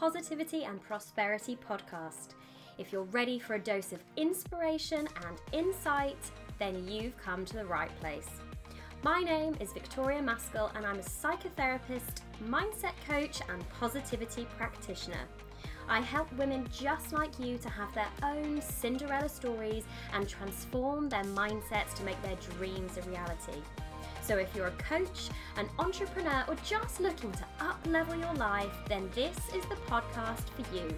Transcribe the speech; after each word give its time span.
Positivity 0.00 0.64
and 0.64 0.82
Prosperity 0.82 1.56
Podcast. 1.56 2.34
If 2.78 2.92
you're 2.92 3.04
ready 3.04 3.38
for 3.38 3.54
a 3.54 3.60
dose 3.60 3.92
of 3.92 4.00
inspiration 4.16 5.06
and 5.24 5.40
insight, 5.52 6.18
then 6.58 6.88
you've 6.88 7.16
come 7.16 7.44
to 7.44 7.56
the 7.56 7.64
right 7.64 7.90
place. 8.00 8.28
My 9.04 9.20
name 9.20 9.54
is 9.60 9.72
Victoria 9.72 10.20
Maskell, 10.20 10.72
and 10.74 10.84
I'm 10.84 10.98
a 10.98 11.02
psychotherapist, 11.02 12.22
mindset 12.48 12.94
coach, 13.06 13.40
and 13.48 13.64
positivity 13.70 14.48
practitioner. 14.58 15.28
I 15.88 16.00
help 16.00 16.32
women 16.36 16.66
just 16.72 17.12
like 17.12 17.38
you 17.38 17.56
to 17.58 17.68
have 17.68 17.94
their 17.94 18.10
own 18.24 18.60
Cinderella 18.60 19.28
stories 19.28 19.84
and 20.12 20.28
transform 20.28 21.08
their 21.08 21.24
mindsets 21.24 21.94
to 21.94 22.04
make 22.04 22.20
their 22.22 22.36
dreams 22.56 22.98
a 22.98 23.02
reality. 23.02 23.62
So 24.26 24.38
if 24.38 24.54
you're 24.56 24.68
a 24.68 24.82
coach, 24.82 25.28
an 25.58 25.68
entrepreneur, 25.78 26.44
or 26.48 26.56
just 26.64 26.98
looking 26.98 27.30
to 27.32 27.44
up 27.60 27.78
level 27.86 28.14
your 28.14 28.32
life, 28.34 28.72
then 28.88 29.10
this 29.14 29.36
is 29.54 29.64
the 29.66 29.76
podcast 29.86 30.44
for 30.56 30.74
you. 30.74 30.88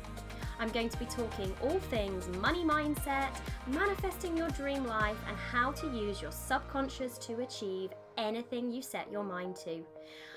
I'm 0.60 0.68
going 0.68 0.88
to 0.88 0.98
be 0.98 1.06
talking 1.06 1.52
all 1.60 1.78
things 1.90 2.28
money 2.38 2.64
mindset, 2.64 3.28
manifesting 3.66 4.36
your 4.36 4.48
dream 4.50 4.86
life, 4.86 5.16
and 5.28 5.36
how 5.36 5.72
to 5.72 5.86
use 5.88 6.22
your 6.22 6.30
subconscious 6.30 7.18
to 7.18 7.40
achieve 7.40 7.90
anything 8.16 8.70
you 8.70 8.80
set 8.80 9.10
your 9.10 9.24
mind 9.24 9.56
to. 9.64 9.84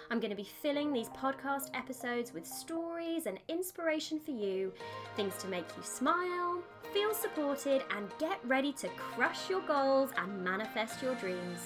I'm 0.09 0.19
going 0.19 0.31
to 0.31 0.35
be 0.35 0.49
filling 0.61 0.91
these 0.91 1.09
podcast 1.09 1.69
episodes 1.75 2.33
with 2.33 2.47
stories 2.47 3.27
and 3.27 3.37
inspiration 3.47 4.19
for 4.19 4.31
you, 4.31 4.73
things 5.15 5.35
to 5.37 5.47
make 5.47 5.67
you 5.77 5.83
smile, 5.83 6.63
feel 6.91 7.13
supported, 7.13 7.83
and 7.95 8.09
get 8.17 8.39
ready 8.45 8.73
to 8.73 8.87
crush 8.89 9.47
your 9.47 9.61
goals 9.61 10.09
and 10.17 10.43
manifest 10.43 11.03
your 11.03 11.13
dreams. 11.15 11.59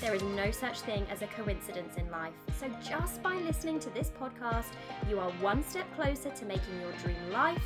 There 0.00 0.14
is 0.14 0.22
no 0.22 0.50
such 0.50 0.80
thing 0.80 1.06
as 1.10 1.20
a 1.20 1.26
coincidence 1.26 1.96
in 1.96 2.10
life. 2.10 2.32
So, 2.58 2.68
just 2.82 3.22
by 3.22 3.34
listening 3.34 3.80
to 3.80 3.90
this 3.90 4.10
podcast, 4.18 4.72
you 5.10 5.18
are 5.18 5.30
one 5.42 5.62
step 5.62 5.84
closer 5.94 6.30
to 6.30 6.44
making 6.46 6.80
your 6.80 6.92
dream 7.02 7.30
life, 7.30 7.62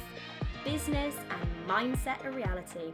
business, 0.64 1.14
and 1.30 1.68
mindset 1.68 2.24
a 2.24 2.32
reality. 2.32 2.92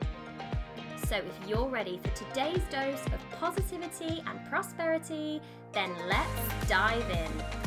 So, 1.06 1.16
if 1.16 1.48
you're 1.48 1.68
ready 1.68 1.98
for 2.02 2.10
today's 2.10 2.62
dose 2.70 3.04
of 3.06 3.38
positivity 3.38 4.22
and 4.26 4.38
prosperity, 4.50 5.40
then 5.72 5.90
let's 6.06 6.68
dive 6.68 7.08
in. 7.10 7.59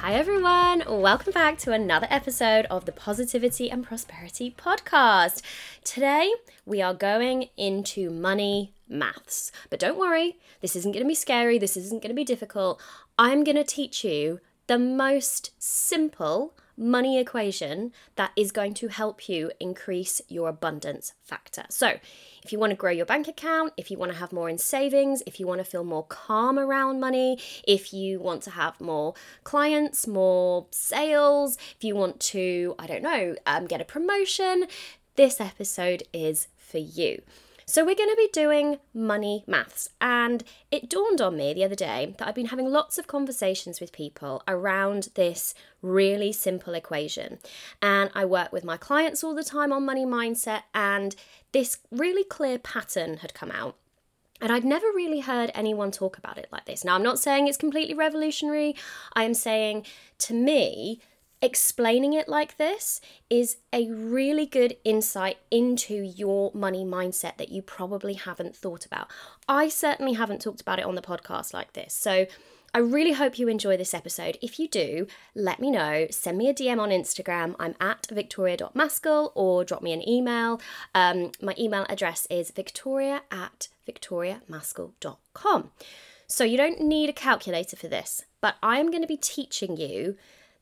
Hi, 0.00 0.14
everyone. 0.14 0.84
Welcome 0.88 1.32
back 1.32 1.58
to 1.58 1.72
another 1.72 2.06
episode 2.08 2.66
of 2.66 2.84
the 2.84 2.92
Positivity 2.92 3.68
and 3.68 3.84
Prosperity 3.84 4.54
Podcast. 4.56 5.42
Today, 5.82 6.32
we 6.64 6.80
are 6.80 6.94
going 6.94 7.48
into 7.56 8.08
money 8.08 8.72
maths. 8.88 9.50
But 9.70 9.80
don't 9.80 9.98
worry, 9.98 10.36
this 10.60 10.76
isn't 10.76 10.92
going 10.92 11.02
to 11.02 11.08
be 11.08 11.16
scary, 11.16 11.58
this 11.58 11.76
isn't 11.76 12.00
going 12.00 12.10
to 12.10 12.14
be 12.14 12.22
difficult. 12.22 12.80
I'm 13.18 13.42
going 13.42 13.56
to 13.56 13.64
teach 13.64 14.04
you 14.04 14.38
the 14.68 14.78
most 14.78 15.50
simple 15.58 16.54
money 16.78 17.18
equation 17.18 17.92
that 18.16 18.30
is 18.36 18.52
going 18.52 18.72
to 18.74 18.88
help 18.88 19.28
you 19.28 19.50
increase 19.58 20.22
your 20.28 20.48
abundance 20.48 21.12
factor. 21.22 21.64
So, 21.68 21.98
if 22.44 22.52
you 22.52 22.58
want 22.58 22.70
to 22.70 22.76
grow 22.76 22.92
your 22.92 23.04
bank 23.04 23.28
account, 23.28 23.72
if 23.76 23.90
you 23.90 23.98
want 23.98 24.12
to 24.12 24.18
have 24.18 24.32
more 24.32 24.48
in 24.48 24.58
savings, 24.58 25.22
if 25.26 25.40
you 25.40 25.46
want 25.46 25.58
to 25.58 25.64
feel 25.64 25.84
more 25.84 26.04
calm 26.04 26.58
around 26.58 27.00
money, 27.00 27.38
if 27.66 27.92
you 27.92 28.20
want 28.20 28.42
to 28.44 28.50
have 28.50 28.80
more 28.80 29.14
clients, 29.44 30.06
more 30.06 30.66
sales, 30.70 31.58
if 31.76 31.84
you 31.84 31.94
want 31.94 32.20
to, 32.20 32.74
I 32.78 32.86
don't 32.86 33.02
know, 33.02 33.34
um, 33.44 33.66
get 33.66 33.80
a 33.80 33.84
promotion, 33.84 34.66
this 35.16 35.40
episode 35.40 36.04
is 36.12 36.48
for 36.56 36.78
you. 36.78 37.22
So, 37.70 37.84
we're 37.84 37.94
going 37.94 38.08
to 38.08 38.16
be 38.16 38.30
doing 38.32 38.78
money 38.94 39.44
maths. 39.46 39.90
And 40.00 40.42
it 40.70 40.88
dawned 40.88 41.20
on 41.20 41.36
me 41.36 41.52
the 41.52 41.64
other 41.64 41.74
day 41.74 42.14
that 42.16 42.26
I've 42.26 42.34
been 42.34 42.46
having 42.46 42.70
lots 42.70 42.96
of 42.96 43.06
conversations 43.06 43.78
with 43.78 43.92
people 43.92 44.42
around 44.48 45.10
this 45.16 45.54
really 45.82 46.32
simple 46.32 46.72
equation. 46.72 47.40
And 47.82 48.10
I 48.14 48.24
work 48.24 48.54
with 48.54 48.64
my 48.64 48.78
clients 48.78 49.22
all 49.22 49.34
the 49.34 49.44
time 49.44 49.70
on 49.70 49.84
money 49.84 50.06
mindset, 50.06 50.62
and 50.74 51.14
this 51.52 51.76
really 51.90 52.24
clear 52.24 52.58
pattern 52.58 53.18
had 53.18 53.34
come 53.34 53.50
out. 53.50 53.76
And 54.40 54.50
I'd 54.50 54.64
never 54.64 54.86
really 54.86 55.20
heard 55.20 55.50
anyone 55.54 55.90
talk 55.90 56.16
about 56.16 56.38
it 56.38 56.48
like 56.50 56.64
this. 56.64 56.84
Now, 56.84 56.94
I'm 56.94 57.02
not 57.02 57.18
saying 57.18 57.48
it's 57.48 57.58
completely 57.58 57.92
revolutionary. 57.92 58.76
I 59.12 59.24
am 59.24 59.34
saying 59.34 59.84
to 60.20 60.32
me, 60.32 61.00
explaining 61.40 62.12
it 62.12 62.28
like 62.28 62.56
this 62.56 63.00
is 63.30 63.58
a 63.72 63.88
really 63.90 64.46
good 64.46 64.76
insight 64.84 65.38
into 65.50 65.94
your 65.94 66.50
money 66.54 66.84
mindset 66.84 67.36
that 67.36 67.50
you 67.50 67.62
probably 67.62 68.14
haven't 68.14 68.56
thought 68.56 68.84
about. 68.84 69.08
I 69.48 69.68
certainly 69.68 70.14
haven't 70.14 70.42
talked 70.42 70.60
about 70.60 70.78
it 70.78 70.84
on 70.84 70.94
the 70.94 71.02
podcast 71.02 71.54
like 71.54 71.72
this. 71.74 71.94
So 71.94 72.26
I 72.74 72.78
really 72.78 73.12
hope 73.12 73.38
you 73.38 73.48
enjoy 73.48 73.76
this 73.76 73.94
episode. 73.94 74.36
If 74.42 74.58
you 74.58 74.68
do, 74.68 75.06
let 75.34 75.58
me 75.58 75.70
know. 75.70 76.06
Send 76.10 76.36
me 76.36 76.48
a 76.48 76.54
DM 76.54 76.78
on 76.78 76.90
Instagram. 76.90 77.54
I'm 77.58 77.74
at 77.80 78.06
victoria.maskell 78.10 79.32
or 79.34 79.64
drop 79.64 79.82
me 79.82 79.92
an 79.92 80.06
email. 80.06 80.60
Um, 80.94 81.32
my 81.40 81.54
email 81.58 81.86
address 81.88 82.26
is 82.30 82.50
victoria 82.50 83.22
at 83.30 83.68
victoriamaskell.com. 83.88 85.70
So 86.26 86.44
you 86.44 86.58
don't 86.58 86.82
need 86.82 87.08
a 87.08 87.14
calculator 87.14 87.74
for 87.74 87.88
this, 87.88 88.24
but 88.42 88.56
I'm 88.62 88.90
going 88.90 89.02
to 89.02 89.08
be 89.08 89.16
teaching 89.16 89.78
you 89.78 90.16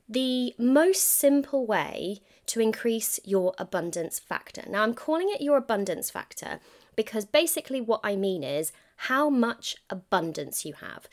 the 0.09 0.55
most 0.59 1.03
simple 1.03 1.67
way 1.67 2.21
to 2.47 2.61
increase 2.61 3.19
your 3.25 3.55
abundance 3.59 4.19
factor. 4.19 4.63
Now, 4.69 4.83
I'm 4.83 4.95
calling 4.95 5.29
it 5.31 5.41
your 5.41 5.57
abundance 5.57 6.11
factor 6.11 6.61
because 6.95 7.25
basically 7.25 7.81
what 7.81 8.01
I 8.05 8.17
mean 8.17 8.43
is 8.43 8.73
how 8.97 9.29
much 9.29 9.77
abundance 9.91 10.65
you 10.65 10.75
have. 10.75 11.09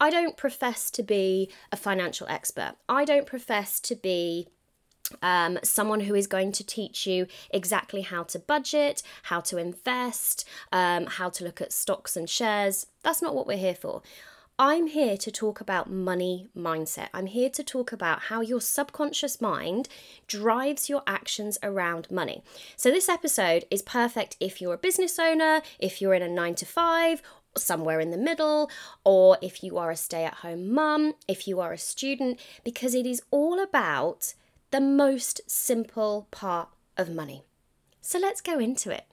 I 0.00 0.10
don't 0.10 0.36
profess 0.36 0.90
to 0.92 1.02
be 1.02 1.50
a 1.72 1.76
financial 1.76 2.26
expert. 2.28 2.74
I 2.88 3.04
don't 3.04 3.26
profess 3.26 3.80
to 3.80 3.94
be 3.94 4.48
um, 5.22 5.58
someone 5.62 6.00
who 6.00 6.14
is 6.14 6.26
going 6.26 6.52
to 6.52 6.64
teach 6.64 7.06
you 7.06 7.26
exactly 7.50 8.02
how 8.02 8.22
to 8.24 8.38
budget, 8.38 9.02
how 9.24 9.40
to 9.40 9.58
invest, 9.58 10.46
um, 10.72 11.06
how 11.06 11.28
to 11.30 11.44
look 11.44 11.60
at 11.60 11.72
stocks 11.72 12.16
and 12.16 12.28
shares. 12.28 12.86
That's 13.02 13.22
not 13.22 13.34
what 13.34 13.46
we're 13.46 13.56
here 13.56 13.74
for. 13.74 14.02
I'm 14.58 14.86
here 14.86 15.16
to 15.16 15.32
talk 15.32 15.60
about 15.60 15.90
money 15.90 16.46
mindset. 16.56 17.08
I'm 17.12 17.26
here 17.26 17.50
to 17.50 17.64
talk 17.64 17.90
about 17.90 18.22
how 18.22 18.40
your 18.40 18.60
subconscious 18.60 19.40
mind 19.40 19.88
drives 20.28 20.88
your 20.88 21.02
actions 21.08 21.58
around 21.60 22.08
money. 22.08 22.44
So, 22.76 22.92
this 22.92 23.08
episode 23.08 23.64
is 23.68 23.82
perfect 23.82 24.36
if 24.38 24.60
you're 24.60 24.74
a 24.74 24.78
business 24.78 25.18
owner, 25.18 25.62
if 25.80 26.00
you're 26.00 26.14
in 26.14 26.22
a 26.22 26.28
nine 26.28 26.54
to 26.56 26.66
five, 26.66 27.20
somewhere 27.56 27.98
in 27.98 28.12
the 28.12 28.16
middle, 28.16 28.70
or 29.02 29.38
if 29.42 29.64
you 29.64 29.76
are 29.76 29.90
a 29.90 29.96
stay 29.96 30.24
at 30.24 30.34
home 30.34 30.72
mum, 30.72 31.14
if 31.26 31.48
you 31.48 31.58
are 31.58 31.72
a 31.72 31.78
student, 31.78 32.38
because 32.62 32.94
it 32.94 33.06
is 33.06 33.22
all 33.32 33.60
about 33.60 34.34
the 34.70 34.80
most 34.80 35.40
simple 35.50 36.28
part 36.30 36.68
of 36.96 37.10
money. 37.10 37.42
So, 38.00 38.20
let's 38.20 38.40
go 38.40 38.60
into 38.60 38.92
it. 38.92 39.06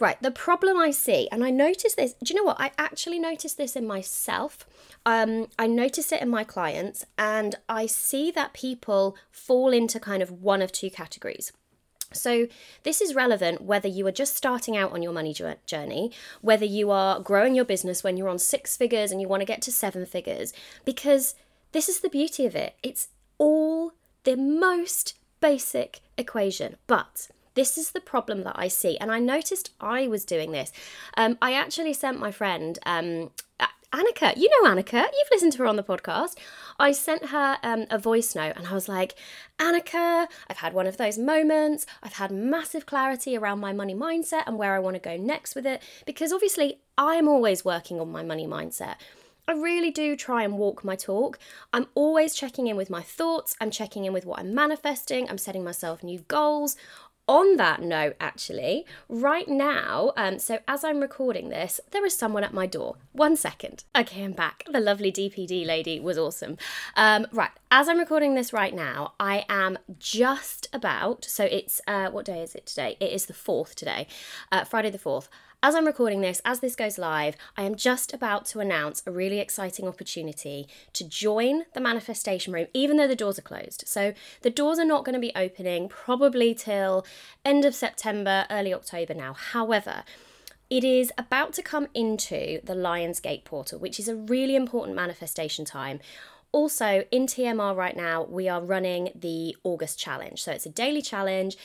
Right, 0.00 0.20
the 0.22 0.30
problem 0.30 0.78
I 0.78 0.92
see, 0.92 1.28
and 1.32 1.42
I 1.42 1.50
notice 1.50 1.94
this, 1.94 2.14
do 2.22 2.32
you 2.32 2.36
know 2.36 2.44
what? 2.44 2.60
I 2.60 2.70
actually 2.78 3.18
notice 3.18 3.54
this 3.54 3.74
in 3.74 3.84
myself. 3.84 4.64
Um, 5.04 5.48
I 5.58 5.66
notice 5.66 6.12
it 6.12 6.22
in 6.22 6.28
my 6.28 6.44
clients, 6.44 7.04
and 7.16 7.56
I 7.68 7.86
see 7.86 8.30
that 8.30 8.52
people 8.52 9.16
fall 9.32 9.72
into 9.72 9.98
kind 9.98 10.22
of 10.22 10.30
one 10.30 10.62
of 10.62 10.70
two 10.70 10.90
categories. 10.90 11.52
So, 12.12 12.46
this 12.84 13.00
is 13.00 13.14
relevant 13.14 13.62
whether 13.62 13.88
you 13.88 14.06
are 14.06 14.12
just 14.12 14.36
starting 14.36 14.76
out 14.76 14.92
on 14.92 15.02
your 15.02 15.12
money 15.12 15.34
journey, 15.66 16.12
whether 16.40 16.64
you 16.64 16.90
are 16.90 17.20
growing 17.20 17.54
your 17.54 17.66
business 17.66 18.04
when 18.04 18.16
you're 18.16 18.30
on 18.30 18.38
six 18.38 18.76
figures 18.76 19.10
and 19.10 19.20
you 19.20 19.28
want 19.28 19.40
to 19.40 19.46
get 19.46 19.60
to 19.62 19.72
seven 19.72 20.06
figures, 20.06 20.52
because 20.84 21.34
this 21.72 21.88
is 21.88 22.00
the 22.00 22.08
beauty 22.08 22.46
of 22.46 22.54
it. 22.54 22.76
It's 22.82 23.08
all 23.36 23.92
the 24.24 24.36
most 24.36 25.14
basic 25.40 26.00
equation, 26.16 26.76
but 26.86 27.28
this 27.58 27.76
is 27.76 27.90
the 27.90 28.00
problem 28.00 28.44
that 28.44 28.56
I 28.56 28.68
see. 28.68 28.96
And 28.98 29.10
I 29.10 29.18
noticed 29.18 29.70
I 29.80 30.06
was 30.06 30.24
doing 30.24 30.52
this. 30.52 30.72
Um, 31.16 31.36
I 31.42 31.54
actually 31.54 31.92
sent 31.92 32.20
my 32.20 32.30
friend, 32.30 32.78
um, 32.86 33.30
Annika, 33.90 34.36
you 34.36 34.50
know 34.50 34.70
Annika, 34.70 35.02
you've 35.02 35.30
listened 35.32 35.52
to 35.52 35.58
her 35.58 35.66
on 35.66 35.76
the 35.76 35.82
podcast. 35.82 36.36
I 36.78 36.92
sent 36.92 37.26
her 37.26 37.56
um, 37.62 37.86
a 37.90 37.98
voice 37.98 38.34
note 38.34 38.52
and 38.56 38.66
I 38.66 38.74
was 38.74 38.86
like, 38.86 39.14
Annika, 39.58 40.26
I've 40.48 40.58
had 40.58 40.74
one 40.74 40.86
of 40.86 40.98
those 40.98 41.16
moments. 41.16 41.86
I've 42.02 42.12
had 42.14 42.30
massive 42.30 42.84
clarity 42.84 43.34
around 43.34 43.60
my 43.60 43.72
money 43.72 43.94
mindset 43.94 44.42
and 44.46 44.58
where 44.58 44.74
I 44.74 44.78
want 44.78 44.96
to 44.96 45.00
go 45.00 45.16
next 45.16 45.54
with 45.54 45.66
it. 45.66 45.82
Because 46.04 46.34
obviously, 46.34 46.80
I'm 46.98 47.28
always 47.28 47.64
working 47.64 47.98
on 47.98 48.12
my 48.12 48.22
money 48.22 48.46
mindset. 48.46 48.96
I 49.48 49.52
really 49.52 49.90
do 49.90 50.14
try 50.14 50.42
and 50.42 50.58
walk 50.58 50.84
my 50.84 50.94
talk. 50.94 51.38
I'm 51.72 51.86
always 51.94 52.34
checking 52.34 52.66
in 52.66 52.76
with 52.76 52.90
my 52.90 53.00
thoughts. 53.00 53.56
I'm 53.58 53.70
checking 53.70 54.04
in 54.04 54.12
with 54.12 54.26
what 54.26 54.40
I'm 54.40 54.54
manifesting. 54.54 55.26
I'm 55.30 55.38
setting 55.38 55.64
myself 55.64 56.02
new 56.02 56.18
goals 56.28 56.76
on 57.28 57.56
that 57.56 57.82
note, 57.82 58.16
actually, 58.18 58.86
right 59.08 59.46
now, 59.46 60.12
um, 60.16 60.38
so 60.38 60.58
as 60.66 60.82
I'm 60.82 61.00
recording 61.00 61.50
this, 61.50 61.78
there 61.90 62.04
is 62.06 62.16
someone 62.16 62.42
at 62.42 62.54
my 62.54 62.66
door. 62.66 62.96
One 63.12 63.36
second. 63.36 63.84
Okay, 63.96 64.24
I'm 64.24 64.32
back. 64.32 64.64
The 64.70 64.80
lovely 64.80 65.12
DPD 65.12 65.66
lady 65.66 66.00
was 66.00 66.16
awesome. 66.16 66.56
Um, 66.96 67.26
right, 67.30 67.50
as 67.70 67.88
I'm 67.88 67.98
recording 67.98 68.34
this 68.34 68.52
right 68.52 68.74
now, 68.74 69.12
I 69.20 69.44
am 69.50 69.78
just 69.98 70.68
about, 70.72 71.26
so 71.26 71.44
it's, 71.44 71.82
uh, 71.86 72.08
what 72.10 72.24
day 72.24 72.42
is 72.42 72.54
it 72.54 72.64
today? 72.64 72.96
It 72.98 73.12
is 73.12 73.26
the 73.26 73.34
4th 73.34 73.74
today, 73.74 74.06
uh, 74.50 74.64
Friday 74.64 74.90
the 74.90 74.98
4th. 74.98 75.28
As 75.60 75.74
I'm 75.74 75.86
recording 75.86 76.20
this, 76.20 76.40
as 76.44 76.60
this 76.60 76.76
goes 76.76 76.98
live, 76.98 77.36
I 77.56 77.64
am 77.64 77.74
just 77.74 78.14
about 78.14 78.46
to 78.46 78.60
announce 78.60 79.02
a 79.04 79.10
really 79.10 79.40
exciting 79.40 79.88
opportunity 79.88 80.68
to 80.92 81.08
join 81.08 81.64
the 81.74 81.80
manifestation 81.80 82.52
room, 82.52 82.68
even 82.72 82.96
though 82.96 83.08
the 83.08 83.16
doors 83.16 83.40
are 83.40 83.42
closed. 83.42 83.82
So 83.86 84.12
the 84.42 84.50
doors 84.50 84.78
are 84.78 84.84
not 84.84 85.04
going 85.04 85.14
to 85.14 85.20
be 85.20 85.32
opening 85.34 85.88
probably 85.88 86.54
till 86.54 87.04
end 87.44 87.64
of 87.64 87.74
September, 87.74 88.46
early 88.50 88.72
October 88.72 89.14
now. 89.14 89.32
However, 89.32 90.04
it 90.70 90.84
is 90.84 91.10
about 91.18 91.54
to 91.54 91.62
come 91.62 91.88
into 91.92 92.60
the 92.62 92.74
Lionsgate 92.74 93.44
portal, 93.44 93.80
which 93.80 93.98
is 93.98 94.06
a 94.06 94.14
really 94.14 94.54
important 94.54 94.94
manifestation 94.94 95.64
time. 95.64 95.98
Also, 96.52 97.04
in 97.10 97.26
TMR 97.26 97.76
right 97.76 97.96
now, 97.96 98.22
we 98.22 98.48
are 98.48 98.62
running 98.62 99.10
the 99.14 99.56
August 99.64 99.98
challenge. 99.98 100.42
So 100.42 100.52
it's 100.52 100.66
a 100.66 100.70
daily 100.70 101.02
challenge. 101.02 101.56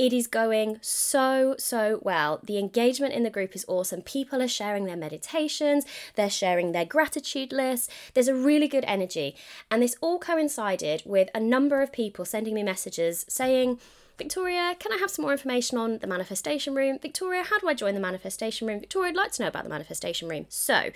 It 0.00 0.14
is 0.14 0.26
going 0.26 0.78
so, 0.80 1.56
so 1.58 2.00
well. 2.02 2.40
The 2.42 2.56
engagement 2.56 3.12
in 3.12 3.22
the 3.22 3.28
group 3.28 3.54
is 3.54 3.66
awesome. 3.68 4.00
People 4.00 4.40
are 4.40 4.48
sharing 4.48 4.86
their 4.86 4.96
meditations, 4.96 5.84
they're 6.14 6.30
sharing 6.30 6.72
their 6.72 6.86
gratitude 6.86 7.52
lists. 7.52 7.86
There's 8.14 8.26
a 8.26 8.34
really 8.34 8.66
good 8.66 8.86
energy. 8.86 9.36
And 9.70 9.82
this 9.82 9.96
all 10.00 10.18
coincided 10.18 11.02
with 11.04 11.28
a 11.34 11.38
number 11.38 11.82
of 11.82 11.92
people 11.92 12.24
sending 12.24 12.54
me 12.54 12.62
messages 12.62 13.26
saying, 13.28 13.78
Victoria, 14.16 14.74
can 14.78 14.90
I 14.90 14.96
have 14.96 15.10
some 15.10 15.22
more 15.24 15.32
information 15.32 15.76
on 15.76 15.98
the 15.98 16.06
manifestation 16.06 16.74
room? 16.74 16.98
Victoria, 16.98 17.42
how 17.42 17.58
do 17.58 17.68
I 17.68 17.74
join 17.74 17.92
the 17.92 18.00
manifestation 18.00 18.66
room? 18.66 18.80
Victoria, 18.80 19.10
I'd 19.10 19.16
like 19.16 19.32
to 19.32 19.42
know 19.42 19.48
about 19.48 19.64
the 19.64 19.68
manifestation 19.68 20.30
room. 20.30 20.46
So, 20.48 20.92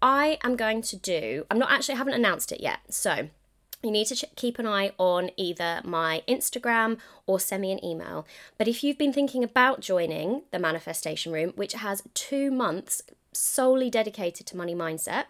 I 0.00 0.38
am 0.42 0.56
going 0.56 0.80
to 0.80 0.96
do, 0.96 1.44
I'm 1.50 1.58
not 1.58 1.70
actually, 1.70 1.96
I 1.96 1.98
haven't 1.98 2.14
announced 2.14 2.52
it 2.52 2.62
yet. 2.62 2.78
So, 2.88 3.28
you 3.82 3.90
need 3.90 4.06
to 4.06 4.16
ch- 4.16 4.24
keep 4.36 4.58
an 4.58 4.66
eye 4.66 4.92
on 4.98 5.30
either 5.36 5.80
my 5.84 6.22
Instagram 6.28 6.98
or 7.26 7.40
send 7.40 7.62
me 7.62 7.72
an 7.72 7.84
email. 7.84 8.26
But 8.58 8.68
if 8.68 8.84
you've 8.84 8.98
been 8.98 9.12
thinking 9.12 9.42
about 9.42 9.80
joining 9.80 10.42
the 10.50 10.58
manifestation 10.58 11.32
room, 11.32 11.52
which 11.56 11.72
has 11.72 12.02
two 12.14 12.50
months 12.50 13.02
solely 13.32 13.90
dedicated 13.90 14.46
to 14.48 14.56
money 14.56 14.74
mindset, 14.74 15.26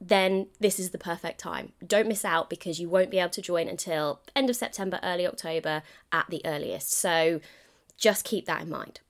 then 0.00 0.46
this 0.58 0.80
is 0.80 0.90
the 0.90 0.98
perfect 0.98 1.38
time. 1.38 1.72
Don't 1.86 2.08
miss 2.08 2.24
out 2.24 2.48
because 2.48 2.80
you 2.80 2.88
won't 2.88 3.10
be 3.10 3.18
able 3.18 3.30
to 3.30 3.42
join 3.42 3.68
until 3.68 4.20
end 4.34 4.48
of 4.48 4.56
September, 4.56 4.98
early 5.02 5.26
October 5.26 5.82
at 6.10 6.26
the 6.30 6.40
earliest. 6.44 6.92
So 6.92 7.40
just 7.98 8.24
keep 8.24 8.46
that 8.46 8.62
in 8.62 8.70
mind. 8.70 9.00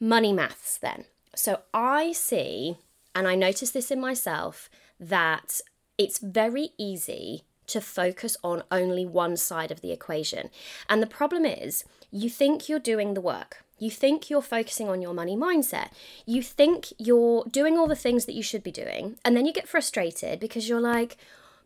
Money 0.00 0.32
maths 0.32 0.78
then. 0.78 1.04
So 1.34 1.60
I 1.74 2.12
see, 2.12 2.78
and 3.14 3.28
I 3.28 3.34
notice 3.34 3.70
this 3.70 3.90
in 3.90 4.00
myself, 4.00 4.70
that 4.98 5.60
it's 5.98 6.18
very 6.18 6.70
easy 6.78 7.44
to 7.70 7.80
focus 7.80 8.36
on 8.44 8.62
only 8.70 9.06
one 9.06 9.36
side 9.36 9.70
of 9.70 9.80
the 9.80 9.92
equation. 9.92 10.50
And 10.88 11.02
the 11.02 11.06
problem 11.06 11.44
is, 11.44 11.84
you 12.10 12.28
think 12.28 12.68
you're 12.68 12.78
doing 12.78 13.14
the 13.14 13.20
work. 13.20 13.64
You 13.78 13.90
think 13.90 14.28
you're 14.28 14.42
focusing 14.42 14.88
on 14.88 15.00
your 15.00 15.14
money 15.14 15.36
mindset. 15.36 15.90
You 16.26 16.42
think 16.42 16.92
you're 16.98 17.44
doing 17.50 17.78
all 17.78 17.86
the 17.86 17.96
things 17.96 18.26
that 18.26 18.34
you 18.34 18.42
should 18.42 18.62
be 18.62 18.70
doing. 18.70 19.16
And 19.24 19.36
then 19.36 19.46
you 19.46 19.52
get 19.52 19.68
frustrated 19.68 20.38
because 20.38 20.68
you're 20.68 20.80
like, 20.80 21.16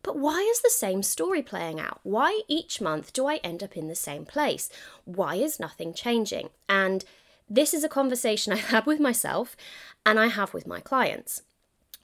but 0.05 0.19
why 0.19 0.41
is 0.41 0.61
the 0.61 0.71
same 0.71 1.03
story 1.03 1.43
playing 1.43 1.81
out? 1.81 1.99
Why 2.03 2.43
each 2.47 2.81
month 2.81 3.13
do 3.13 3.27
I 3.27 3.37
end 3.37 3.63
up 3.63 3.77
in 3.77 3.89
the 3.89 3.95
same 3.95 4.27
place? 4.27 4.69
Why 5.07 5.37
is 5.37 5.59
nothing 5.59 5.95
changing? 5.95 6.51
And 6.69 7.05
this 7.49 7.75
is 7.75 7.83
a 7.83 7.89
conversation 7.89 8.53
I 8.53 8.57
have 8.57 8.87
with 8.87 9.01
myself 9.01 9.57
and 10.07 10.21
I 10.21 10.29
have 10.29 10.55
with 10.55 10.67
my 10.67 10.81
clients. 10.81 11.43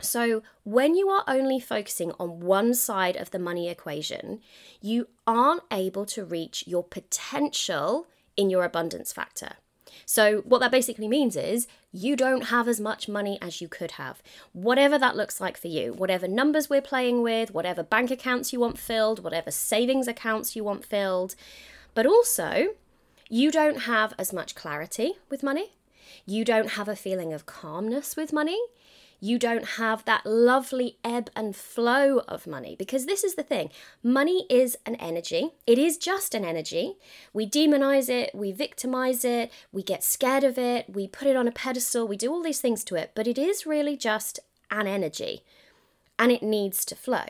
So, 0.01 0.43
when 0.65 0.95
you 0.95 1.09
are 1.09 1.25
only 1.29 1.61
focusing 1.61 2.13
on 2.19 2.41
one 2.41 2.75
side 2.75 3.17
of 3.17 3.31
the 3.31 3.39
money 3.39 3.69
equation, 3.69 4.41
you 4.81 5.09
aren't 5.27 5.63
able 5.71 6.07
to 6.07 6.25
reach 6.25 6.65
your 6.67 6.85
potential 6.85 8.07
in 8.37 8.51
your 8.51 8.65
abundance 8.65 9.13
factor. 9.13 9.55
So, 10.07 10.39
what 10.41 10.61
that 10.61 10.71
basically 10.71 11.09
means 11.09 11.37
is 11.37 11.67
you 11.93 12.17
don't 12.17 12.47
have 12.47 12.69
as 12.69 12.81
much 12.81 13.09
money 13.09 13.39
as 13.43 13.61
you 13.61 13.69
could 13.69 13.93
have. 13.93 14.23
Whatever 14.53 14.99
that 14.99 15.17
looks 15.17 15.41
like 15.41 15.57
for 15.57 15.69
you, 15.69 15.93
whatever 15.93 16.29
numbers 16.29 16.71
we're 16.71 16.81
playing 16.81 17.23
with, 17.23 17.53
whatever 17.53 17.83
bank 17.83 18.11
accounts 18.11 18.53
you 18.53 18.61
want 18.61 18.79
filled, 18.79 19.23
whatever 19.23 19.51
savings 19.51 20.09
accounts 20.09 20.55
you 20.55 20.65
want 20.65 20.85
filled. 20.85 21.35
But 21.95 22.07
also, 22.07 22.75
you 23.29 23.51
don't 23.51 23.83
have 23.83 24.15
as 24.19 24.33
much 24.33 24.55
clarity 24.55 25.15
with 25.29 25.43
money. 25.43 25.75
You 26.27 26.45
don't 26.45 26.71
have 26.71 26.89
a 26.89 26.97
feeling 26.97 27.33
of 27.33 27.47
calmness 27.47 28.17
with 28.17 28.33
money 28.33 28.61
you 29.21 29.39
don't 29.39 29.65
have 29.77 30.05
that 30.05 30.25
lovely 30.25 30.97
ebb 31.05 31.31
and 31.37 31.55
flow 31.55 32.21
of 32.27 32.47
money. 32.47 32.75
Because 32.77 33.07
this 33.07 33.23
is 33.23 33.35
the 33.35 33.43
thing 33.43 33.71
money 34.03 34.47
is 34.49 34.77
an 34.87 34.97
energy, 34.97 35.51
it 35.67 35.79
is 35.79 35.97
just 35.97 36.35
an 36.35 36.45
energy. 36.45 36.97
We 37.33 37.49
demonize 37.49 38.09
it, 38.09 38.35
we 38.35 38.53
victimize 38.53 39.25
it, 39.25 39.53
we 39.71 39.83
get 39.83 40.03
scared 40.03 40.45
of 40.45 40.59
it, 40.59 40.87
we 40.89 41.07
put 41.07 41.29
it 41.29 41.37
on 41.37 41.47
a 41.47 41.53
pedestal, 41.53 42.09
we 42.09 42.17
do 42.17 42.33
all 42.33 42.43
these 42.43 42.61
things 42.61 42.83
to 42.85 42.97
it, 42.97 43.13
but 43.15 43.27
it 43.27 43.39
is 43.39 43.67
really 43.67 43.97
just 43.97 44.41
an 44.71 44.87
energy 44.87 45.45
and 46.19 46.33
it 46.33 46.43
needs 46.43 46.85
to 46.87 46.95
flow. 46.95 47.27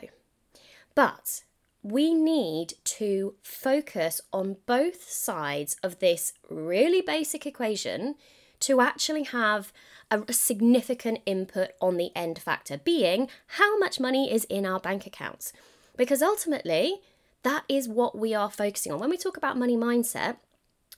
But 0.95 1.43
we 1.83 2.13
need 2.13 2.73
to 2.83 3.35
focus 3.41 4.21
on 4.31 4.57
both 4.65 5.09
sides 5.09 5.77
of 5.81 5.99
this 5.99 6.33
really 6.49 7.01
basic 7.01 7.45
equation 7.45 8.15
to 8.61 8.81
actually 8.81 9.23
have 9.23 9.71
a, 10.09 10.33
significant 10.33 11.19
input 11.25 11.69
on 11.79 11.97
the 11.97 12.11
end 12.15 12.39
factor, 12.39 12.77
being 12.77 13.29
how 13.57 13.77
much 13.77 13.99
money 13.99 14.31
is 14.31 14.43
in 14.45 14.65
our 14.65 14.79
bank 14.79 15.05
accounts. 15.05 15.53
Because 15.97 16.21
ultimately, 16.21 16.99
that 17.43 17.63
is 17.69 17.87
what 17.87 18.17
we 18.17 18.33
are 18.33 18.49
focusing 18.49 18.91
on. 18.91 18.99
When 18.99 19.09
we 19.09 19.17
talk 19.17 19.37
about 19.37 19.57
money 19.57 19.77
mindset, 19.77 20.37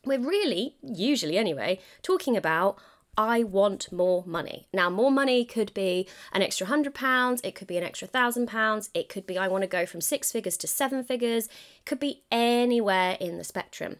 we're 0.06 0.20
really, 0.20 0.76
usually 0.82 1.38
anyway, 1.38 1.80
talking 2.02 2.36
about 2.36 2.78
I 3.16 3.44
want 3.44 3.92
more 3.92 4.24
money. 4.26 4.68
Now, 4.74 4.90
more 4.90 5.12
money 5.12 5.46
could 5.46 5.72
be 5.76 6.08
an 6.32 6.42
extra 6.42 6.66
hundred 6.66 6.96
pounds, 6.96 7.42
it 7.44 7.54
could 7.54 7.68
be 7.68 7.78
an 7.78 7.84
extra 7.84 8.08
thousand 8.08 8.48
pounds, 8.48 8.90
it 8.96 9.08
could 9.08 9.28
be 9.28 9.38
I 9.38 9.48
want 9.48 9.62
to 9.62 9.68
go 9.68 9.86
from 9.86 10.02
six 10.02 10.32
figures 10.32 10.58
to 10.58 10.68
seven 10.68 11.04
figures, 11.04 11.46
it 11.46 11.86
could 11.86 12.00
be 12.00 12.24
anywhere 12.32 13.18
in 13.20 13.38
the 13.38 13.44
spectrum. 13.44 13.98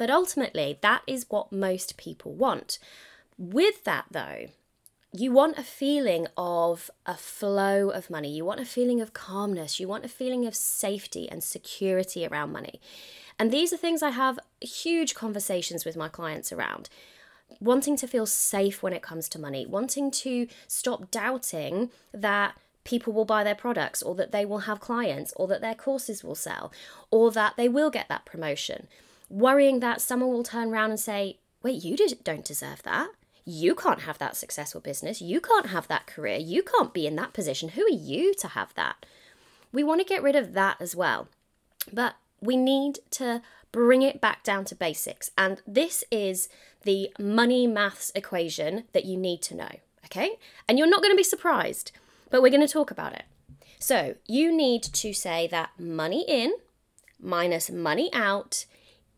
But 0.00 0.08
ultimately, 0.08 0.78
that 0.80 1.02
is 1.06 1.26
what 1.28 1.52
most 1.52 1.98
people 1.98 2.32
want. 2.32 2.78
With 3.36 3.84
that, 3.84 4.06
though, 4.10 4.46
you 5.12 5.30
want 5.30 5.58
a 5.58 5.62
feeling 5.62 6.26
of 6.38 6.90
a 7.04 7.18
flow 7.18 7.90
of 7.90 8.08
money. 8.08 8.34
You 8.34 8.46
want 8.46 8.60
a 8.60 8.64
feeling 8.64 9.02
of 9.02 9.12
calmness. 9.12 9.78
You 9.78 9.88
want 9.88 10.06
a 10.06 10.08
feeling 10.08 10.46
of 10.46 10.54
safety 10.54 11.28
and 11.30 11.44
security 11.44 12.26
around 12.26 12.50
money. 12.50 12.80
And 13.38 13.52
these 13.52 13.74
are 13.74 13.76
things 13.76 14.02
I 14.02 14.08
have 14.08 14.38
huge 14.62 15.14
conversations 15.14 15.84
with 15.84 15.98
my 15.98 16.08
clients 16.08 16.50
around. 16.50 16.88
Wanting 17.60 17.98
to 17.98 18.08
feel 18.08 18.24
safe 18.24 18.82
when 18.82 18.94
it 18.94 19.02
comes 19.02 19.28
to 19.28 19.38
money, 19.38 19.66
wanting 19.66 20.10
to 20.12 20.46
stop 20.66 21.10
doubting 21.10 21.90
that 22.14 22.56
people 22.84 23.12
will 23.12 23.26
buy 23.26 23.44
their 23.44 23.54
products 23.54 24.00
or 24.02 24.14
that 24.14 24.32
they 24.32 24.46
will 24.46 24.60
have 24.60 24.80
clients 24.80 25.34
or 25.36 25.46
that 25.48 25.60
their 25.60 25.74
courses 25.74 26.24
will 26.24 26.34
sell 26.34 26.72
or 27.10 27.30
that 27.32 27.58
they 27.58 27.68
will 27.68 27.90
get 27.90 28.08
that 28.08 28.24
promotion. 28.24 28.88
Worrying 29.30 29.80
that 29.80 30.02
someone 30.02 30.30
will 30.30 30.42
turn 30.42 30.68
around 30.68 30.90
and 30.90 31.00
say, 31.00 31.38
Wait, 31.62 31.82
you 31.82 31.96
don't 32.24 32.44
deserve 32.44 32.82
that 32.82 33.08
you 33.44 33.74
can't 33.74 34.02
have 34.02 34.18
that 34.18 34.36
successful 34.36 34.80
business. 34.80 35.20
You 35.20 35.40
can't 35.40 35.66
have 35.66 35.88
that 35.88 36.06
career. 36.06 36.36
You 36.36 36.62
can't 36.62 36.92
be 36.92 37.06
in 37.06 37.16
that 37.16 37.32
position. 37.32 37.70
Who 37.70 37.82
are 37.82 37.88
you 37.88 38.34
to 38.34 38.48
have 38.48 38.74
that? 38.74 39.06
We 39.72 39.82
want 39.82 40.00
to 40.00 40.06
get 40.06 40.22
rid 40.22 40.36
of 40.36 40.52
that 40.54 40.76
as 40.80 40.94
well. 40.94 41.28
But 41.92 42.16
we 42.40 42.56
need 42.56 43.00
to 43.12 43.42
bring 43.72 44.02
it 44.02 44.20
back 44.20 44.42
down 44.42 44.64
to 44.66 44.74
basics. 44.74 45.30
And 45.38 45.62
this 45.66 46.04
is 46.10 46.48
the 46.84 47.10
money 47.18 47.66
maths 47.66 48.12
equation 48.14 48.84
that 48.92 49.04
you 49.04 49.16
need 49.16 49.42
to 49.42 49.56
know. 49.56 49.70
Okay? 50.06 50.38
And 50.68 50.78
you're 50.78 50.88
not 50.88 51.02
going 51.02 51.12
to 51.12 51.16
be 51.16 51.22
surprised, 51.22 51.92
but 52.30 52.42
we're 52.42 52.50
going 52.50 52.66
to 52.66 52.72
talk 52.72 52.90
about 52.90 53.14
it. 53.14 53.24
So 53.78 54.16
you 54.26 54.54
need 54.54 54.82
to 54.82 55.12
say 55.12 55.46
that 55.48 55.70
money 55.78 56.24
in 56.28 56.52
minus 57.18 57.70
money 57.70 58.10
out 58.12 58.66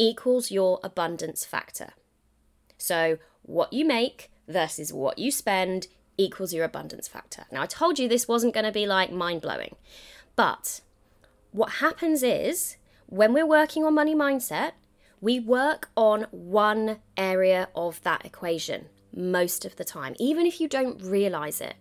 equals 0.03 0.51
your 0.51 0.81
abundance 0.83 1.45
factor. 1.45 1.91
So 2.77 3.19
what 3.43 3.73
you 3.73 3.85
make 3.85 4.31
versus 4.49 4.93
what 4.93 5.17
you 5.17 5.31
spend 5.31 5.87
equals 6.19 6.53
your 6.53 6.65
abundance 6.65 7.07
factor. 7.07 7.45
Now, 7.53 7.63
I 7.63 7.67
told 7.67 8.01
you 8.01 8.09
this 8.09 8.27
wasn't 8.27 8.53
going 8.53 8.67
to 8.67 8.73
be 8.73 8.85
like 8.85 9.13
mind 9.13 9.43
blowing, 9.43 9.77
but 10.35 10.81
what 11.53 11.75
happens 11.75 12.25
is 12.25 12.77
when 13.07 13.33
we're 13.33 13.47
working 13.47 13.85
on 13.85 13.95
money 13.95 14.15
mindset, 14.15 14.73
we 15.21 15.39
work 15.39 15.91
on 15.97 16.27
one 16.33 16.99
area 17.17 17.69
of 17.77 18.03
that 18.03 18.27
equation 18.27 18.87
most 19.15 19.65
of 19.65 19.77
the 19.77 19.85
time, 19.85 20.17
even 20.19 20.47
if 20.47 20.61
you 20.61 20.67
don't 20.67 21.01
realize 21.01 21.61
it. 21.61 21.77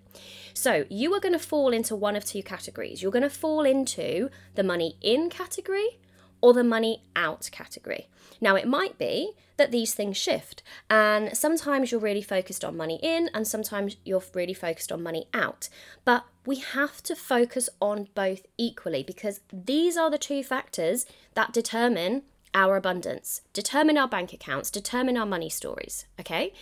So, 0.54 0.86
you 0.90 1.12
are 1.16 1.20
going 1.20 1.34
to 1.34 1.40
fall 1.40 1.74
into 1.74 1.96
one 1.96 2.16
of 2.16 2.24
two 2.24 2.44
categories. 2.44 3.02
You're 3.02 3.12
going 3.12 3.24
to 3.24 3.30
fall 3.32 3.64
into 3.64 4.30
the 4.54 4.64
money 4.64 4.98
in 5.02 5.30
category 5.30 5.98
or 6.42 6.54
the 6.54 6.64
money 6.64 7.04
out 7.16 7.50
category. 7.52 8.08
Now, 8.40 8.56
it 8.56 8.68
might 8.68 8.98
be 8.98 9.34
that 9.58 9.72
these 9.72 9.94
things 9.94 10.18
shift, 10.18 10.64
and 10.90 11.38
sometimes 11.38 11.92
you're 11.92 12.02
really 12.02 12.24
focused 12.24 12.66
on 12.66 12.76
money 12.76 13.00
in, 13.04 13.30
and 13.34 13.48
sometimes 13.48 13.98
you're 14.04 14.24
really 14.34 14.56
focused 14.56 14.92
on 14.92 15.04
money 15.04 15.28
out. 15.34 15.70
But 16.04 16.26
we 16.46 16.58
have 16.58 17.04
to 17.04 17.16
focus 17.16 17.70
on 17.80 18.08
both 18.16 18.48
equally 18.58 19.04
because 19.04 19.42
these 19.54 19.96
are 19.96 20.10
the 20.10 20.18
two 20.18 20.44
factors 20.44 21.06
that 21.36 21.54
determine 21.54 22.24
our 22.54 22.76
abundance, 22.76 23.42
determine 23.54 23.98
our 23.98 24.08
bank 24.08 24.34
accounts, 24.34 24.72
determine 24.72 25.18
our 25.18 25.26
money 25.26 25.50
stories. 25.50 26.06
Okay? 26.20 26.54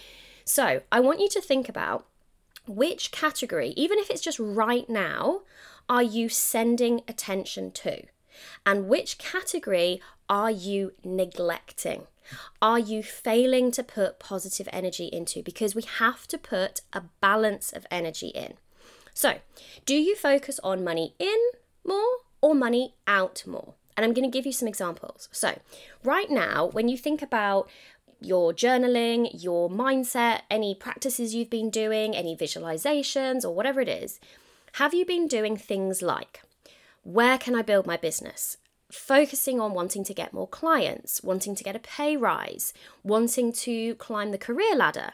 So 0.43 0.81
I 0.91 0.99
want 0.99 1.19
you 1.19 1.29
to 1.29 1.41
think 1.41 1.69
about 1.69 2.05
which 2.67 3.11
category, 3.11 3.73
even 3.75 3.97
if 3.99 4.09
it's 4.09 4.21
just 4.21 4.39
right 4.39 4.87
now, 4.89 5.41
are 5.87 6.03
you 6.03 6.29
sending 6.29 7.01
attention 7.07 7.71
to? 7.71 8.03
And 8.65 8.87
which 8.87 9.17
category 9.17 10.01
are 10.29 10.51
you 10.51 10.93
neglecting? 11.03 12.07
Are 12.61 12.79
you 12.79 13.01
failing 13.01 13.71
to 13.71 13.83
put 13.83 14.19
positive 14.19 14.69
energy 14.71 15.05
into? 15.05 15.41
Because 15.41 15.75
we 15.75 15.81
have 15.81 16.27
to 16.27 16.37
put 16.37 16.81
a 16.93 17.03
balance 17.21 17.71
of 17.71 17.87
energy 17.89 18.27
in. 18.27 18.53
So, 19.13 19.39
do 19.85 19.95
you 19.95 20.15
focus 20.15 20.59
on 20.63 20.83
money 20.83 21.15
in 21.19 21.37
more 21.85 22.17
or 22.41 22.53
money 22.53 22.93
out 23.07 23.43
more? 23.45 23.73
And 23.97 24.05
I'm 24.05 24.13
going 24.13 24.29
to 24.29 24.37
give 24.37 24.45
you 24.45 24.53
some 24.53 24.67
examples. 24.67 25.27
So, 25.31 25.59
right 26.03 26.29
now, 26.29 26.67
when 26.67 26.87
you 26.87 26.97
think 26.97 27.21
about 27.21 27.69
your 28.21 28.53
journaling, 28.53 29.29
your 29.33 29.69
mindset, 29.69 30.41
any 30.49 30.75
practices 30.75 31.33
you've 31.33 31.49
been 31.49 31.69
doing, 31.69 32.15
any 32.15 32.35
visualizations, 32.35 33.43
or 33.43 33.53
whatever 33.53 33.81
it 33.81 33.89
is, 33.89 34.19
have 34.73 34.93
you 34.93 35.05
been 35.05 35.27
doing 35.27 35.57
things 35.57 36.01
like 36.01 36.41
where 37.09 37.39
can 37.39 37.55
I 37.55 37.63
build 37.63 37.87
my 37.87 37.97
business? 37.97 38.57
Focusing 38.91 39.59
on 39.59 39.73
wanting 39.73 40.03
to 40.03 40.13
get 40.13 40.31
more 40.31 40.47
clients, 40.47 41.23
wanting 41.23 41.55
to 41.55 41.63
get 41.63 41.75
a 41.75 41.79
pay 41.79 42.15
rise, 42.15 42.71
wanting 43.03 43.51
to 43.51 43.95
climb 43.95 44.29
the 44.29 44.37
career 44.37 44.75
ladder. 44.75 45.13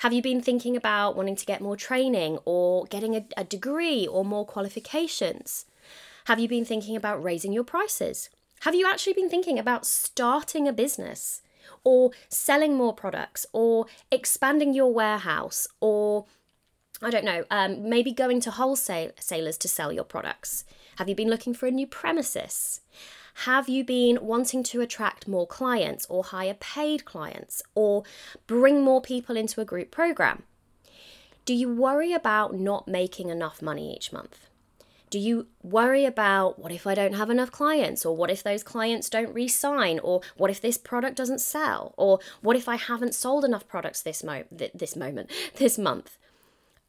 Have 0.00 0.12
you 0.12 0.20
been 0.20 0.42
thinking 0.42 0.76
about 0.76 1.16
wanting 1.16 1.36
to 1.36 1.46
get 1.46 1.62
more 1.62 1.76
training 1.76 2.38
or 2.44 2.84
getting 2.84 3.16
a, 3.16 3.24
a 3.34 3.44
degree 3.44 4.06
or 4.06 4.26
more 4.26 4.44
qualifications? 4.44 5.64
Have 6.26 6.38
you 6.38 6.48
been 6.48 6.66
thinking 6.66 6.96
about 6.96 7.22
raising 7.22 7.52
your 7.52 7.64
prices? 7.64 8.28
Have 8.60 8.74
you 8.74 8.86
actually 8.86 9.14
been 9.14 9.30
thinking 9.30 9.58
about 9.58 9.86
starting 9.86 10.68
a 10.68 10.72
business 10.72 11.40
or 11.82 12.10
selling 12.28 12.76
more 12.76 12.92
products 12.92 13.46
or 13.54 13.86
expanding 14.10 14.74
your 14.74 14.92
warehouse 14.92 15.66
or 15.80 16.26
I 17.00 17.10
don't 17.10 17.24
know, 17.24 17.44
um, 17.50 17.88
maybe 17.88 18.12
going 18.12 18.40
to 18.42 18.50
wholesalers 18.50 19.58
to 19.58 19.68
sell 19.68 19.92
your 19.92 20.04
products? 20.04 20.64
Have 21.02 21.08
you 21.08 21.16
been 21.16 21.30
looking 21.30 21.52
for 21.52 21.66
a 21.66 21.72
new 21.72 21.88
premises? 21.88 22.80
Have 23.46 23.68
you 23.68 23.82
been 23.82 24.20
wanting 24.22 24.62
to 24.62 24.80
attract 24.82 25.26
more 25.26 25.48
clients 25.48 26.06
or 26.08 26.22
hire 26.22 26.54
paid 26.54 27.04
clients 27.04 27.60
or 27.74 28.04
bring 28.46 28.84
more 28.84 29.02
people 29.02 29.36
into 29.36 29.60
a 29.60 29.64
group 29.64 29.90
program? 29.90 30.44
Do 31.44 31.54
you 31.54 31.68
worry 31.68 32.12
about 32.12 32.54
not 32.54 32.86
making 32.86 33.30
enough 33.30 33.60
money 33.60 33.92
each 33.92 34.12
month? 34.12 34.46
Do 35.10 35.18
you 35.18 35.48
worry 35.60 36.04
about 36.04 36.60
what 36.60 36.70
if 36.70 36.86
I 36.86 36.94
don't 36.94 37.14
have 37.14 37.30
enough 37.30 37.50
clients, 37.50 38.06
or 38.06 38.14
what 38.14 38.30
if 38.30 38.44
those 38.44 38.62
clients 38.62 39.10
don't 39.10 39.34
re 39.34 39.48
sign, 39.48 39.98
or 39.98 40.20
what 40.36 40.52
if 40.52 40.60
this 40.60 40.78
product 40.78 41.16
doesn't 41.16 41.40
sell, 41.40 41.94
or 41.96 42.20
what 42.42 42.54
if 42.54 42.68
I 42.68 42.76
haven't 42.76 43.16
sold 43.16 43.44
enough 43.44 43.66
products 43.66 44.02
this, 44.02 44.22
mo- 44.22 44.44
th- 44.56 44.70
this 44.72 44.94
moment, 44.94 45.32
this 45.56 45.78
month? 45.78 46.16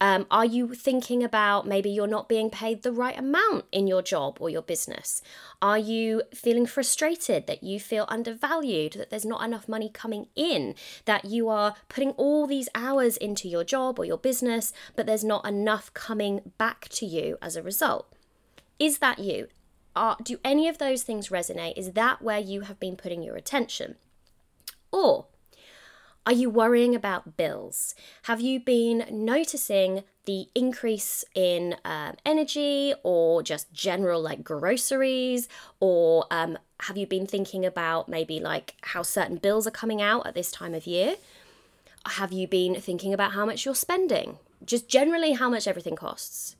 Um, 0.03 0.27
are 0.29 0.43
you 0.43 0.73
thinking 0.73 1.23
about 1.23 1.65
maybe 1.65 1.89
you're 1.89 2.07
not 2.07 2.27
being 2.27 2.49
paid 2.49 2.83
the 2.83 2.91
right 2.91 3.17
amount 3.17 3.63
in 3.71 3.87
your 3.87 4.01
job 4.01 4.35
or 4.41 4.49
your 4.49 4.61
business? 4.61 5.21
Are 5.61 5.77
you 5.77 6.23
feeling 6.35 6.65
frustrated 6.65 7.47
that 7.47 7.63
you 7.63 7.79
feel 7.79 8.03
undervalued, 8.09 8.95
that 8.97 9.09
there's 9.09 9.23
not 9.23 9.45
enough 9.45 9.69
money 9.69 9.89
coming 9.89 10.27
in, 10.35 10.75
that 11.05 11.23
you 11.23 11.47
are 11.47 11.75
putting 11.87 12.09
all 12.11 12.45
these 12.47 12.67
hours 12.75 13.15
into 13.15 13.47
your 13.47 13.63
job 13.63 13.97
or 13.97 14.03
your 14.03 14.17
business, 14.17 14.73
but 14.97 15.05
there's 15.05 15.23
not 15.23 15.47
enough 15.47 15.93
coming 15.93 16.51
back 16.57 16.89
to 16.89 17.05
you 17.05 17.37
as 17.41 17.55
a 17.55 17.63
result? 17.63 18.13
Is 18.79 18.97
that 18.97 19.19
you? 19.19 19.47
Are, 19.95 20.17
do 20.21 20.37
any 20.43 20.67
of 20.67 20.79
those 20.79 21.03
things 21.03 21.29
resonate? 21.29 21.77
Is 21.77 21.93
that 21.93 22.21
where 22.21 22.39
you 22.39 22.61
have 22.61 22.77
been 22.77 22.97
putting 22.97 23.23
your 23.23 23.37
attention? 23.37 23.95
Or 24.91 25.27
are 26.25 26.33
you 26.33 26.49
worrying 26.49 26.95
about 26.95 27.35
bills? 27.35 27.95
Have 28.23 28.39
you 28.39 28.59
been 28.59 29.05
noticing 29.11 30.03
the 30.25 30.47
increase 30.55 31.25
in 31.35 31.75
um, 31.83 32.15
energy 32.25 32.93
or 33.03 33.43
just 33.43 33.73
general 33.73 34.21
like 34.21 34.43
groceries? 34.43 35.49
Or 35.79 36.25
um, 36.31 36.57
have 36.81 36.97
you 36.97 37.05
been 37.05 37.27
thinking 37.27 37.65
about 37.65 38.07
maybe 38.07 38.39
like 38.39 38.75
how 38.81 39.03
certain 39.03 39.37
bills 39.37 39.67
are 39.67 39.71
coming 39.71 40.01
out 40.01 40.25
at 40.25 40.33
this 40.33 40.51
time 40.51 40.73
of 40.73 40.87
year? 40.87 41.15
Have 42.05 42.31
you 42.31 42.47
been 42.47 42.75
thinking 42.79 43.13
about 43.13 43.33
how 43.33 43.45
much 43.45 43.65
you're 43.65 43.75
spending? 43.75 44.37
Just 44.65 44.87
generally 44.87 45.33
how 45.33 45.49
much 45.49 45.67
everything 45.67 45.95
costs? 45.95 46.55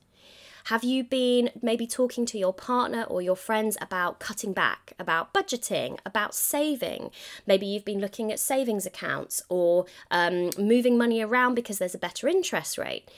Have 0.64 0.82
you 0.82 1.04
been 1.04 1.50
maybe 1.60 1.86
talking 1.86 2.24
to 2.26 2.38
your 2.38 2.54
partner 2.54 3.02
or 3.04 3.20
your 3.20 3.36
friends 3.36 3.76
about 3.82 4.18
cutting 4.18 4.54
back, 4.54 4.94
about 4.98 5.34
budgeting, 5.34 5.98
about 6.06 6.34
saving? 6.34 7.10
Maybe 7.46 7.66
you've 7.66 7.84
been 7.84 8.00
looking 8.00 8.32
at 8.32 8.38
savings 8.38 8.86
accounts 8.86 9.42
or 9.50 9.84
um, 10.10 10.50
moving 10.58 10.96
money 10.96 11.20
around 11.20 11.54
because 11.54 11.78
there's 11.78 11.94
a 11.94 11.98
better 11.98 12.28
interest 12.28 12.78
rate. 12.78 13.10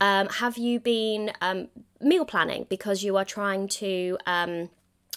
Um, 0.00 0.28
have 0.28 0.56
you 0.56 0.80
been 0.80 1.32
um, 1.42 1.68
meal 2.00 2.24
planning 2.24 2.66
because 2.70 3.04
you 3.04 3.16
are 3.18 3.24
trying 3.24 3.68
to 3.68 4.16
um, 4.26 4.70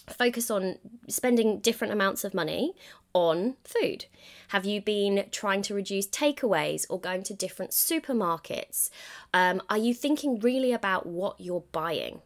focus 0.06 0.50
on 0.50 0.76
spending 1.08 1.58
different 1.58 1.92
amounts 1.92 2.22
of 2.22 2.34
money 2.34 2.74
on 3.18 3.56
food? 3.64 4.06
Have 4.48 4.64
you 4.64 4.80
been 4.80 5.26
trying 5.30 5.62
to 5.62 5.74
reduce 5.74 6.06
takeaways 6.06 6.86
or 6.88 7.00
going 7.00 7.24
to 7.24 7.34
different 7.34 7.72
supermarkets? 7.72 8.90
Um, 9.34 9.60
are 9.68 9.76
you 9.76 9.92
thinking 9.92 10.38
really 10.38 10.72
about 10.72 11.04
what 11.04 11.40
you're 11.40 11.64
buying? 11.72 12.22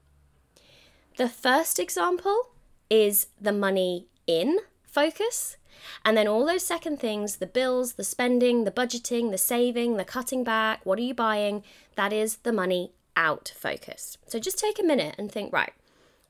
The 1.17 1.29
first 1.29 1.79
example 1.79 2.51
is 2.91 3.27
the 3.41 3.53
money 3.53 4.07
in 4.27 4.59
focus. 4.87 5.57
And 6.05 6.17
then 6.17 6.29
all 6.29 6.45
those 6.47 6.65
second 6.65 7.01
things 7.01 7.37
the 7.37 7.47
bills, 7.47 7.95
the 7.95 8.05
spending, 8.05 8.65
the 8.65 8.71
budgeting, 8.71 9.31
the 9.31 9.39
saving, 9.39 9.97
the 9.97 10.05
cutting 10.05 10.45
back, 10.45 10.85
what 10.85 10.99
are 10.99 11.03
you 11.03 11.15
buying? 11.15 11.65
That 11.97 12.13
is 12.13 12.37
the 12.37 12.53
money 12.53 12.93
out 13.17 13.53
focus. 13.57 14.19
So 14.27 14.39
just 14.39 14.59
take 14.59 14.79
a 14.79 14.85
minute 14.85 15.15
and 15.19 15.33
think 15.33 15.53
right, 15.53 15.73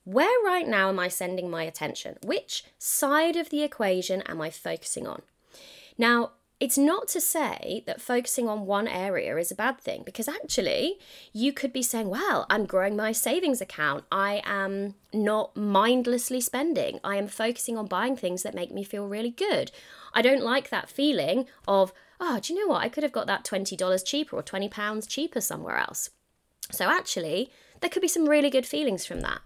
where 0.05 0.45
right 0.45 0.67
now 0.67 0.89
am 0.89 0.99
I 0.99 1.09
sending 1.09 1.51
my 1.51 1.65
attention? 1.65 2.17
Which 2.25 2.65
side 2.79 3.37
of 3.37 3.51
the 3.51 3.63
equation 3.63 4.23
am 4.23 4.41
I 4.41 4.51
focusing 4.51 5.07
on? 5.07 5.23
Now, 5.97 6.33
it's 6.63 6.79
not 6.79 7.09
to 7.09 7.21
say 7.21 7.83
that 7.87 8.01
focusing 8.01 8.49
on 8.49 8.67
one 8.67 8.87
area 8.87 9.37
is 9.37 9.51
a 9.51 9.57
bad 9.57 9.81
thing 9.81 10.05
because 10.07 10.29
actually 10.29 11.01
you 11.33 11.53
could 11.53 11.73
be 11.73 11.83
saying, 11.83 12.09
well, 12.09 12.47
I'm 12.49 12.67
growing 12.67 12.95
my 12.95 13.11
savings 13.11 13.61
account. 13.61 14.05
I 14.13 14.43
am 14.45 14.95
not 15.13 15.57
mindlessly 15.57 16.41
spending. 16.41 17.01
I 17.03 17.17
am 17.17 17.27
focusing 17.27 17.77
on 17.77 17.87
buying 17.87 18.17
things 18.17 18.45
that 18.45 18.55
make 18.55 18.71
me 18.71 18.85
feel 18.85 19.09
really 19.09 19.31
good. 19.31 19.73
I 20.15 20.23
don't 20.23 20.45
like 20.45 20.71
that 20.71 20.89
feeling 20.89 21.47
of, 21.67 21.93
oh, 22.21 22.39
do 22.41 22.55
you 22.55 22.61
know 22.61 22.73
what? 22.73 22.83
I 22.83 22.89
could 22.89 23.03
have 23.03 23.11
got 23.11 23.27
that 23.27 23.45
$20 23.45 24.05
cheaper 24.07 24.37
or 24.37 24.43
£20 24.45 25.09
cheaper 25.09 25.41
somewhere 25.41 25.79
else. 25.79 26.11
So 26.71 26.89
actually, 26.89 27.51
there 27.81 27.91
could 27.91 28.03
be 28.03 28.09
some 28.09 28.29
really 28.29 28.51
good 28.51 28.67
feelings 28.67 29.05
from 29.05 29.21
that. 29.23 29.41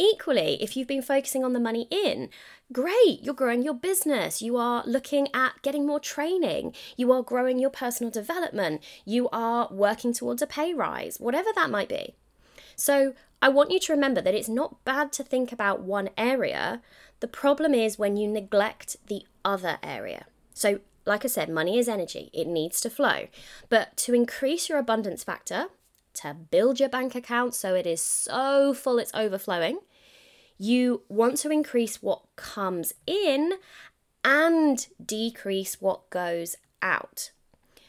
Equally, 0.00 0.56
if 0.62 0.78
you've 0.78 0.88
been 0.88 1.02
focusing 1.02 1.44
on 1.44 1.52
the 1.52 1.60
money 1.60 1.86
in, 1.90 2.30
great, 2.72 3.18
you're 3.20 3.34
growing 3.34 3.62
your 3.62 3.74
business, 3.74 4.40
you 4.40 4.56
are 4.56 4.82
looking 4.86 5.28
at 5.34 5.60
getting 5.60 5.86
more 5.86 6.00
training, 6.00 6.72
you 6.96 7.12
are 7.12 7.22
growing 7.22 7.58
your 7.58 7.68
personal 7.68 8.10
development, 8.10 8.82
you 9.04 9.28
are 9.28 9.68
working 9.70 10.14
towards 10.14 10.40
a 10.40 10.46
pay 10.46 10.72
rise, 10.72 11.20
whatever 11.20 11.50
that 11.54 11.68
might 11.68 11.90
be. 11.90 12.14
So, 12.76 13.12
I 13.42 13.50
want 13.50 13.72
you 13.72 13.78
to 13.78 13.92
remember 13.92 14.22
that 14.22 14.34
it's 14.34 14.48
not 14.48 14.82
bad 14.84 15.12
to 15.12 15.22
think 15.22 15.52
about 15.52 15.82
one 15.82 16.08
area. 16.16 16.80
The 17.20 17.28
problem 17.28 17.74
is 17.74 17.98
when 17.98 18.16
you 18.16 18.26
neglect 18.26 18.96
the 19.06 19.26
other 19.44 19.76
area. 19.82 20.24
So, 20.54 20.80
like 21.04 21.26
I 21.26 21.28
said, 21.28 21.50
money 21.50 21.78
is 21.78 21.90
energy, 21.90 22.30
it 22.32 22.46
needs 22.46 22.80
to 22.80 22.88
flow. 22.88 23.26
But 23.68 23.98
to 23.98 24.14
increase 24.14 24.70
your 24.70 24.78
abundance 24.78 25.24
factor, 25.24 25.66
to 26.14 26.34
build 26.34 26.80
your 26.80 26.88
bank 26.88 27.14
account 27.14 27.54
so 27.54 27.74
it 27.74 27.86
is 27.86 28.00
so 28.00 28.72
full 28.72 28.98
it's 28.98 29.12
overflowing, 29.14 29.80
you 30.60 31.00
want 31.08 31.38
to 31.38 31.50
increase 31.50 32.02
what 32.02 32.20
comes 32.36 32.92
in 33.06 33.54
and 34.22 34.86
decrease 35.02 35.80
what 35.80 36.10
goes 36.10 36.54
out. 36.82 37.30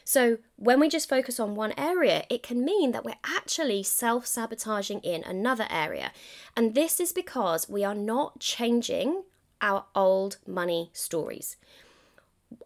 So, 0.04 0.38
when 0.56 0.80
we 0.80 0.88
just 0.88 1.08
focus 1.08 1.38
on 1.38 1.54
one 1.54 1.74
area, 1.76 2.24
it 2.30 2.42
can 2.42 2.64
mean 2.64 2.92
that 2.92 3.04
we're 3.04 3.14
actually 3.24 3.82
self 3.82 4.26
sabotaging 4.26 5.00
in 5.00 5.22
another 5.22 5.66
area. 5.68 6.12
And 6.56 6.74
this 6.74 6.98
is 6.98 7.12
because 7.12 7.68
we 7.68 7.84
are 7.84 7.94
not 7.94 8.40
changing 8.40 9.24
our 9.60 9.84
old 9.94 10.38
money 10.46 10.90
stories. 10.94 11.56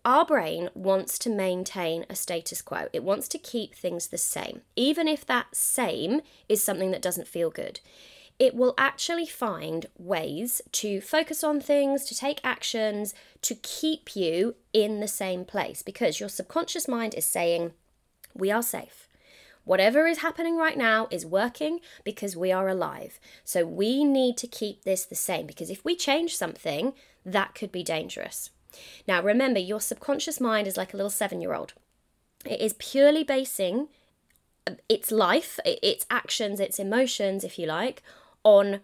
Our 0.04 0.25
brain 0.25 0.70
wants 0.75 1.18
to 1.20 1.30
maintain 1.30 2.06
a 2.08 2.14
status 2.14 2.62
quo. 2.62 2.88
It 2.92 3.02
wants 3.02 3.26
to 3.28 3.38
keep 3.38 3.75
things 3.75 4.06
the 4.06 4.18
same, 4.18 4.62
even 4.76 5.08
if 5.08 5.26
that 5.26 5.54
same 5.54 6.20
is 6.48 6.62
something 6.62 6.92
that 6.92 7.02
doesn't 7.02 7.28
feel 7.28 7.50
good 7.50 7.80
it 8.38 8.55
will 8.55 8.75
actually 8.76 9.26
find 9.26 9.87
ways 9.97 10.61
to 10.73 11.00
focus 11.00 11.43
on 11.43 11.61
things, 11.61 12.05
to 12.05 12.14
take 12.14 12.40
actions, 12.45 13.14
to 13.43 13.55
keep 13.55 14.14
you 14.14 14.57
in 14.73 15.00
the 15.00 15.09
same 15.09 15.45
place 15.45 15.83
because 15.83 16.21
your 16.21 16.28
subconscious 16.28 16.87
mind 16.87 17.14
is 17.14 17.25
saying, 17.25 17.73
We 18.35 18.50
are 18.50 18.62
safe. 18.62 19.09
Whatever 19.64 20.07
is 20.07 20.19
happening 20.19 20.57
right 20.57 20.78
now 20.78 21.09
is 21.11 21.26
working 21.26 21.81
because 22.05 22.37
we 22.37 22.52
are 22.52 22.69
alive. 22.69 23.19
So 23.43 23.66
we 23.66 24.05
need 24.05 24.37
to 24.37 24.47
keep 24.47 24.85
this 24.85 25.05
the 25.05 25.16
same 25.16 25.47
because 25.47 25.71
if 25.71 25.85
we 25.85 25.97
change 25.97 26.37
something, 26.37 26.93
that 27.25 27.55
could 27.57 27.73
be 27.73 27.83
dangerous. 27.83 28.50
Now, 29.09 29.23
remember, 29.23 29.59
your 29.59 29.81
subconscious 29.81 30.40
mind 30.40 30.69
is 30.69 30.76
like 30.76 30.95
a 30.95 30.97
little 30.97 31.11
seven 31.11 31.40
year 31.40 31.55
old. 31.55 31.73
It 32.45 32.61
is 32.61 32.75
purely 32.75 33.25
basing 33.25 33.88
uh, 34.66 34.75
its 34.88 35.11
life, 35.11 35.59
its 35.64 36.07
actions, 36.11 36.61
its 36.61 36.78
emotions, 36.78 37.43
if 37.43 37.59
you 37.59 37.66
like, 37.66 38.02
on 38.47 38.79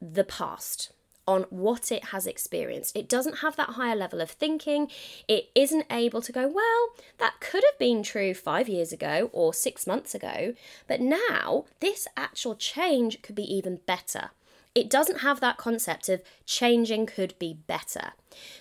the 0.00 0.22
past, 0.22 0.92
on 1.26 1.42
what 1.50 1.90
it 1.90 2.06
has 2.06 2.24
experienced. 2.24 2.96
It 2.96 3.08
doesn't 3.08 3.38
have 3.38 3.56
that 3.56 3.70
higher 3.70 3.96
level 3.96 4.20
of 4.20 4.30
thinking. 4.30 4.88
It 5.26 5.50
isn't 5.56 5.86
able 5.90 6.22
to 6.22 6.30
go, 6.30 6.46
well, 6.46 6.88
that 7.18 7.40
could 7.40 7.64
have 7.68 7.78
been 7.80 8.04
true 8.04 8.32
five 8.32 8.68
years 8.68 8.92
ago 8.92 9.28
or 9.32 9.52
six 9.52 9.88
months 9.88 10.14
ago, 10.14 10.54
but 10.86 11.00
now 11.00 11.64
this 11.80 12.06
actual 12.16 12.54
change 12.54 13.20
could 13.20 13.34
be 13.34 13.42
even 13.42 13.80
better. 13.86 14.30
It 14.72 14.88
doesn't 14.88 15.22
have 15.22 15.40
that 15.40 15.56
concept 15.56 16.08
of 16.08 16.22
changing 16.46 17.06
could 17.06 17.36
be 17.40 17.54
better. 17.66 18.12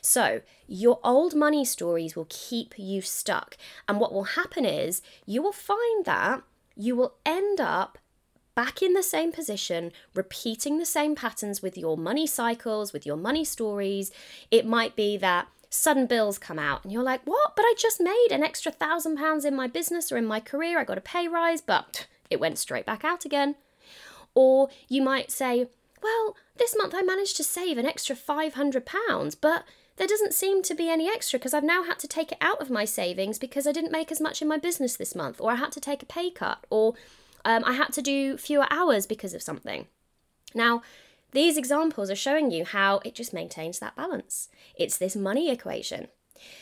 So, 0.02 0.42
your 0.68 1.00
old 1.04 1.36
money 1.36 1.66
stories 1.66 2.16
will 2.16 2.26
keep 2.30 2.74
you 2.78 3.04
stuck. 3.04 3.58
And 3.88 4.00
what 4.00 4.12
will 4.12 4.24
happen 4.24 4.66
is 4.66 5.04
you 5.28 5.44
will 5.44 5.52
find 5.52 6.06
that 6.06 6.42
you 6.76 6.96
will 6.96 7.14
end 7.24 7.62
up 7.62 8.00
back 8.58 8.82
in 8.82 8.94
the 8.94 9.04
same 9.04 9.32
position, 9.32 9.92
repeating 10.16 10.80
the 10.80 10.86
same 10.86 11.14
patterns 11.14 11.62
with 11.62 11.78
your 11.78 11.96
money 11.96 12.26
cycles, 12.26 12.92
with 12.92 13.06
your 13.06 13.16
money 13.16 13.46
stories. 13.46 14.10
It 14.50 14.66
might 14.66 14.96
be 14.96 15.16
that 15.18 15.48
sudden 15.70 16.08
bills 16.08 16.40
come 16.40 16.58
out 16.58 16.84
and 16.84 16.92
you're 16.92 17.04
like, 17.04 17.22
what? 17.26 17.56
But 17.56 17.66
I 17.66 17.76
just 17.78 18.02
made 18.02 18.30
an 18.32 18.42
extra 18.42 18.72
thousand 18.72 19.18
pounds 19.18 19.46
in 19.46 19.56
my 19.56 19.68
business 19.68 20.12
or 20.12 20.18
in 20.18 20.26
my 20.26 20.40
career. 20.40 20.80
I 20.80 20.86
got 20.86 20.98
a 20.98 21.02
pay 21.02 21.28
rise, 21.28 21.62
but 21.62 22.08
it 22.32 22.40
went 22.40 22.58
straight 22.58 22.88
back 22.88 23.06
out 23.06 23.26
again. 23.26 23.58
Or 24.34 24.70
you 24.90 25.04
might 25.04 25.30
say, 25.30 25.68
well, 26.02 26.36
this 26.56 26.76
month 26.76 26.96
I 26.96 27.04
managed 27.04 27.38
to 27.38 27.44
save 27.44 27.78
an 27.78 27.86
extra 27.86 28.16
£500, 28.16 29.36
but 29.40 29.66
there 29.98 30.08
doesn't 30.08 30.34
seem 30.34 30.64
to 30.64 30.74
be 30.74 30.90
any 30.90 31.08
extra 31.08 31.38
because 31.38 31.54
I've 31.54 31.64
now 31.64 31.84
had 31.84 32.00
to 32.00 32.08
take 32.08 32.32
it 32.32 32.40
out 32.42 32.60
of 32.60 32.72
my 32.72 32.86
savings 32.86 33.38
because 33.38 33.68
I 33.68 33.72
didn't 33.72 33.92
make 33.92 34.12
as 34.12 34.20
much 34.20 34.42
in 34.42 34.48
my 34.48 34.58
business 34.58 34.96
this 34.96 35.14
month, 35.14 35.40
or 35.40 35.52
I 35.52 35.56
had 35.56 35.72
to 35.74 35.80
take 35.80 36.02
a 36.02 36.08
pay 36.08 36.32
cut, 36.32 36.66
or 36.72 36.96
um, 37.48 37.64
I 37.66 37.74
had 37.74 37.94
to 37.94 38.02
do 38.02 38.38
fewer 38.38 38.68
hours 38.70 39.08
because 39.08 39.34
of 39.34 39.42
something. 39.42 39.88
Now, 40.54 40.82
these 41.32 41.56
examples 41.56 42.10
are 42.10 42.16
showing 42.16 42.52
you 42.52 42.66
how 42.66 43.00
it 43.06 43.16
just 43.16 43.34
maintains 43.34 43.80
that 43.80 43.96
balance. 43.96 44.50
It's 44.76 44.98
this 44.98 45.16
money 45.16 45.50
equation. 45.50 46.10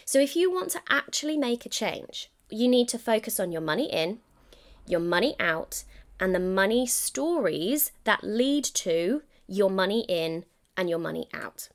So, 0.06 0.20
if 0.20 0.36
you 0.36 0.52
want 0.52 0.70
to 0.72 0.82
actually 0.88 1.38
make 1.38 1.66
a 1.66 1.70
change, 1.70 2.30
you 2.52 2.68
need 2.68 2.88
to 2.90 3.00
focus 3.00 3.40
on 3.40 3.52
your 3.52 3.62
money 3.62 3.92
in, 3.92 4.20
your 4.86 5.00
money 5.00 5.36
out, 5.40 5.86
and 6.20 6.36
the 6.36 6.40
money 6.40 6.86
stories 6.86 7.92
that 8.04 8.24
lead 8.24 8.64
to 8.66 9.24
your 9.48 9.72
money 9.72 10.06
in 10.08 10.46
and 10.78 10.88
your 10.88 11.00
money 11.00 11.28
out. 11.34 11.70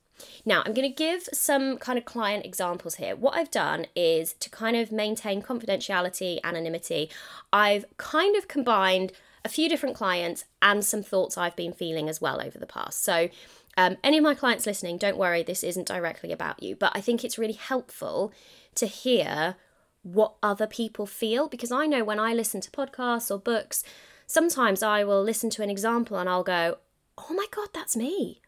Now, 0.44 0.62
I'm 0.64 0.74
going 0.74 0.88
to 0.88 0.94
give 0.94 1.28
some 1.32 1.78
kind 1.78 1.98
of 1.98 2.04
client 2.04 2.44
examples 2.44 2.96
here. 2.96 3.16
What 3.16 3.36
I've 3.36 3.50
done 3.50 3.86
is 3.94 4.32
to 4.34 4.50
kind 4.50 4.76
of 4.76 4.92
maintain 4.92 5.42
confidentiality, 5.42 6.38
anonymity, 6.44 7.10
I've 7.52 7.84
kind 7.96 8.36
of 8.36 8.48
combined 8.48 9.12
a 9.44 9.48
few 9.48 9.68
different 9.68 9.96
clients 9.96 10.44
and 10.60 10.84
some 10.84 11.02
thoughts 11.02 11.38
I've 11.38 11.56
been 11.56 11.72
feeling 11.72 12.08
as 12.08 12.20
well 12.20 12.40
over 12.40 12.58
the 12.58 12.66
past. 12.66 13.02
So, 13.02 13.28
um, 13.76 13.96
any 14.02 14.18
of 14.18 14.24
my 14.24 14.34
clients 14.34 14.66
listening, 14.66 14.98
don't 14.98 15.16
worry, 15.16 15.42
this 15.42 15.62
isn't 15.62 15.86
directly 15.86 16.32
about 16.32 16.62
you, 16.62 16.76
but 16.76 16.92
I 16.94 17.00
think 17.00 17.24
it's 17.24 17.38
really 17.38 17.54
helpful 17.54 18.32
to 18.74 18.86
hear 18.86 19.56
what 20.02 20.34
other 20.42 20.66
people 20.66 21.06
feel 21.06 21.48
because 21.48 21.70
I 21.70 21.86
know 21.86 22.04
when 22.04 22.18
I 22.18 22.34
listen 22.34 22.60
to 22.62 22.70
podcasts 22.70 23.30
or 23.30 23.38
books, 23.38 23.84
sometimes 24.26 24.82
I 24.82 25.04
will 25.04 25.22
listen 25.22 25.50
to 25.50 25.62
an 25.62 25.70
example 25.70 26.18
and 26.18 26.28
I'll 26.28 26.42
go, 26.42 26.78
oh 27.18 27.34
my 27.34 27.46
God, 27.50 27.68
that's 27.72 27.96
me. 27.96 28.40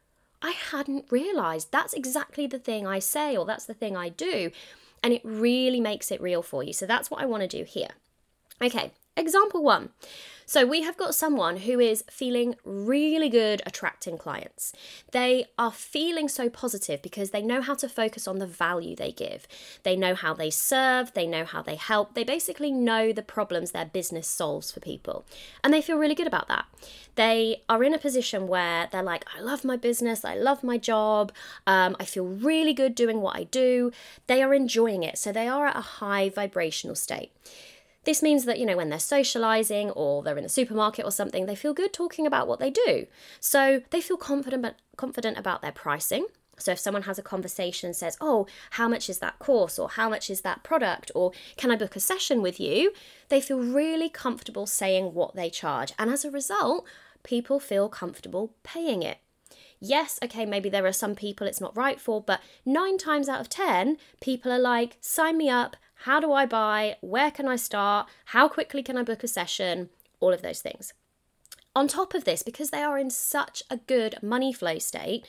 I 0.42 0.50
hadn't 0.50 1.06
realized 1.10 1.70
that's 1.70 1.94
exactly 1.94 2.46
the 2.46 2.58
thing 2.58 2.86
I 2.86 2.98
say 2.98 3.36
or 3.36 3.46
that's 3.46 3.64
the 3.64 3.74
thing 3.74 3.96
I 3.96 4.08
do. 4.08 4.50
And 5.02 5.12
it 5.12 5.22
really 5.24 5.80
makes 5.80 6.10
it 6.10 6.20
real 6.20 6.42
for 6.42 6.62
you. 6.62 6.72
So 6.72 6.86
that's 6.86 7.10
what 7.10 7.20
I 7.22 7.26
want 7.26 7.42
to 7.42 7.48
do 7.48 7.64
here. 7.64 7.90
Okay, 8.60 8.92
example 9.16 9.62
one. 9.62 9.90
So 10.52 10.66
we 10.66 10.82
have 10.82 10.98
got 10.98 11.14
someone 11.14 11.58
who 11.58 11.80
is 11.80 12.04
feeling 12.10 12.56
really 12.64 13.30
good 13.30 13.62
attracting 13.64 14.18
clients. 14.18 14.74
They 15.12 15.46
are 15.56 15.72
feeling 15.72 16.28
so 16.28 16.50
positive 16.50 17.00
because 17.00 17.30
they 17.30 17.40
know 17.40 17.62
how 17.62 17.74
to 17.76 17.88
focus 17.88 18.28
on 18.28 18.38
the 18.38 18.46
value 18.46 18.94
they 18.94 19.12
give. 19.12 19.46
They 19.82 19.96
know 19.96 20.14
how 20.14 20.34
they 20.34 20.50
serve, 20.50 21.14
they 21.14 21.26
know 21.26 21.46
how 21.46 21.62
they 21.62 21.76
help. 21.76 22.12
They 22.14 22.24
basically 22.24 22.70
know 22.70 23.12
the 23.12 23.22
problems 23.22 23.70
their 23.70 23.86
business 23.86 24.28
solves 24.28 24.70
for 24.70 24.80
people. 24.80 25.24
And 25.64 25.72
they 25.72 25.80
feel 25.80 25.96
really 25.96 26.14
good 26.14 26.26
about 26.26 26.48
that. 26.48 26.66
They 27.14 27.62
are 27.68 27.82
in 27.82 27.94
a 27.94 27.98
position 27.98 28.46
where 28.46 28.88
they're 28.92 29.02
like, 29.02 29.24
I 29.34 29.40
love 29.40 29.64
my 29.64 29.76
business, 29.76 30.24
I 30.24 30.34
love 30.34 30.62
my 30.62 30.76
job, 30.76 31.32
um, 31.66 31.96
I 32.00 32.04
feel 32.04 32.24
really 32.24 32.74
good 32.74 32.94
doing 32.94 33.20
what 33.20 33.36
I 33.36 33.44
do. 33.44 33.92
They 34.26 34.42
are 34.42 34.52
enjoying 34.52 35.02
it. 35.02 35.18
So 35.18 35.32
they 35.32 35.48
are 35.48 35.66
at 35.66 35.76
a 35.76 35.80
high 35.80 36.28
vibrational 36.28 36.96
state. 36.96 37.30
This 38.04 38.22
means 38.22 38.44
that, 38.46 38.58
you 38.58 38.66
know, 38.66 38.76
when 38.76 38.88
they're 38.88 38.98
socializing 38.98 39.90
or 39.90 40.22
they're 40.22 40.36
in 40.36 40.42
the 40.42 40.48
supermarket 40.48 41.04
or 41.04 41.12
something, 41.12 41.46
they 41.46 41.54
feel 41.54 41.72
good 41.72 41.92
talking 41.92 42.26
about 42.26 42.48
what 42.48 42.58
they 42.58 42.70
do. 42.70 43.06
So 43.38 43.82
they 43.90 44.00
feel 44.00 44.16
confident, 44.16 44.62
but 44.62 44.76
confident 44.96 45.38
about 45.38 45.62
their 45.62 45.72
pricing. 45.72 46.26
So 46.58 46.72
if 46.72 46.78
someone 46.78 47.02
has 47.04 47.18
a 47.18 47.22
conversation 47.22 47.88
and 47.88 47.96
says, 47.96 48.16
Oh, 48.20 48.46
how 48.70 48.88
much 48.88 49.08
is 49.08 49.18
that 49.18 49.38
course? 49.38 49.78
Or 49.78 49.88
how 49.88 50.08
much 50.08 50.30
is 50.30 50.42
that 50.42 50.62
product? 50.62 51.10
Or 51.14 51.32
can 51.56 51.70
I 51.70 51.76
book 51.76 51.96
a 51.96 52.00
session 52.00 52.42
with 52.42 52.60
you? 52.60 52.92
They 53.28 53.40
feel 53.40 53.60
really 53.60 54.08
comfortable 54.08 54.66
saying 54.66 55.14
what 55.14 55.34
they 55.34 55.50
charge. 55.50 55.92
And 55.98 56.10
as 56.10 56.24
a 56.24 56.30
result, 56.30 56.84
people 57.22 57.60
feel 57.60 57.88
comfortable 57.88 58.54
paying 58.62 59.02
it. 59.02 59.18
Yes, 59.84 60.18
okay, 60.22 60.46
maybe 60.46 60.68
there 60.68 60.86
are 60.86 60.92
some 60.92 61.16
people 61.16 61.46
it's 61.46 61.60
not 61.60 61.76
right 61.76 62.00
for, 62.00 62.20
but 62.20 62.40
nine 62.64 62.98
times 62.98 63.28
out 63.28 63.40
of 63.40 63.48
10, 63.48 63.96
people 64.20 64.52
are 64.52 64.58
like, 64.58 64.96
sign 65.00 65.36
me 65.36 65.50
up, 65.50 65.76
how 66.02 66.18
do 66.18 66.32
I 66.32 66.46
buy? 66.46 66.96
Where 67.00 67.30
can 67.30 67.46
I 67.46 67.54
start? 67.54 68.08
How 68.26 68.48
quickly 68.48 68.82
can 68.82 68.96
I 68.96 69.04
book 69.04 69.22
a 69.22 69.28
session? 69.28 69.88
All 70.18 70.32
of 70.32 70.42
those 70.42 70.60
things. 70.60 70.92
On 71.76 71.86
top 71.86 72.12
of 72.12 72.24
this, 72.24 72.42
because 72.42 72.70
they 72.70 72.82
are 72.82 72.98
in 72.98 73.08
such 73.08 73.62
a 73.70 73.76
good 73.76 74.16
money 74.20 74.52
flow 74.52 74.78
state, 74.78 75.24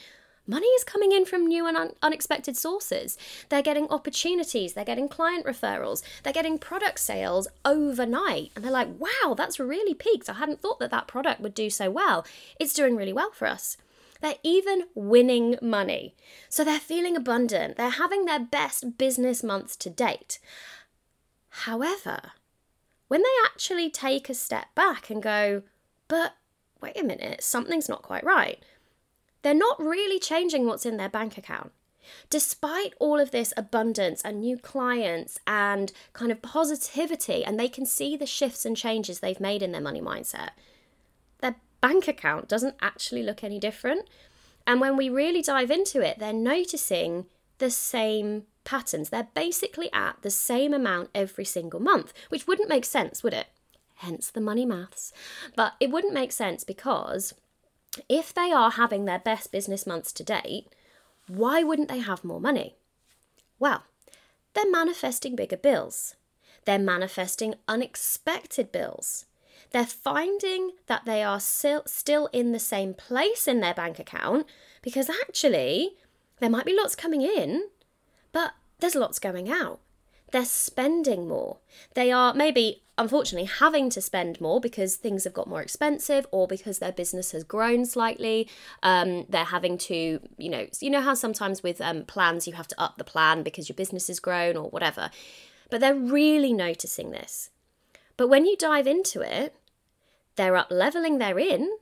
money 0.47 0.67
is 0.67 0.83
coming 0.83 1.11
in 1.11 1.25
from 1.25 1.45
new 1.45 1.67
and 1.67 1.77
un- 1.77 1.93
unexpected 2.01 2.57
sources. 2.57 3.19
They're 3.49 3.61
getting 3.61 3.87
opportunities, 3.89 4.73
they're 4.73 4.83
getting 4.83 5.07
client 5.07 5.45
referrals, 5.45 6.01
they're 6.23 6.33
getting 6.33 6.57
product 6.57 6.99
sales 6.99 7.47
overnight. 7.63 8.51
And 8.55 8.65
they're 8.65 8.71
like, 8.71 8.89
wow, 8.97 9.35
that's 9.35 9.59
really 9.59 9.93
peaked. 9.93 10.27
I 10.27 10.33
hadn't 10.33 10.61
thought 10.61 10.79
that 10.79 10.89
that 10.89 11.07
product 11.07 11.39
would 11.39 11.53
do 11.53 11.69
so 11.69 11.91
well. 11.91 12.25
It's 12.59 12.73
doing 12.73 12.95
really 12.95 13.13
well 13.13 13.31
for 13.31 13.47
us. 13.47 13.77
They're 14.23 14.35
even 14.41 14.85
winning 14.95 15.57
money. 15.61 16.15
So 16.47 16.63
they're 16.63 16.79
feeling 16.79 17.17
abundant. 17.17 17.75
They're 17.75 17.89
having 17.89 18.23
their 18.23 18.39
best 18.39 18.97
business 18.97 19.43
months 19.43 19.75
to 19.75 19.89
date. 19.89 20.39
However, 21.49 22.31
when 23.09 23.21
they 23.21 23.45
actually 23.45 23.89
take 23.89 24.29
a 24.29 24.33
step 24.33 24.73
back 24.75 25.09
and 25.09 25.21
go, 25.21 25.63
but 26.07 26.35
wait 26.81 26.97
a 26.97 27.03
minute, 27.03 27.43
something's 27.43 27.89
not 27.89 28.01
quite 28.01 28.23
right, 28.23 28.63
they're 29.41 29.53
not 29.53 29.77
really 29.77 30.19
changing 30.19 30.67
what's 30.67 30.85
in 30.85 30.95
their 30.95 31.09
bank 31.09 31.37
account. 31.37 31.73
Despite 32.29 32.93
all 33.01 33.19
of 33.19 33.31
this 33.31 33.53
abundance 33.57 34.21
and 34.21 34.39
new 34.39 34.57
clients 34.57 35.37
and 35.45 35.91
kind 36.13 36.31
of 36.31 36.41
positivity, 36.41 37.43
and 37.43 37.59
they 37.59 37.67
can 37.67 37.85
see 37.85 38.15
the 38.15 38.25
shifts 38.25 38.65
and 38.65 38.77
changes 38.77 39.19
they've 39.19 39.39
made 39.41 39.61
in 39.61 39.73
their 39.73 39.81
money 39.81 40.01
mindset, 40.01 40.51
bank 41.83 42.07
account 42.07 42.47
doesn't 42.47 42.77
actually 42.81 43.21
look 43.21 43.43
any 43.43 43.59
different. 43.59 44.07
And 44.65 44.79
when 44.79 44.95
we 44.95 45.09
really 45.09 45.41
dive 45.41 45.69
into 45.69 45.99
it, 45.99 46.17
they're 46.17 46.31
noticing 46.31 47.25
the 47.57 47.69
same 47.69 48.43
patterns. 48.63 49.09
They're 49.09 49.27
basically 49.33 49.91
at 49.91 50.21
the 50.21 50.29
same 50.29 50.73
amount 50.73 51.09
every 51.13 51.43
single 51.43 51.81
month, 51.81 52.13
which 52.29 52.47
wouldn't 52.47 52.69
make 52.69 52.85
sense, 52.85 53.21
would 53.21 53.33
it? 53.33 53.47
Hence 53.95 54.31
the 54.31 54.39
money 54.39 54.65
maths. 54.65 55.11
But 55.57 55.73
it 55.81 55.91
wouldn't 55.91 56.13
make 56.13 56.31
sense 56.31 56.63
because 56.63 57.33
if 58.07 58.33
they 58.33 58.53
are 58.53 58.71
having 58.71 59.03
their 59.03 59.19
best 59.19 59.51
business 59.51 59.85
months 59.85 60.13
to 60.13 60.23
date, 60.23 60.67
why 61.27 61.63
wouldn't 61.63 61.89
they 61.89 61.99
have 61.99 62.23
more 62.23 62.39
money? 62.39 62.77
Well, 63.59 63.83
they're 64.53 64.71
manifesting 64.71 65.35
bigger 65.35 65.57
bills. 65.57 66.15
They're 66.63 66.79
manifesting 66.79 67.55
unexpected 67.67 68.71
bills 68.71 69.25
they're 69.71 69.85
finding 69.85 70.71
that 70.87 71.05
they 71.05 71.23
are 71.23 71.39
still, 71.39 72.29
in 72.31 72.51
the 72.51 72.59
same 72.59 72.93
place 72.93 73.47
in 73.47 73.59
their 73.59 73.73
bank 73.73 73.99
account 73.99 74.45
because 74.81 75.09
actually 75.09 75.95
there 76.39 76.49
might 76.49 76.65
be 76.65 76.75
lots 76.75 76.95
coming 76.95 77.21
in, 77.21 77.69
but 78.31 78.53
there's 78.79 78.95
lots 78.95 79.19
going 79.19 79.49
out. 79.49 79.79
They're 80.31 80.45
spending 80.45 81.27
more. 81.27 81.57
They 81.93 82.11
are 82.11 82.33
maybe, 82.33 82.81
unfortunately, 82.97 83.47
having 83.47 83.89
to 83.91 84.01
spend 84.01 84.41
more 84.41 84.59
because 84.59 84.95
things 84.95 85.25
have 85.25 85.33
got 85.33 85.47
more 85.47 85.61
expensive 85.61 86.25
or 86.31 86.47
because 86.47 86.79
their 86.79 86.91
business 86.91 87.31
has 87.31 87.43
grown 87.43 87.85
slightly. 87.85 88.49
Um, 88.81 89.25
they're 89.29 89.45
having 89.45 89.77
to, 89.79 90.19
you 90.37 90.49
know, 90.49 90.67
you 90.79 90.89
know 90.89 91.01
how 91.01 91.13
sometimes 91.13 91.61
with 91.61 91.79
um, 91.81 92.03
plans 92.05 92.47
you 92.47 92.53
have 92.53 92.67
to 92.67 92.81
up 92.81 92.97
the 92.97 93.03
plan 93.03 93.43
because 93.43 93.69
your 93.69 93.75
business 93.75 94.07
has 94.07 94.19
grown 94.19 94.57
or 94.57 94.69
whatever. 94.69 95.11
But 95.69 95.81
they're 95.81 95.95
really 95.95 96.51
noticing 96.51 97.11
this. 97.11 97.51
But 98.17 98.27
when 98.27 98.45
you 98.45 98.55
dive 98.57 98.87
into 98.87 99.21
it, 99.21 99.55
they're 100.35 100.55
up 100.55 100.67
leveling 100.69 101.17
their 101.17 101.39
in, 101.39 101.77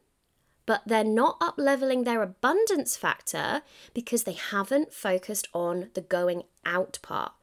but 0.65 0.83
they're 0.85 1.03
not 1.03 1.37
up 1.41 1.55
leveling 1.57 2.03
their 2.03 2.21
abundance 2.21 2.95
factor 2.95 3.61
because 3.93 4.23
they 4.23 4.33
haven't 4.33 4.93
focused 4.93 5.47
on 5.53 5.89
the 5.93 6.01
going 6.01 6.43
out 6.65 6.99
part. 7.01 7.33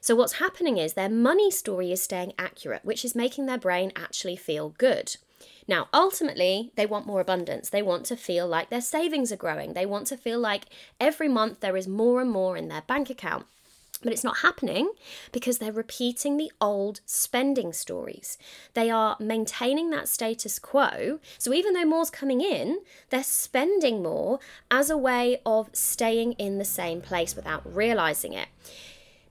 So, 0.00 0.14
what's 0.14 0.34
happening 0.34 0.78
is 0.78 0.94
their 0.94 1.08
money 1.08 1.50
story 1.50 1.92
is 1.92 2.02
staying 2.02 2.32
accurate, 2.38 2.84
which 2.84 3.04
is 3.04 3.14
making 3.14 3.46
their 3.46 3.58
brain 3.58 3.92
actually 3.96 4.36
feel 4.36 4.70
good. 4.78 5.16
Now, 5.66 5.88
ultimately, 5.92 6.72
they 6.76 6.86
want 6.86 7.06
more 7.06 7.20
abundance. 7.20 7.68
They 7.68 7.82
want 7.82 8.06
to 8.06 8.16
feel 8.16 8.46
like 8.46 8.70
their 8.70 8.80
savings 8.80 9.30
are 9.30 9.36
growing. 9.36 9.74
They 9.74 9.86
want 9.86 10.06
to 10.08 10.16
feel 10.16 10.38
like 10.38 10.64
every 10.98 11.28
month 11.28 11.60
there 11.60 11.76
is 11.76 11.86
more 11.86 12.20
and 12.20 12.30
more 12.30 12.56
in 12.56 12.68
their 12.68 12.82
bank 12.82 13.10
account. 13.10 13.46
But 14.02 14.12
it's 14.12 14.24
not 14.24 14.38
happening 14.38 14.92
because 15.32 15.58
they're 15.58 15.72
repeating 15.72 16.36
the 16.36 16.52
old 16.60 17.00
spending 17.04 17.72
stories. 17.72 18.38
They 18.74 18.90
are 18.90 19.16
maintaining 19.18 19.90
that 19.90 20.08
status 20.08 20.58
quo. 20.58 21.18
So 21.36 21.52
even 21.52 21.74
though 21.74 21.84
more's 21.84 22.10
coming 22.10 22.40
in, 22.40 22.78
they're 23.10 23.24
spending 23.24 24.02
more 24.02 24.38
as 24.70 24.88
a 24.88 24.96
way 24.96 25.40
of 25.44 25.70
staying 25.72 26.34
in 26.34 26.58
the 26.58 26.64
same 26.64 27.00
place 27.00 27.34
without 27.34 27.62
realizing 27.64 28.34
it. 28.34 28.48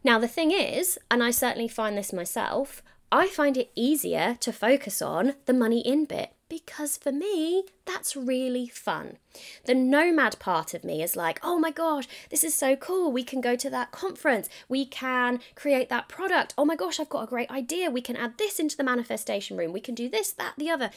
Now, 0.03 0.19
the 0.19 0.27
thing 0.27 0.51
is, 0.51 0.99
and 1.09 1.23
I 1.23 1.31
certainly 1.31 1.67
find 1.67 1.97
this 1.97 2.11
myself, 2.11 2.83
I 3.11 3.27
find 3.27 3.55
it 3.55 3.71
easier 3.73 4.37
to 4.41 4.51
focus 4.51 5.01
on 5.01 5.35
the 5.45 5.53
money 5.53 5.79
in 5.79 6.05
bit 6.05 6.31
because 6.49 6.97
for 6.97 7.11
me, 7.11 7.63
that's 7.85 8.15
really 8.15 8.67
fun. 8.67 9.17
The 9.65 9.75
nomad 9.75 10.39
part 10.39 10.73
of 10.73 10.83
me 10.83 11.03
is 11.03 11.15
like, 11.15 11.39
oh 11.43 11.59
my 11.59 11.71
gosh, 11.71 12.07
this 12.29 12.43
is 12.43 12.53
so 12.53 12.75
cool. 12.75 13.11
We 13.11 13.23
can 13.23 13.41
go 13.41 13.55
to 13.55 13.69
that 13.69 13.91
conference. 13.91 14.49
We 14.67 14.85
can 14.85 15.39
create 15.55 15.89
that 15.89 16.07
product. 16.07 16.53
Oh 16.57 16.65
my 16.65 16.75
gosh, 16.75 16.99
I've 16.99 17.09
got 17.09 17.23
a 17.23 17.27
great 17.27 17.51
idea. 17.51 17.89
We 17.89 18.01
can 18.01 18.15
add 18.15 18.37
this 18.37 18.59
into 18.59 18.77
the 18.77 18.83
manifestation 18.83 19.57
room. 19.57 19.73
We 19.73 19.81
can 19.81 19.95
do 19.95 20.09
this, 20.09 20.31
that, 20.33 20.53
the 20.57 20.69
other. 20.69 20.91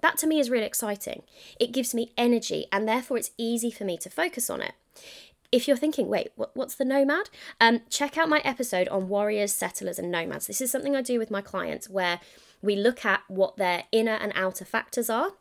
That 0.00 0.18
to 0.18 0.26
me 0.26 0.38
is 0.38 0.50
really 0.50 0.66
exciting. 0.66 1.22
It 1.58 1.72
gives 1.72 1.94
me 1.94 2.12
energy 2.16 2.66
and 2.72 2.88
therefore 2.88 3.16
it's 3.16 3.30
easy 3.38 3.70
for 3.70 3.84
me 3.84 3.96
to 3.98 4.10
focus 4.10 4.50
on 4.50 4.60
it. 4.60 4.72
If 5.52 5.68
you're 5.68 5.76
thinking, 5.76 6.08
wait, 6.08 6.32
what, 6.34 6.50
what's 6.54 6.74
the 6.74 6.84
nomad? 6.84 7.30
Um, 7.60 7.82
check 7.88 8.18
out 8.18 8.28
my 8.28 8.40
episode 8.44 8.88
on 8.88 9.08
warriors, 9.08 9.52
settlers, 9.52 9.98
and 9.98 10.10
nomads. 10.10 10.48
This 10.48 10.60
is 10.60 10.70
something 10.70 10.96
I 10.96 11.02
do 11.02 11.18
with 11.18 11.30
my 11.30 11.40
clients 11.40 11.88
where 11.88 12.20
we 12.66 12.76
look 12.76 13.04
at 13.04 13.22
what 13.28 13.56
their 13.56 13.84
inner 13.92 14.14
and 14.14 14.32
outer 14.34 14.64
factors 14.64 15.08
are. 15.08 15.32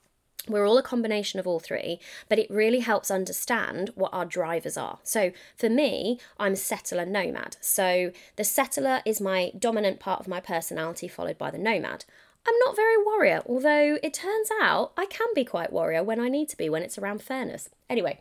We're 0.47 0.67
all 0.67 0.77
a 0.77 0.83
combination 0.83 1.39
of 1.39 1.47
all 1.47 1.59
three, 1.59 1.99
but 2.29 2.37
it 2.37 2.49
really 2.51 2.81
helps 2.81 3.09
understand 3.09 3.89
what 3.95 4.13
our 4.13 4.25
drivers 4.25 4.77
are. 4.77 4.99
So, 5.03 5.31
for 5.57 5.69
me, 5.69 6.19
I'm 6.37 6.53
a 6.53 6.57
settler 6.57 7.05
nomad. 7.05 7.57
So, 7.61 8.11
the 8.35 8.43
settler 8.43 9.01
is 9.05 9.19
my 9.19 9.51
dominant 9.57 9.99
part 9.99 10.19
of 10.19 10.27
my 10.27 10.39
personality, 10.39 11.07
followed 11.07 11.39
by 11.39 11.49
the 11.49 11.57
nomad. 11.57 12.05
I'm 12.47 12.57
not 12.63 12.75
very 12.75 12.95
warrior, 13.03 13.41
although 13.47 13.97
it 14.03 14.13
turns 14.13 14.49
out 14.61 14.91
I 14.95 15.07
can 15.07 15.27
be 15.33 15.45
quite 15.45 15.73
warrior 15.73 16.03
when 16.03 16.19
I 16.19 16.29
need 16.29 16.47
to 16.49 16.57
be, 16.57 16.69
when 16.69 16.83
it's 16.83 16.99
around 16.99 17.23
fairness. 17.23 17.69
Anyway, 17.89 18.19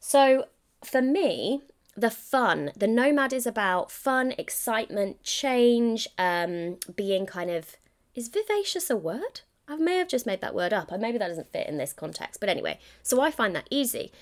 so 0.00 0.46
for 0.82 1.02
me, 1.02 1.60
the 1.96 2.10
fun, 2.10 2.72
the 2.74 2.86
nomad 2.86 3.34
is 3.34 3.46
about 3.46 3.90
fun, 3.90 4.32
excitement, 4.38 5.22
change, 5.22 6.08
um, 6.16 6.78
being 6.94 7.26
kind 7.26 7.50
of 7.50 7.76
is 8.16 8.28
vivacious 8.28 8.90
a 8.90 8.96
word? 8.96 9.42
I 9.68 9.76
may 9.76 9.98
have 9.98 10.08
just 10.08 10.26
made 10.26 10.40
that 10.40 10.54
word 10.54 10.72
up. 10.72 10.90
Maybe 10.98 11.18
that 11.18 11.28
doesn't 11.28 11.52
fit 11.52 11.68
in 11.68 11.76
this 11.76 11.92
context. 11.92 12.40
But 12.40 12.48
anyway, 12.48 12.78
so 13.02 13.20
I 13.20 13.30
find 13.30 13.54
that 13.54 13.68
easy. 13.70 14.12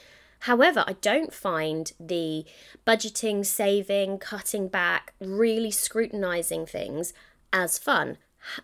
However, 0.40 0.84
I 0.86 0.94
don't 0.94 1.32
find 1.32 1.92
the 2.00 2.44
budgeting, 2.86 3.46
saving, 3.46 4.18
cutting 4.18 4.68
back, 4.68 5.14
really 5.20 5.70
scrutinizing 5.70 6.66
things 6.66 7.14
as 7.52 7.78
fun 7.78 8.18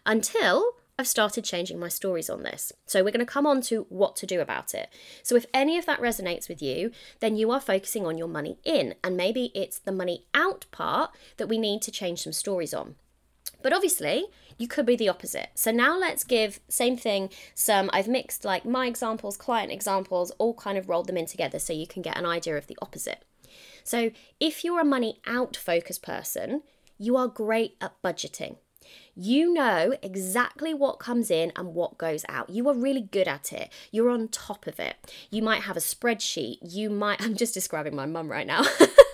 until 0.05 0.73
I've 0.99 1.09
started 1.09 1.45
changing 1.45 1.79
my 1.79 1.89
stories 1.89 2.29
on 2.29 2.43
this. 2.43 2.73
So 2.85 3.03
we're 3.03 3.11
going 3.13 3.25
to 3.25 3.33
come 3.33 3.47
on 3.47 3.63
to 3.63 3.87
what 3.89 4.17
to 4.17 4.27
do 4.27 4.41
about 4.41 4.75
it. 4.75 4.91
So 5.23 5.37
if 5.37 5.47
any 5.55 5.79
of 5.79 5.87
that 5.87 6.01
resonates 6.01 6.47
with 6.47 6.61
you, 6.61 6.91
then 7.21 7.37
you 7.37 7.51
are 7.51 7.61
focusing 7.61 8.05
on 8.05 8.19
your 8.19 8.29
money 8.29 8.59
in, 8.65 8.95
and 9.03 9.17
maybe 9.17 9.51
it's 9.55 9.79
the 9.79 9.93
money 9.93 10.27
out 10.35 10.67
part 10.71 11.13
that 11.39 11.49
we 11.49 11.57
need 11.57 11.81
to 11.83 11.91
change 11.91 12.23
some 12.23 12.35
stories 12.35 12.75
on. 12.75 12.97
But 13.63 13.73
obviously, 13.73 14.27
you 14.59 14.69
could 14.69 14.87
be 14.87 14.97
the 14.97 15.09
opposite. 15.09 15.51
So 15.55 15.71
now 15.71 15.99
let's 15.99 16.25
give 16.25 16.61
same 16.69 16.97
thing 16.97 17.31
some 17.55 17.91
I've 17.93 18.09
mixed 18.09 18.45
like 18.45 18.65
my 18.65 18.87
examples, 18.87 19.37
client 19.37 19.73
examples, 19.73 20.31
all 20.33 20.55
kind 20.55 20.77
of 20.77 20.89
rolled 20.89 21.07
them 21.07 21.17
in 21.17 21.27
together 21.27 21.59
so 21.59 21.73
you 21.73 21.87
can 21.87 22.03
get 22.03 22.19
an 22.19 22.27
idea 22.27 22.57
of 22.57 22.67
the 22.67 22.79
opposite. 22.83 23.25
So 23.85 24.11
if 24.39 24.65
you're 24.65 24.81
a 24.81 24.85
money 24.85 25.21
out 25.27 25.57
focused 25.57 26.03
person, 26.03 26.63
you 26.99 27.17
are 27.17 27.29
great 27.29 27.77
at 27.81 28.01
budgeting. 28.03 28.57
You 29.15 29.53
know 29.53 29.95
exactly 30.03 30.75
what 30.75 30.99
comes 30.99 31.31
in 31.31 31.53
and 31.57 31.75
what 31.75 31.99
goes 31.99 32.25
out. 32.29 32.51
You 32.51 32.69
are 32.69 32.75
really 32.75 33.03
good 33.03 33.29
at 33.29 33.53
it. 33.53 33.71
You're 33.91 34.11
on 34.11 34.29
top 34.29 34.67
of 34.67 34.81
it. 34.81 34.97
You 35.31 35.43
might 35.43 35.63
have 35.63 35.77
a 35.77 35.81
spreadsheet. 35.81 36.59
You 36.63 36.91
might, 36.91 37.23
I'm 37.23 37.37
just 37.37 37.55
describing 37.55 37.95
my 37.95 38.07
mum 38.07 38.31
right 38.31 38.47
now. 38.47 38.63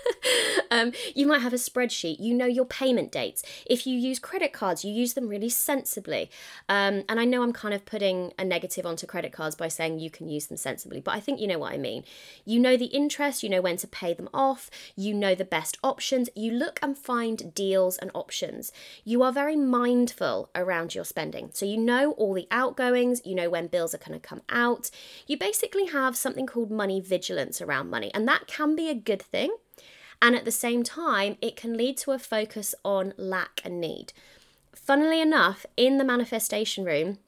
Um, 0.77 0.91
you 1.15 1.25
might 1.25 1.41
have 1.41 1.53
a 1.53 1.57
spreadsheet. 1.57 2.17
You 2.19 2.33
know 2.33 2.45
your 2.45 2.65
payment 2.65 3.11
dates. 3.11 3.41
If 3.65 3.87
you 3.87 3.97
use 3.97 4.19
credit 4.19 4.53
cards, 4.53 4.83
you 4.83 4.91
use 4.91 5.13
them 5.13 5.27
really 5.27 5.49
sensibly. 5.49 6.29
Um, 6.69 7.03
and 7.09 7.19
I 7.19 7.25
know 7.25 7.41
I'm 7.41 7.53
kind 7.53 7.73
of 7.73 7.85
putting 7.85 8.33
a 8.37 8.43
negative 8.43 8.85
onto 8.85 9.07
credit 9.07 9.31
cards 9.31 9.55
by 9.55 9.69
saying 9.69 9.99
you 9.99 10.11
can 10.11 10.27
use 10.27 10.47
them 10.47 10.57
sensibly, 10.57 10.99
but 10.99 11.15
I 11.15 11.19
think 11.19 11.39
you 11.39 11.47
know 11.47 11.57
what 11.57 11.73
I 11.73 11.77
mean. 11.77 12.03
You 12.45 12.59
know 12.59 12.77
the 12.77 12.85
interest, 12.85 13.43
you 13.43 13.49
know 13.49 13.61
when 13.61 13.77
to 13.77 13.87
pay 13.87 14.13
them 14.13 14.29
off, 14.33 14.69
you 14.95 15.13
know 15.13 15.33
the 15.33 15.45
best 15.45 15.77
options. 15.83 16.29
You 16.35 16.51
look 16.51 16.79
and 16.81 16.97
find 16.97 17.53
deals 17.55 17.97
and 17.97 18.11
options. 18.13 18.71
You 19.03 19.23
are 19.23 19.31
very 19.31 19.55
mindful 19.55 20.49
around 20.53 20.93
your 20.93 21.05
spending. 21.05 21.49
So 21.53 21.65
you 21.65 21.77
know 21.77 22.11
all 22.13 22.33
the 22.33 22.47
outgoings, 22.51 23.21
you 23.25 23.35
know 23.35 23.49
when 23.49 23.67
bills 23.67 23.95
are 23.95 23.99
going 23.99 24.19
to 24.19 24.27
come 24.27 24.41
out. 24.49 24.91
You 25.25 25.37
basically 25.37 25.87
have 25.87 26.17
something 26.17 26.45
called 26.45 26.71
money 26.71 26.99
vigilance 26.99 27.61
around 27.61 27.89
money, 27.89 28.11
and 28.13 28.27
that 28.27 28.47
can 28.47 28.75
be 28.75 28.89
a 28.89 28.95
good 28.95 29.21
thing. 29.21 29.55
And 30.21 30.35
at 30.35 30.45
the 30.45 30.51
same 30.51 30.83
time, 30.83 31.37
it 31.41 31.55
can 31.55 31.77
lead 31.77 31.97
to 31.97 32.11
a 32.11 32.19
focus 32.19 32.73
on 32.83 33.13
lack 33.17 33.61
and 33.63 33.79
need. 33.79 34.13
Funnily 34.75 35.21
enough, 35.21 35.65
in 35.75 35.97
the 35.97 36.03
manifestation 36.03 36.85
room, 36.85 37.19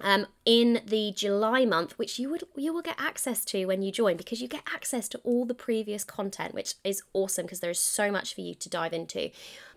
um, 0.00 0.26
in 0.44 0.80
the 0.86 1.12
July 1.14 1.64
month, 1.64 1.98
which 1.98 2.18
you 2.18 2.28
would 2.30 2.44
you 2.56 2.72
will 2.72 2.82
get 2.82 2.96
access 2.98 3.44
to 3.46 3.66
when 3.66 3.82
you 3.82 3.92
join 3.92 4.16
because 4.16 4.40
you 4.40 4.48
get 4.48 4.62
access 4.72 5.08
to 5.08 5.18
all 5.18 5.44
the 5.44 5.54
previous 5.54 6.04
content, 6.04 6.54
which 6.54 6.74
is 6.82 7.02
awesome 7.12 7.46
because 7.46 7.60
there 7.60 7.70
is 7.70 7.80
so 7.80 8.10
much 8.10 8.34
for 8.34 8.40
you 8.40 8.54
to 8.54 8.68
dive 8.68 8.92
into. 8.92 9.30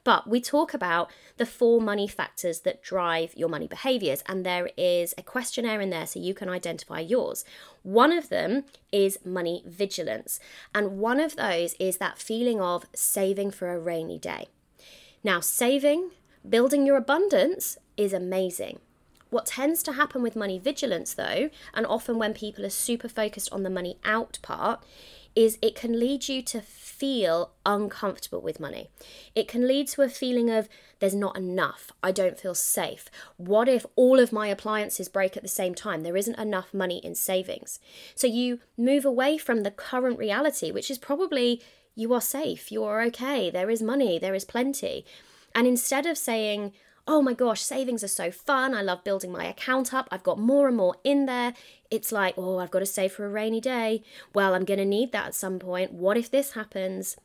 But 0.04 0.28
we 0.28 0.40
talk 0.40 0.74
about 0.74 1.12
the 1.36 1.46
four 1.46 1.82
money 1.82 2.08
factors 2.08 2.62
that 2.62 2.82
drive 2.82 3.34
your 3.36 3.50
money 3.50 3.68
behaviors, 3.68 4.24
and 4.26 4.46
there 4.46 4.70
is 4.78 5.14
a 5.18 5.24
questionnaire 5.24 5.82
in 5.82 5.90
there 5.90 6.08
so 6.08 6.20
you 6.20 6.34
can 6.34 6.50
identify 6.50 7.00
yours. 7.00 7.44
One 7.84 8.12
of 8.12 8.30
them 8.30 8.64
is 8.92 9.20
money 9.26 9.64
vigilance, 9.66 10.40
and 10.74 10.98
one 10.98 11.20
of 11.20 11.36
those 11.36 11.74
is 11.74 11.98
that 11.98 12.20
feeling 12.20 12.62
of 12.62 12.86
saving 12.96 13.52
for 13.52 13.70
a 13.70 13.80
rainy 13.80 14.18
day. 14.18 14.48
Now, 15.24 15.42
saving, 15.42 16.12
building 16.48 16.86
your 16.86 16.96
abundance 16.96 17.78
is 17.98 18.14
amazing 18.14 18.80
what 19.30 19.46
tends 19.46 19.84
to 19.84 19.94
happen 19.94 20.22
with 20.22 20.36
money 20.36 20.60
vigilance, 20.60 21.13
though, 21.13 21.50
and 21.74 21.86
often 21.86 22.18
when 22.18 22.34
people 22.34 22.66
are 22.66 22.70
super 22.70 23.10
focused 23.10 23.52
on 23.52 23.63
the 23.63 23.70
money 23.70 23.98
out 24.04 24.40
part, 24.42 24.84
is 25.36 25.60
it 25.62 25.76
can 25.76 26.00
lead 26.00 26.28
you 26.28 26.42
to 26.42 26.60
feel 26.60 27.52
uncomfortable 27.63 28.42
with 28.42 28.60
money. 28.60 28.90
It 29.36 29.48
can 29.48 29.68
lead 29.68 29.88
to 29.90 30.02
a 30.02 30.10
feeling 30.10 30.50
of 30.50 30.68
there's 31.00 31.13
not 31.13 31.38
enough, 31.38 31.92
I 32.02 32.12
don't 32.12 32.40
feel 32.40 32.56
safe. 32.56 33.06
What 33.38 33.70
if 33.70 33.86
all 33.96 34.20
of 34.20 34.32
my 34.32 34.48
appliances 34.48 35.08
break 35.08 35.38
at 35.38 35.44
the 35.44 35.50
same 35.50 35.76
time? 35.76 36.02
There 36.02 36.18
isn't 36.18 36.40
enough 36.40 36.74
money 36.74 36.98
in 37.06 37.13
savings. 37.13 37.80
So 38.16 38.26
you 38.26 38.62
move 38.78 39.06
away 39.06 39.38
from 39.38 39.62
the 39.62 39.70
current 39.70 40.18
reality, 40.18 40.72
which 40.72 40.90
is 40.90 40.98
probably 40.98 41.62
you 41.94 42.13
are 42.13 42.22
safe, 42.22 42.72
you 42.72 42.84
are 42.84 43.04
okay, 43.04 43.52
there 43.52 43.70
is 43.70 43.82
money, 43.84 44.18
there 44.18 44.34
is 44.36 44.46
plenty. 44.46 45.06
And 45.54 45.68
instead 45.68 46.08
of 46.08 46.18
saying, 46.18 46.74
oh 47.08 47.22
my 47.22 47.34
gosh, 47.34 47.62
savings 47.62 48.04
are 48.04 48.10
so 48.10 48.32
fun. 48.32 48.76
I 48.76 48.82
love 48.82 49.04
building 49.04 49.32
my 49.32 49.46
account 49.46 49.93
up. 49.93 50.08
I've 50.12 50.24
got 50.24 50.38
more 50.38 50.67
and 50.67 50.76
more 50.76 50.96
in 51.04 51.26
there. 51.26 51.54
It's 51.89 52.12
like, 52.12 52.34
oh, 52.38 52.60
I've 52.60 52.72
got 52.72 52.80
to 52.80 52.86
save 52.86 53.13
for 53.13 53.26
a 53.26 53.30
rainy 53.30 53.62
day. 53.62 54.04
Well, 54.34 54.54
I'm 54.54 54.65
going 54.65 54.80
to 54.80 54.86
need 54.86 55.13
that 55.13 55.28
at 55.28 55.36
some 55.36 55.58
point. 55.58 55.93
What 55.93 56.17
if 56.17 56.30
this 56.30 56.52
happens? 56.52 57.15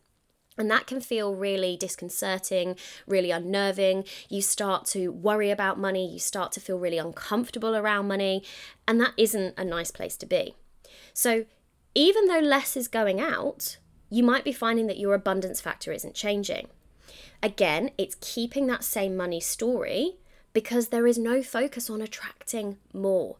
And 0.56 0.70
that 0.70 0.86
can 0.86 1.00
feel 1.00 1.34
really 1.34 1.76
disconcerting, 1.76 2.76
really 3.06 3.30
unnerving. 3.30 4.04
You 4.28 4.42
start 4.42 4.84
to 4.86 5.10
worry 5.10 5.50
about 5.50 5.78
money, 5.78 6.06
you 6.06 6.18
start 6.18 6.52
to 6.52 6.60
feel 6.60 6.78
really 6.78 6.98
uncomfortable 6.98 7.74
around 7.74 8.06
money, 8.06 8.44
and 8.86 9.00
that 9.00 9.14
isn't 9.16 9.54
a 9.56 9.64
nice 9.64 9.90
place 9.90 10.16
to 10.18 10.26
be. 10.26 10.54
So, 11.14 11.46
even 11.94 12.26
though 12.26 12.38
less 12.38 12.76
is 12.76 12.86
going 12.88 13.20
out, 13.20 13.78
you 14.10 14.22
might 14.22 14.44
be 14.44 14.52
finding 14.52 14.86
that 14.88 14.98
your 14.98 15.14
abundance 15.14 15.60
factor 15.60 15.90
isn't 15.90 16.14
changing. 16.14 16.68
Again, 17.42 17.90
it's 17.98 18.16
keeping 18.20 18.66
that 18.66 18.84
same 18.84 19.16
money 19.16 19.40
story 19.40 20.16
because 20.52 20.88
there 20.88 21.06
is 21.06 21.18
no 21.18 21.42
focus 21.42 21.88
on 21.88 22.02
attracting 22.02 22.78
more. 22.92 23.36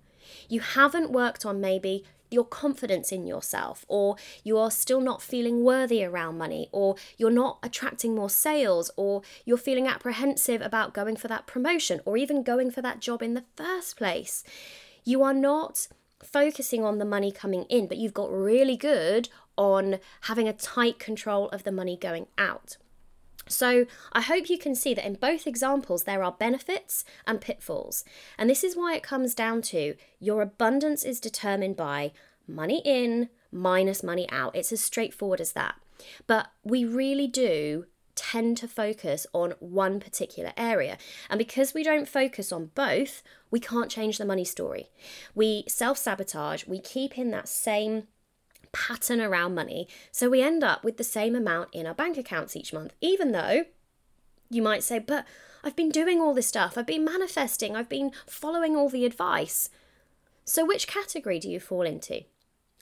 You 0.48 0.61
haven't 0.61 1.11
worked 1.11 1.44
on 1.44 1.61
maybe 1.61 2.04
your 2.30 2.44
confidence 2.44 3.12
in 3.12 3.26
yourself, 3.26 3.85
or 3.88 4.16
you 4.42 4.56
are 4.56 4.70
still 4.70 5.00
not 5.00 5.20
feeling 5.20 5.62
worthy 5.62 6.02
around 6.02 6.38
money, 6.38 6.68
or 6.72 6.96
you're 7.18 7.30
not 7.30 7.58
attracting 7.62 8.14
more 8.14 8.30
sales, 8.30 8.90
or 8.96 9.22
you're 9.44 9.58
feeling 9.58 9.87
apprehensive 9.87 10.62
about 10.62 10.94
going 10.94 11.16
for 11.16 11.28
that 11.28 11.46
promotion, 11.46 12.00
or 12.06 12.16
even 12.16 12.42
going 12.42 12.70
for 12.70 12.80
that 12.80 13.00
job 13.00 13.22
in 13.22 13.35
the 13.35 13.44
first 13.56 13.96
place. 13.96 14.42
You 15.04 15.22
are 15.22 15.35
not 15.35 15.88
focusing 16.22 16.85
on 16.85 16.98
the 16.98 17.04
money 17.04 17.30
coming 17.30 17.64
in, 17.64 17.87
but 17.87 17.98
you've 17.98 18.14
got 18.14 18.32
really 18.32 18.76
good 18.76 19.28
on 19.56 19.98
having 20.22 20.48
a 20.48 20.52
tight 20.52 20.98
control 20.98 21.48
of 21.50 21.64
the 21.64 21.72
money 21.72 21.96
going 21.96 22.26
out. 22.38 22.76
So, 23.48 23.87
I 24.12 24.20
hope 24.20 24.48
you 24.48 24.59
can 24.59 24.74
see 24.74 24.94
that 24.94 25.07
in 25.07 25.14
both 25.14 25.46
examples 25.46 26.05
there 26.05 26.22
are 26.22 26.33
benefits 26.33 27.05
and 27.26 27.40
pitfalls. 27.40 28.05
And 28.38 28.48
this 28.48 28.64
is 28.64 28.76
why 28.76 28.94
it 28.94 29.02
comes 29.02 29.35
down 29.35 29.62
to 29.62 29.94
your 30.20 30.42
abundance 30.42 31.05
is 31.05 31.20
determined 31.20 31.76
by 31.76 32.12
money 32.46 32.83
in 32.85 33.28
minus 33.50 34.02
money 34.02 34.28
out. 34.31 34.57
It's 34.57 34.72
as 34.72 34.81
straightforward 34.81 35.40
as 35.40 35.52
that. 35.52 35.76
But 36.26 36.50
we 36.64 36.85
really 36.85 37.28
do 37.28 37.87
tend 38.14 38.57
to 38.59 38.68
focus 38.68 39.26
on 39.33 39.55
one 39.59 40.00
particular 40.00 40.52
area. 40.57 40.98
And 41.31 41.38
because 41.38 41.74
we 41.74 41.83
don't 41.83 42.09
focus 42.09 42.52
on 42.52 42.70
both, 42.74 43.22
we 43.50 43.61
can't 43.61 43.90
change 43.90 44.18
the 44.18 44.24
money 44.24 44.44
story. 44.44 44.90
We 45.35 45.64
self 45.68 45.98
sabotage, 45.98 46.66
we 46.66 46.78
keep 46.78 47.18
in 47.18 47.31
that 47.31 47.48
same 47.48 48.05
pattern 48.72 49.20
around 49.20 49.54
money. 49.54 49.88
So 50.11 50.28
we 50.28 50.42
end 50.42 50.64
up 50.64 50.82
with 50.85 50.96
the 50.96 51.04
same 51.04 51.37
amount 51.37 51.68
in 51.72 51.87
our 51.87 51.94
bank 51.94 52.16
accounts 52.16 52.56
each 52.56 52.72
month, 52.72 52.92
even 53.00 53.32
though 53.32 53.64
you 54.50 54.62
might 54.62 54.82
say, 54.82 54.98
but 54.98 55.24
I've 55.64 55.76
been 55.76 55.90
doing 55.90 56.20
all 56.20 56.35
this 56.35 56.48
stuff, 56.48 56.76
I've 56.76 56.87
been 56.87 57.04
manifesting, 57.04 57.76
I've 57.76 57.88
been 57.88 58.12
following 58.26 58.76
all 58.76 58.88
the 58.88 59.04
advice. 59.04 59.70
So, 60.44 60.66
which 60.66 60.88
category 60.88 61.38
do 61.38 61.48
you 61.48 61.61
fall 61.61 61.82
into? 61.82 62.24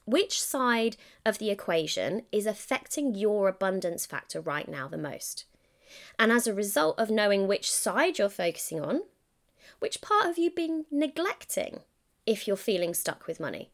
Which 0.07 0.41
side 0.41 0.97
of 1.27 1.39
the 1.39 1.51
equation 1.51 2.23
is 2.33 2.47
affecting 2.47 3.15
your 3.15 3.49
abundance 3.49 4.07
factor 4.07 4.41
right 4.41 4.69
now 4.69 4.89
the 4.89 4.97
most? 4.97 5.45
And 6.19 6.33
as 6.33 6.47
a 6.47 6.55
result 6.55 6.99
of 6.99 7.11
knowing 7.11 7.47
which 7.47 7.71
side 7.71 8.19
you're 8.19 8.29
focusing 8.29 8.81
on, 8.81 9.03
which 9.79 10.01
part 10.01 10.25
have 10.25 10.39
you 10.39 10.51
been 10.51 10.87
neglecting 10.91 11.81
if 12.27 12.49
you're 12.49 12.57
feeling 12.57 12.95
stuck 12.95 13.27
with 13.27 13.41
money? 13.41 13.71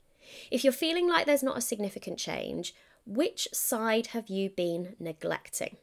If 0.50 0.64
you're 0.64 0.72
feeling 0.72 1.08
like 1.08 1.26
there's 1.26 1.42
not 1.42 1.58
a 1.58 1.62
significant 1.62 2.18
change, 2.18 2.74
which 3.06 3.48
side 3.52 4.08
have 4.08 4.28
you 4.28 4.50
been 4.50 4.96
neglecting? 4.98 5.76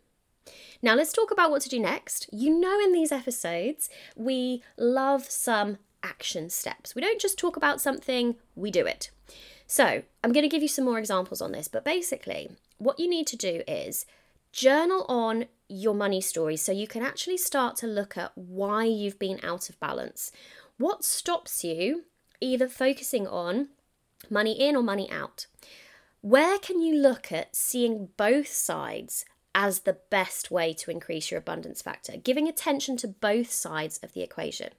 Now, 0.81 0.95
let's 0.95 1.13
talk 1.13 1.31
about 1.31 1.51
what 1.51 1.61
to 1.61 1.69
do 1.69 1.79
next. 1.79 2.27
You 2.31 2.59
know, 2.59 2.79
in 2.79 2.91
these 2.91 3.11
episodes, 3.11 3.89
we 4.15 4.61
love 4.77 5.29
some 5.29 5.77
action 6.03 6.49
steps. 6.49 6.95
We 6.95 7.01
don't 7.01 7.21
just 7.21 7.39
talk 7.39 7.55
about 7.55 7.79
something, 7.79 8.35
we 8.55 8.69
do 8.69 8.85
it. 8.85 9.09
So, 9.65 10.03
I'm 10.23 10.33
going 10.33 10.43
to 10.43 10.49
give 10.49 10.61
you 10.61 10.67
some 10.67 10.85
more 10.85 10.99
examples 10.99 11.41
on 11.41 11.53
this, 11.53 11.69
but 11.69 11.85
basically, 11.85 12.51
what 12.77 12.99
you 12.99 13.09
need 13.09 13.27
to 13.27 13.37
do 13.37 13.61
is 13.67 14.05
journal 14.51 15.05
on 15.07 15.45
your 15.69 15.95
money 15.95 16.21
story 16.21 16.57
so 16.57 16.71
you 16.71 16.87
can 16.87 17.01
actually 17.01 17.37
start 17.37 17.75
to 17.77 17.87
look 17.87 18.17
at 18.17 18.31
why 18.35 18.83
you've 18.83 19.17
been 19.17 19.39
out 19.41 19.69
of 19.69 19.79
balance. 19.79 20.31
What 20.77 21.05
stops 21.05 21.63
you 21.63 22.03
either 22.41 22.67
focusing 22.67 23.25
on 23.25 23.69
money 24.29 24.53
in 24.53 24.75
or 24.75 24.83
money 24.83 25.09
out? 25.09 25.47
Where 26.21 26.57
can 26.59 26.81
you 26.81 26.95
look 26.95 27.31
at 27.31 27.55
seeing 27.55 28.09
both 28.15 28.47
sides 28.47 29.25
as 29.53 29.81
the 29.81 29.97
best 30.09 30.49
way 30.49 30.73
to 30.73 30.91
increase 30.91 31.29
your 31.29 31.39
abundance 31.39 31.81
factor? 31.81 32.17
Giving 32.17 32.47
attention 32.47 32.95
to 32.97 33.07
both 33.07 33.51
sides 33.51 33.99
of 34.01 34.13
the 34.13 34.21
equation. 34.21 34.69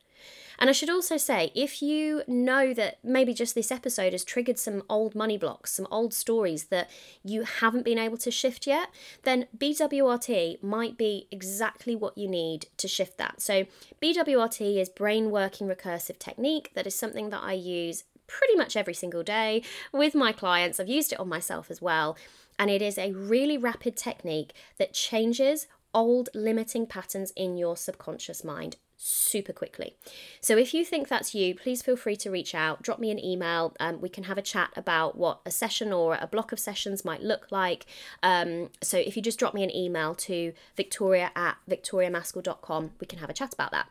And 0.59 0.71
I 0.71 0.73
should 0.73 0.91
also 0.91 1.17
say, 1.17 1.51
if 1.55 1.83
you 1.83 2.23
know 2.27 2.73
that 2.75 2.99
maybe 3.03 3.35
just 3.35 3.55
this 3.55 3.73
episode 3.73 4.13
has 4.13 4.25
triggered 4.25 4.59
some 4.59 4.83
old 4.89 5.15
money 5.15 5.37
blocks, 5.37 5.73
some 5.73 5.89
old 5.91 6.15
stories 6.15 6.65
that 6.65 6.91
you 7.23 7.43
haven't 7.43 7.85
been 7.85 7.99
able 7.99 8.17
to 8.19 8.31
shift 8.31 8.67
yet, 8.67 8.89
then 9.25 9.47
BWRT 9.57 10.63
might 10.63 10.97
be 10.97 11.27
exactly 11.31 11.97
what 11.97 12.17
you 12.17 12.29
need 12.29 12.67
to 12.77 12.89
shift 12.89 13.19
that. 13.19 13.41
So, 13.41 13.67
BWRT 14.01 14.81
is 14.81 14.89
brain 14.89 15.31
working 15.31 15.69
recursive 15.69 16.19
technique. 16.19 16.71
That 16.75 16.87
is 16.87 16.95
something 16.95 17.31
that 17.31 17.43
I 17.43 17.55
use 17.55 18.05
pretty 18.27 18.57
much 18.57 18.77
every 18.77 18.95
single 18.95 19.23
day 19.23 19.63
with 19.93 20.15
my 20.15 20.33
clients. 20.33 20.81
I've 20.81 20.89
used 20.89 21.13
it 21.13 21.21
on 21.21 21.29
myself 21.29 21.71
as 21.71 21.81
well. 21.81 22.17
And 22.59 22.71
it 22.71 22.83
is 22.83 22.99
a 22.99 23.13
really 23.13 23.59
rapid 23.59 23.97
technique 23.97 24.53
that 24.79 24.93
changes 24.93 25.67
old 25.93 26.29
limiting 26.35 26.87
patterns 26.87 27.33
in 27.37 27.57
your 27.57 27.77
subconscious 27.77 28.45
mind 28.45 28.77
super 28.97 29.53
quickly. 29.53 29.97
So 30.41 30.57
if 30.57 30.73
you 30.73 30.85
think 30.85 31.09
that's 31.09 31.35
you, 31.35 31.55
please 31.55 31.83
feel 31.83 31.97
free 31.97 32.17
to 32.17 32.31
reach 32.31 32.55
out, 32.55 32.83
drop 32.83 32.99
me 32.99 33.11
an 33.11 33.23
email. 33.23 33.75
Um, 33.79 34.01
we 34.01 34.09
can 34.09 34.25
have 34.25 34.39
a 34.39 34.43
chat 34.43 34.71
about 34.77 35.17
what 35.17 35.41
a 35.45 35.51
session 35.51 35.93
or 35.93 36.17
a 36.21 36.27
block 36.27 36.53
of 36.53 36.59
sessions 36.59 37.05
might 37.05 37.23
look 37.23 37.49
like. 37.51 37.87
Um, 38.23 38.71
so 38.83 38.97
if 38.97 39.17
you 39.17 39.23
just 39.23 39.39
drop 39.39 39.53
me 39.53 39.63
an 39.63 39.75
email 39.75 40.15
to 40.15 40.53
victoria 40.77 41.31
at 41.37 41.57
victoriamaskell.com, 41.69 42.93
we 43.01 43.07
can 43.07 43.19
have 43.19 43.31
a 43.31 43.35
chat 43.35 43.53
about 43.53 43.73
that. 43.73 43.89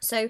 So 0.00 0.28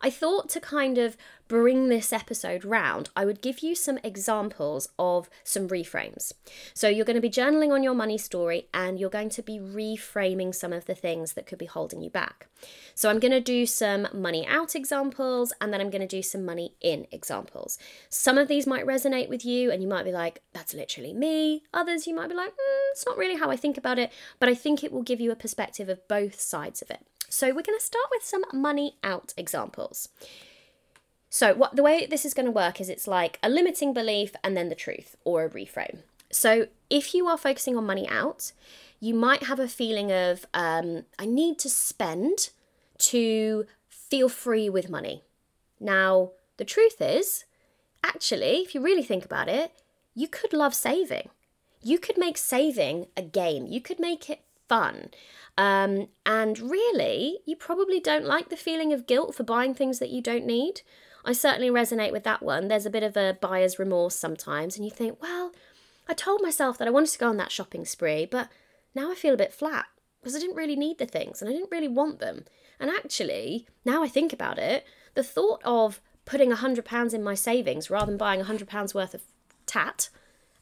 I 0.00 0.10
thought 0.10 0.48
to 0.50 0.60
kind 0.60 0.98
of 0.98 1.16
bring 1.46 1.88
this 1.88 2.12
episode 2.12 2.64
round, 2.64 3.10
I 3.14 3.24
would 3.24 3.42
give 3.42 3.60
you 3.60 3.74
some 3.74 3.98
examples 4.02 4.88
of 4.98 5.28
some 5.42 5.68
reframes. 5.68 6.32
So 6.72 6.88
you're 6.88 7.04
going 7.04 7.16
to 7.16 7.20
be 7.20 7.30
journaling 7.30 7.72
on 7.72 7.82
your 7.82 7.94
money 7.94 8.16
story 8.16 8.68
and 8.72 8.98
you're 8.98 9.10
going 9.10 9.28
to 9.30 9.42
be 9.42 9.58
reframing 9.58 10.54
some 10.54 10.72
of 10.72 10.86
the 10.86 10.94
things 10.94 11.34
that 11.34 11.46
could 11.46 11.58
be 11.58 11.66
holding 11.66 12.00
you 12.00 12.10
back. 12.10 12.48
So 12.94 13.10
I'm 13.10 13.18
going 13.18 13.32
to 13.32 13.40
do 13.40 13.66
some 13.66 14.08
money 14.12 14.46
out 14.46 14.74
examples 14.74 15.52
and 15.60 15.72
then 15.72 15.80
I'm 15.80 15.90
going 15.90 16.00
to 16.00 16.06
do 16.06 16.22
some 16.22 16.44
money 16.44 16.74
in 16.80 17.06
examples. 17.12 17.78
Some 18.08 18.38
of 18.38 18.48
these 18.48 18.66
might 18.66 18.86
resonate 18.86 19.28
with 19.28 19.44
you 19.44 19.70
and 19.70 19.82
you 19.82 19.88
might 19.88 20.04
be 20.04 20.12
like, 20.12 20.40
that's 20.52 20.74
literally 20.74 21.12
me. 21.12 21.64
Others 21.74 22.06
you 22.06 22.14
might 22.14 22.28
be 22.28 22.34
like, 22.34 22.52
mm, 22.52 22.90
it's 22.92 23.06
not 23.06 23.18
really 23.18 23.36
how 23.36 23.50
I 23.50 23.56
think 23.56 23.76
about 23.76 23.98
it, 23.98 24.12
but 24.38 24.48
I 24.48 24.54
think 24.54 24.82
it 24.82 24.92
will 24.92 25.02
give 25.02 25.20
you 25.20 25.30
a 25.30 25.36
perspective 25.36 25.88
of 25.88 26.06
both 26.08 26.40
sides 26.40 26.80
of 26.80 26.90
it. 26.90 27.06
So 27.34 27.48
we're 27.48 27.62
going 27.62 27.78
to 27.78 27.84
start 27.84 28.06
with 28.12 28.24
some 28.24 28.44
money 28.52 28.94
out 29.02 29.34
examples. 29.36 30.08
So 31.28 31.52
what 31.52 31.74
the 31.74 31.82
way 31.82 32.06
this 32.06 32.24
is 32.24 32.32
going 32.32 32.46
to 32.46 32.52
work 32.52 32.80
is 32.80 32.88
it's 32.88 33.08
like 33.08 33.40
a 33.42 33.48
limiting 33.48 33.92
belief 33.92 34.36
and 34.44 34.56
then 34.56 34.68
the 34.68 34.76
truth 34.76 35.16
or 35.24 35.44
a 35.44 35.50
reframe. 35.50 35.98
So 36.30 36.68
if 36.90 37.12
you 37.12 37.26
are 37.26 37.36
focusing 37.36 37.76
on 37.76 37.86
money 37.86 38.08
out, 38.08 38.52
you 39.00 39.14
might 39.14 39.42
have 39.42 39.58
a 39.58 39.66
feeling 39.66 40.12
of 40.12 40.46
um, 40.54 41.06
I 41.18 41.26
need 41.26 41.58
to 41.58 41.68
spend 41.68 42.50
to 42.98 43.66
feel 43.88 44.28
free 44.28 44.70
with 44.70 44.88
money. 44.88 45.24
Now 45.80 46.30
the 46.56 46.64
truth 46.64 47.00
is, 47.00 47.46
actually, 48.04 48.58
if 48.58 48.76
you 48.76 48.80
really 48.80 49.02
think 49.02 49.24
about 49.24 49.48
it, 49.48 49.72
you 50.14 50.28
could 50.28 50.52
love 50.52 50.72
saving. 50.72 51.30
You 51.82 51.98
could 51.98 52.16
make 52.16 52.38
saving 52.38 53.08
a 53.16 53.22
game. 53.22 53.66
You 53.66 53.80
could 53.80 53.98
make 53.98 54.30
it 54.30 54.43
fun. 54.68 55.10
Um, 55.56 56.08
and 56.26 56.58
really, 56.58 57.38
you 57.46 57.56
probably 57.56 58.00
don't 58.00 58.24
like 58.24 58.48
the 58.48 58.56
feeling 58.56 58.92
of 58.92 59.06
guilt 59.06 59.34
for 59.34 59.44
buying 59.44 59.74
things 59.74 59.98
that 59.98 60.10
you 60.10 60.20
don't 60.20 60.46
need. 60.46 60.82
I 61.24 61.32
certainly 61.32 61.70
resonate 61.70 62.12
with 62.12 62.24
that 62.24 62.42
one. 62.42 62.68
There's 62.68 62.86
a 62.86 62.90
bit 62.90 63.02
of 63.02 63.16
a 63.16 63.38
buyer's 63.40 63.78
remorse 63.78 64.16
sometimes, 64.16 64.76
and 64.76 64.84
you 64.84 64.90
think, 64.90 65.22
well, 65.22 65.52
I 66.08 66.12
told 66.12 66.42
myself 66.42 66.76
that 66.78 66.88
I 66.88 66.90
wanted 66.90 67.12
to 67.12 67.18
go 67.18 67.28
on 67.28 67.36
that 67.38 67.52
shopping 67.52 67.84
spree, 67.84 68.26
but 68.26 68.48
now 68.94 69.10
I 69.10 69.14
feel 69.14 69.34
a 69.34 69.38
bit 69.38 69.54
flat 69.54 69.86
because 70.20 70.36
I 70.36 70.40
didn't 70.40 70.56
really 70.56 70.76
need 70.76 70.98
the 70.98 71.06
things 71.06 71.40
and 71.40 71.48
I 71.48 71.52
didn't 71.52 71.70
really 71.70 71.88
want 71.88 72.18
them. 72.18 72.44
And 72.80 72.90
actually, 72.90 73.66
now 73.84 74.02
I 74.02 74.08
think 74.08 74.32
about 74.32 74.58
it, 74.58 74.84
the 75.14 75.22
thought 75.22 75.60
of 75.64 76.00
putting 76.24 76.50
£100 76.50 77.14
in 77.14 77.22
my 77.22 77.34
savings 77.34 77.90
rather 77.90 78.06
than 78.06 78.16
buying 78.16 78.40
£100 78.42 78.94
worth 78.94 79.14
of 79.14 79.22
tat, 79.66 80.08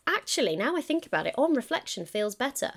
actually, 0.06 0.56
now 0.56 0.76
I 0.76 0.80
think 0.80 1.06
about 1.06 1.26
it, 1.26 1.34
on 1.36 1.54
reflection, 1.54 2.06
feels 2.06 2.34
better. 2.34 2.74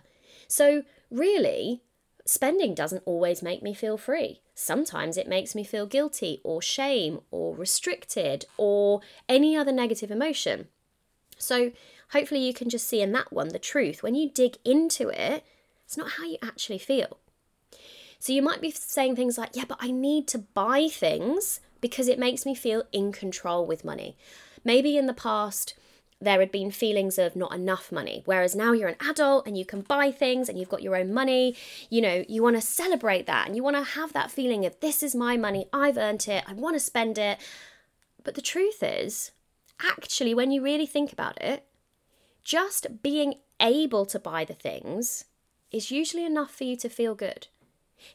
So, 0.47 0.83
really, 1.15 1.81
spending 2.25 2.73
doesn't 2.73 3.03
always 3.05 3.41
make 3.41 3.63
me 3.63 3.73
feel 3.73 3.97
free. 3.97 4.41
Sometimes 4.53 5.17
it 5.17 5.27
makes 5.27 5.55
me 5.55 5.63
feel 5.63 5.85
guilty 5.85 6.41
or 6.43 6.61
shame 6.61 7.19
or 7.31 7.55
restricted 7.55 8.45
or 8.57 9.01
any 9.27 9.55
other 9.55 9.71
negative 9.71 10.11
emotion. 10.11 10.67
So, 11.37 11.71
hopefully, 12.11 12.41
you 12.45 12.53
can 12.53 12.69
just 12.69 12.87
see 12.87 13.01
in 13.01 13.11
that 13.11 13.33
one 13.33 13.49
the 13.49 13.59
truth. 13.59 14.01
When 14.01 14.15
you 14.15 14.29
dig 14.29 14.57
into 14.63 15.09
it, 15.09 15.43
it's 15.85 15.97
not 15.97 16.11
how 16.13 16.25
you 16.25 16.37
actually 16.41 16.77
feel. 16.77 17.17
So, 18.19 18.31
you 18.31 18.41
might 18.41 18.61
be 18.61 18.71
saying 18.71 19.15
things 19.15 19.37
like, 19.37 19.51
Yeah, 19.53 19.65
but 19.67 19.79
I 19.81 19.91
need 19.91 20.27
to 20.29 20.39
buy 20.39 20.87
things 20.89 21.59
because 21.81 22.07
it 22.07 22.17
makes 22.17 22.45
me 22.45 22.55
feel 22.55 22.83
in 22.91 23.11
control 23.11 23.65
with 23.65 23.85
money. 23.85 24.17
Maybe 24.63 24.97
in 24.97 25.05
the 25.05 25.13
past, 25.13 25.75
there 26.21 26.39
had 26.39 26.51
been 26.51 26.71
feelings 26.71 27.17
of 27.17 27.35
not 27.35 27.53
enough 27.53 27.91
money. 27.91 28.23
Whereas 28.25 28.55
now 28.55 28.71
you're 28.71 28.87
an 28.87 28.95
adult 29.07 29.45
and 29.45 29.57
you 29.57 29.65
can 29.65 29.81
buy 29.81 30.11
things 30.11 30.47
and 30.47 30.57
you've 30.57 30.69
got 30.69 30.81
your 30.81 30.95
own 30.95 31.13
money, 31.13 31.55
you 31.89 32.01
know, 32.01 32.23
you 32.27 32.41
want 32.41 32.55
to 32.55 32.61
celebrate 32.61 33.25
that 33.27 33.47
and 33.47 33.55
you 33.55 33.63
want 33.63 33.75
to 33.75 33.83
have 33.83 34.13
that 34.13 34.31
feeling 34.31 34.65
of 34.65 34.79
this 34.79 35.03
is 35.03 35.13
my 35.13 35.37
money, 35.37 35.67
I've 35.73 35.97
earned 35.97 36.27
it, 36.27 36.43
I 36.47 36.53
want 36.53 36.75
to 36.75 36.79
spend 36.79 37.17
it. 37.17 37.39
But 38.23 38.35
the 38.35 38.41
truth 38.41 38.81
is, 38.81 39.31
actually, 39.81 40.33
when 40.33 40.51
you 40.51 40.63
really 40.63 40.87
think 40.87 41.11
about 41.11 41.41
it, 41.41 41.65
just 42.43 43.01
being 43.03 43.35
able 43.59 44.05
to 44.05 44.19
buy 44.19 44.45
the 44.45 44.53
things 44.53 45.25
is 45.71 45.91
usually 45.91 46.25
enough 46.25 46.53
for 46.53 46.63
you 46.63 46.77
to 46.77 46.89
feel 46.89 47.15
good. 47.15 47.47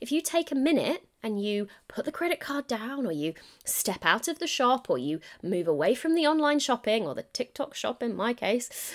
If 0.00 0.10
you 0.10 0.22
take 0.22 0.50
a 0.50 0.56
minute 0.56 1.04
and 1.22 1.42
you 1.42 1.68
put 1.88 2.04
the 2.04 2.12
credit 2.12 2.40
card 2.40 2.66
down, 2.66 3.06
or 3.06 3.12
you 3.12 3.34
step 3.64 4.04
out 4.04 4.28
of 4.28 4.38
the 4.38 4.46
shop, 4.46 4.88
or 4.88 4.98
you 4.98 5.20
move 5.42 5.68
away 5.68 5.94
from 5.94 6.14
the 6.14 6.26
online 6.26 6.58
shopping 6.58 7.06
or 7.06 7.14
the 7.14 7.24
TikTok 7.24 7.74
shop 7.74 8.02
in 8.02 8.14
my 8.14 8.32
case, 8.32 8.94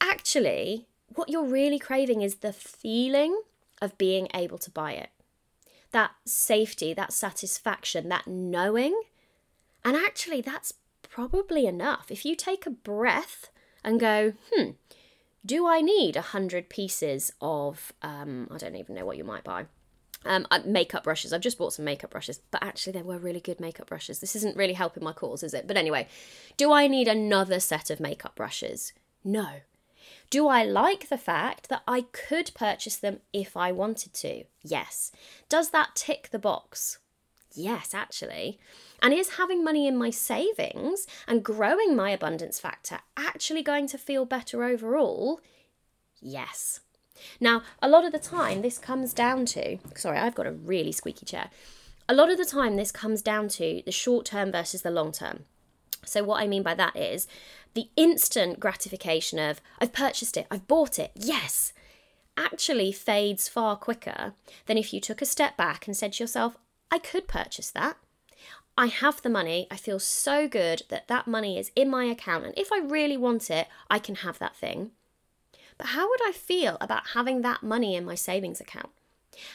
actually, 0.00 0.86
what 1.14 1.28
you're 1.28 1.44
really 1.44 1.78
craving 1.78 2.22
is 2.22 2.36
the 2.36 2.52
feeling 2.52 3.42
of 3.82 3.98
being 3.98 4.28
able 4.34 4.58
to 4.58 4.70
buy 4.70 4.92
it. 4.92 5.10
That 5.92 6.12
safety, 6.24 6.94
that 6.94 7.12
satisfaction, 7.12 8.08
that 8.08 8.26
knowing. 8.26 9.00
And 9.84 9.96
actually, 9.96 10.40
that's 10.40 10.74
probably 11.02 11.66
enough. 11.66 12.10
If 12.10 12.24
you 12.24 12.36
take 12.36 12.66
a 12.66 12.70
breath 12.70 13.50
and 13.82 13.98
go, 13.98 14.34
hmm, 14.52 14.70
do 15.44 15.66
I 15.66 15.80
need 15.80 16.16
a 16.16 16.22
hundred 16.22 16.68
pieces 16.68 17.32
of 17.40 17.92
um, 18.02 18.48
I 18.50 18.58
don't 18.58 18.76
even 18.76 18.94
know 18.94 19.06
what 19.06 19.16
you 19.16 19.24
might 19.24 19.44
buy. 19.44 19.66
Um, 20.26 20.46
uh, 20.50 20.60
makeup 20.66 21.04
brushes. 21.04 21.32
I've 21.32 21.40
just 21.40 21.56
bought 21.56 21.72
some 21.72 21.86
makeup 21.86 22.10
brushes, 22.10 22.40
but 22.50 22.62
actually 22.62 22.92
they 22.92 23.02
were 23.02 23.16
really 23.16 23.40
good 23.40 23.58
makeup 23.58 23.88
brushes. 23.88 24.20
This 24.20 24.36
isn't 24.36 24.56
really 24.56 24.74
helping 24.74 25.02
my 25.02 25.14
cause, 25.14 25.42
is 25.42 25.54
it? 25.54 25.66
But 25.66 25.78
anyway, 25.78 26.08
do 26.58 26.72
I 26.72 26.88
need 26.88 27.08
another 27.08 27.58
set 27.58 27.88
of 27.88 28.00
makeup 28.00 28.36
brushes? 28.36 28.92
No. 29.24 29.60
Do 30.28 30.46
I 30.46 30.62
like 30.62 31.08
the 31.08 31.18
fact 31.18 31.68
that 31.70 31.82
I 31.88 32.02
could 32.12 32.52
purchase 32.54 32.96
them 32.96 33.20
if 33.32 33.56
I 33.56 33.72
wanted 33.72 34.12
to? 34.14 34.44
Yes. 34.62 35.10
Does 35.48 35.70
that 35.70 35.96
tick 35.96 36.28
the 36.30 36.38
box? 36.38 36.98
Yes, 37.54 37.94
actually. 37.94 38.60
And 39.02 39.12
is 39.12 39.30
having 39.30 39.64
money 39.64 39.86
in 39.86 39.96
my 39.96 40.10
savings 40.10 41.06
and 41.26 41.44
growing 41.44 41.96
my 41.96 42.10
abundance 42.10 42.60
factor 42.60 43.00
actually 43.16 43.62
going 43.62 43.88
to 43.88 43.98
feel 43.98 44.24
better 44.24 44.62
overall? 44.62 45.40
Yes. 46.20 46.80
Now, 47.40 47.62
a 47.82 47.88
lot 47.88 48.04
of 48.04 48.12
the 48.12 48.18
time, 48.18 48.62
this 48.62 48.78
comes 48.78 49.12
down 49.12 49.46
to 49.46 49.78
sorry, 49.94 50.18
I've 50.18 50.34
got 50.34 50.46
a 50.46 50.52
really 50.52 50.92
squeaky 50.92 51.26
chair. 51.26 51.50
A 52.08 52.14
lot 52.14 52.30
of 52.30 52.38
the 52.38 52.44
time, 52.44 52.76
this 52.76 52.90
comes 52.90 53.22
down 53.22 53.48
to 53.50 53.82
the 53.84 53.92
short 53.92 54.26
term 54.26 54.50
versus 54.50 54.82
the 54.82 54.90
long 54.90 55.12
term. 55.12 55.44
So, 56.04 56.24
what 56.24 56.42
I 56.42 56.46
mean 56.46 56.62
by 56.62 56.74
that 56.74 56.96
is 56.96 57.26
the 57.74 57.88
instant 57.96 58.58
gratification 58.58 59.38
of, 59.38 59.60
I've 59.80 59.92
purchased 59.92 60.36
it, 60.36 60.46
I've 60.50 60.66
bought 60.66 60.98
it, 60.98 61.12
yes, 61.14 61.72
actually 62.36 62.90
fades 62.90 63.48
far 63.48 63.76
quicker 63.76 64.32
than 64.66 64.78
if 64.78 64.92
you 64.92 65.00
took 65.00 65.22
a 65.22 65.26
step 65.26 65.56
back 65.56 65.86
and 65.86 65.96
said 65.96 66.14
to 66.14 66.24
yourself, 66.24 66.56
I 66.90 66.98
could 66.98 67.28
purchase 67.28 67.70
that. 67.70 67.96
I 68.76 68.86
have 68.86 69.20
the 69.22 69.28
money. 69.28 69.66
I 69.70 69.76
feel 69.76 69.98
so 69.98 70.48
good 70.48 70.82
that 70.88 71.08
that 71.08 71.26
money 71.26 71.58
is 71.58 71.70
in 71.76 71.90
my 71.90 72.04
account. 72.04 72.46
And 72.46 72.54
if 72.56 72.72
I 72.72 72.78
really 72.78 73.16
want 73.16 73.50
it, 73.50 73.68
I 73.90 73.98
can 73.98 74.16
have 74.16 74.38
that 74.38 74.56
thing. 74.56 74.92
But 75.80 75.96
how 75.96 76.10
would 76.10 76.20
I 76.28 76.32
feel 76.32 76.76
about 76.78 77.08
having 77.14 77.40
that 77.40 77.62
money 77.62 77.96
in 77.96 78.04
my 78.04 78.14
savings 78.14 78.60
account? 78.60 78.90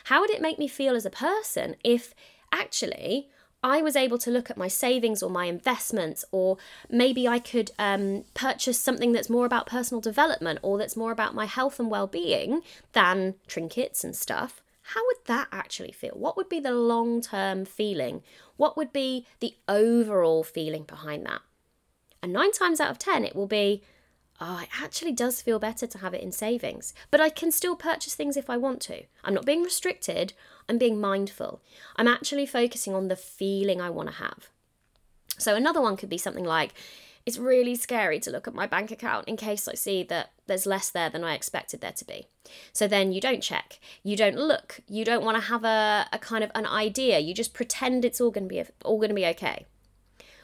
How 0.05 0.21
would 0.21 0.31
it 0.31 0.41
make 0.41 0.57
me 0.57 0.67
feel 0.67 0.95
as 0.95 1.05
a 1.05 1.11
person 1.11 1.75
if 1.83 2.15
actually 2.51 3.29
I 3.61 3.83
was 3.83 3.95
able 3.95 4.17
to 4.17 4.31
look 4.31 4.49
at 4.49 4.57
my 4.57 4.67
savings 4.67 5.21
or 5.21 5.29
my 5.29 5.45
investments, 5.45 6.25
or 6.31 6.57
maybe 6.89 7.27
I 7.27 7.37
could 7.37 7.69
um, 7.77 8.23
purchase 8.33 8.79
something 8.79 9.11
that's 9.11 9.29
more 9.29 9.45
about 9.45 9.67
personal 9.67 10.01
development 10.01 10.57
or 10.63 10.79
that's 10.79 10.97
more 10.97 11.11
about 11.11 11.35
my 11.35 11.45
health 11.45 11.79
and 11.79 11.91
well 11.91 12.07
being 12.07 12.61
than 12.93 13.35
trinkets 13.45 14.03
and 14.03 14.15
stuff? 14.15 14.63
how 14.89 15.03
would 15.07 15.25
that 15.25 15.47
actually 15.51 15.91
feel? 15.91 16.11
What 16.13 16.37
would 16.37 16.47
be 16.47 16.59
the 16.59 16.71
long 16.71 17.19
term 17.19 17.65
feeling? 17.65 18.21
What 18.55 18.77
would 18.77 18.93
be 18.93 19.25
the 19.39 19.55
overall 19.67 20.43
feeling 20.43 20.83
behind 20.83 21.25
that? 21.25 21.41
And 22.21 22.31
nine 22.31 22.51
times 22.51 22.79
out 22.79 22.91
of 22.91 22.99
10, 22.99 23.25
it 23.25 23.35
will 23.35 23.47
be, 23.47 23.81
oh, 24.39 24.59
it 24.63 24.69
actually 24.81 25.11
does 25.11 25.41
feel 25.41 25.59
better 25.59 25.87
to 25.87 25.97
have 25.99 26.13
it 26.13 26.21
in 26.21 26.31
savings, 26.31 26.93
but 27.11 27.21
I 27.21 27.29
can 27.29 27.51
still 27.51 27.75
purchase 27.75 28.15
things 28.15 28.37
if 28.37 28.49
I 28.49 28.57
want 28.57 28.81
to. 28.83 29.03
I'm 29.23 29.33
not 29.33 29.45
being 29.45 29.63
restricted, 29.63 30.33
I'm 30.67 30.77
being 30.77 30.99
mindful. 30.99 31.61
I'm 31.95 32.07
actually 32.07 32.45
focusing 32.45 32.93
on 32.93 33.07
the 33.07 33.15
feeling 33.15 33.79
I 33.79 33.89
want 33.89 34.09
to 34.09 34.15
have. 34.15 34.49
So 35.37 35.55
another 35.55 35.81
one 35.81 35.97
could 35.97 36.09
be 36.09 36.17
something 36.17 36.45
like, 36.45 36.73
it's 37.25 37.37
really 37.39 37.75
scary 37.75 38.19
to 38.19 38.29
look 38.29 38.47
at 38.47 38.53
my 38.53 38.67
bank 38.67 38.91
account 38.91 39.27
in 39.27 39.35
case 39.35 39.67
I 39.67 39.73
see 39.73 40.03
that 40.03 40.31
there's 40.45 40.67
less 40.67 40.91
there 40.91 41.09
than 41.09 41.23
I 41.23 41.33
expected 41.33 41.81
there 41.81 41.91
to 41.93 42.05
be. 42.05 42.27
So 42.71 42.87
then 42.87 43.11
you 43.11 43.19
don't 43.19 43.41
check, 43.41 43.79
you 44.03 44.15
don't 44.15 44.37
look, 44.37 44.81
you 44.87 45.03
don't 45.03 45.25
want 45.25 45.35
to 45.37 45.49
have 45.49 45.63
a, 45.63 46.07
a 46.13 46.19
kind 46.19 46.43
of 46.43 46.51
an 46.53 46.67
idea. 46.67 47.17
You 47.19 47.33
just 47.33 47.53
pretend 47.53 48.05
it's 48.05 48.21
all 48.21 48.29
going 48.29 48.47
to 48.47 48.53
be 48.53 48.63
all 48.83 48.97
going 48.97 49.09
to 49.09 49.15
be 49.15 49.25
okay. 49.25 49.65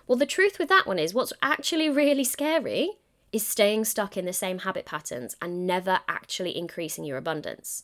Well, 0.08 0.18
the 0.18 0.26
truth 0.26 0.58
with 0.58 0.70
that 0.70 0.88
one 0.88 0.98
is 0.98 1.14
what's 1.14 1.34
actually 1.44 1.90
really 1.90 2.24
scary 2.24 2.98
is 3.32 3.46
staying 3.46 3.86
stuck 3.86 4.18
in 4.18 4.26
the 4.26 4.34
same 4.34 4.60
habit 4.60 4.86
patterns 4.86 5.36
and 5.42 5.66
never 5.66 6.00
actually 6.08 6.58
increasing 6.58 7.04
your 7.04 7.18
abundance. 7.18 7.84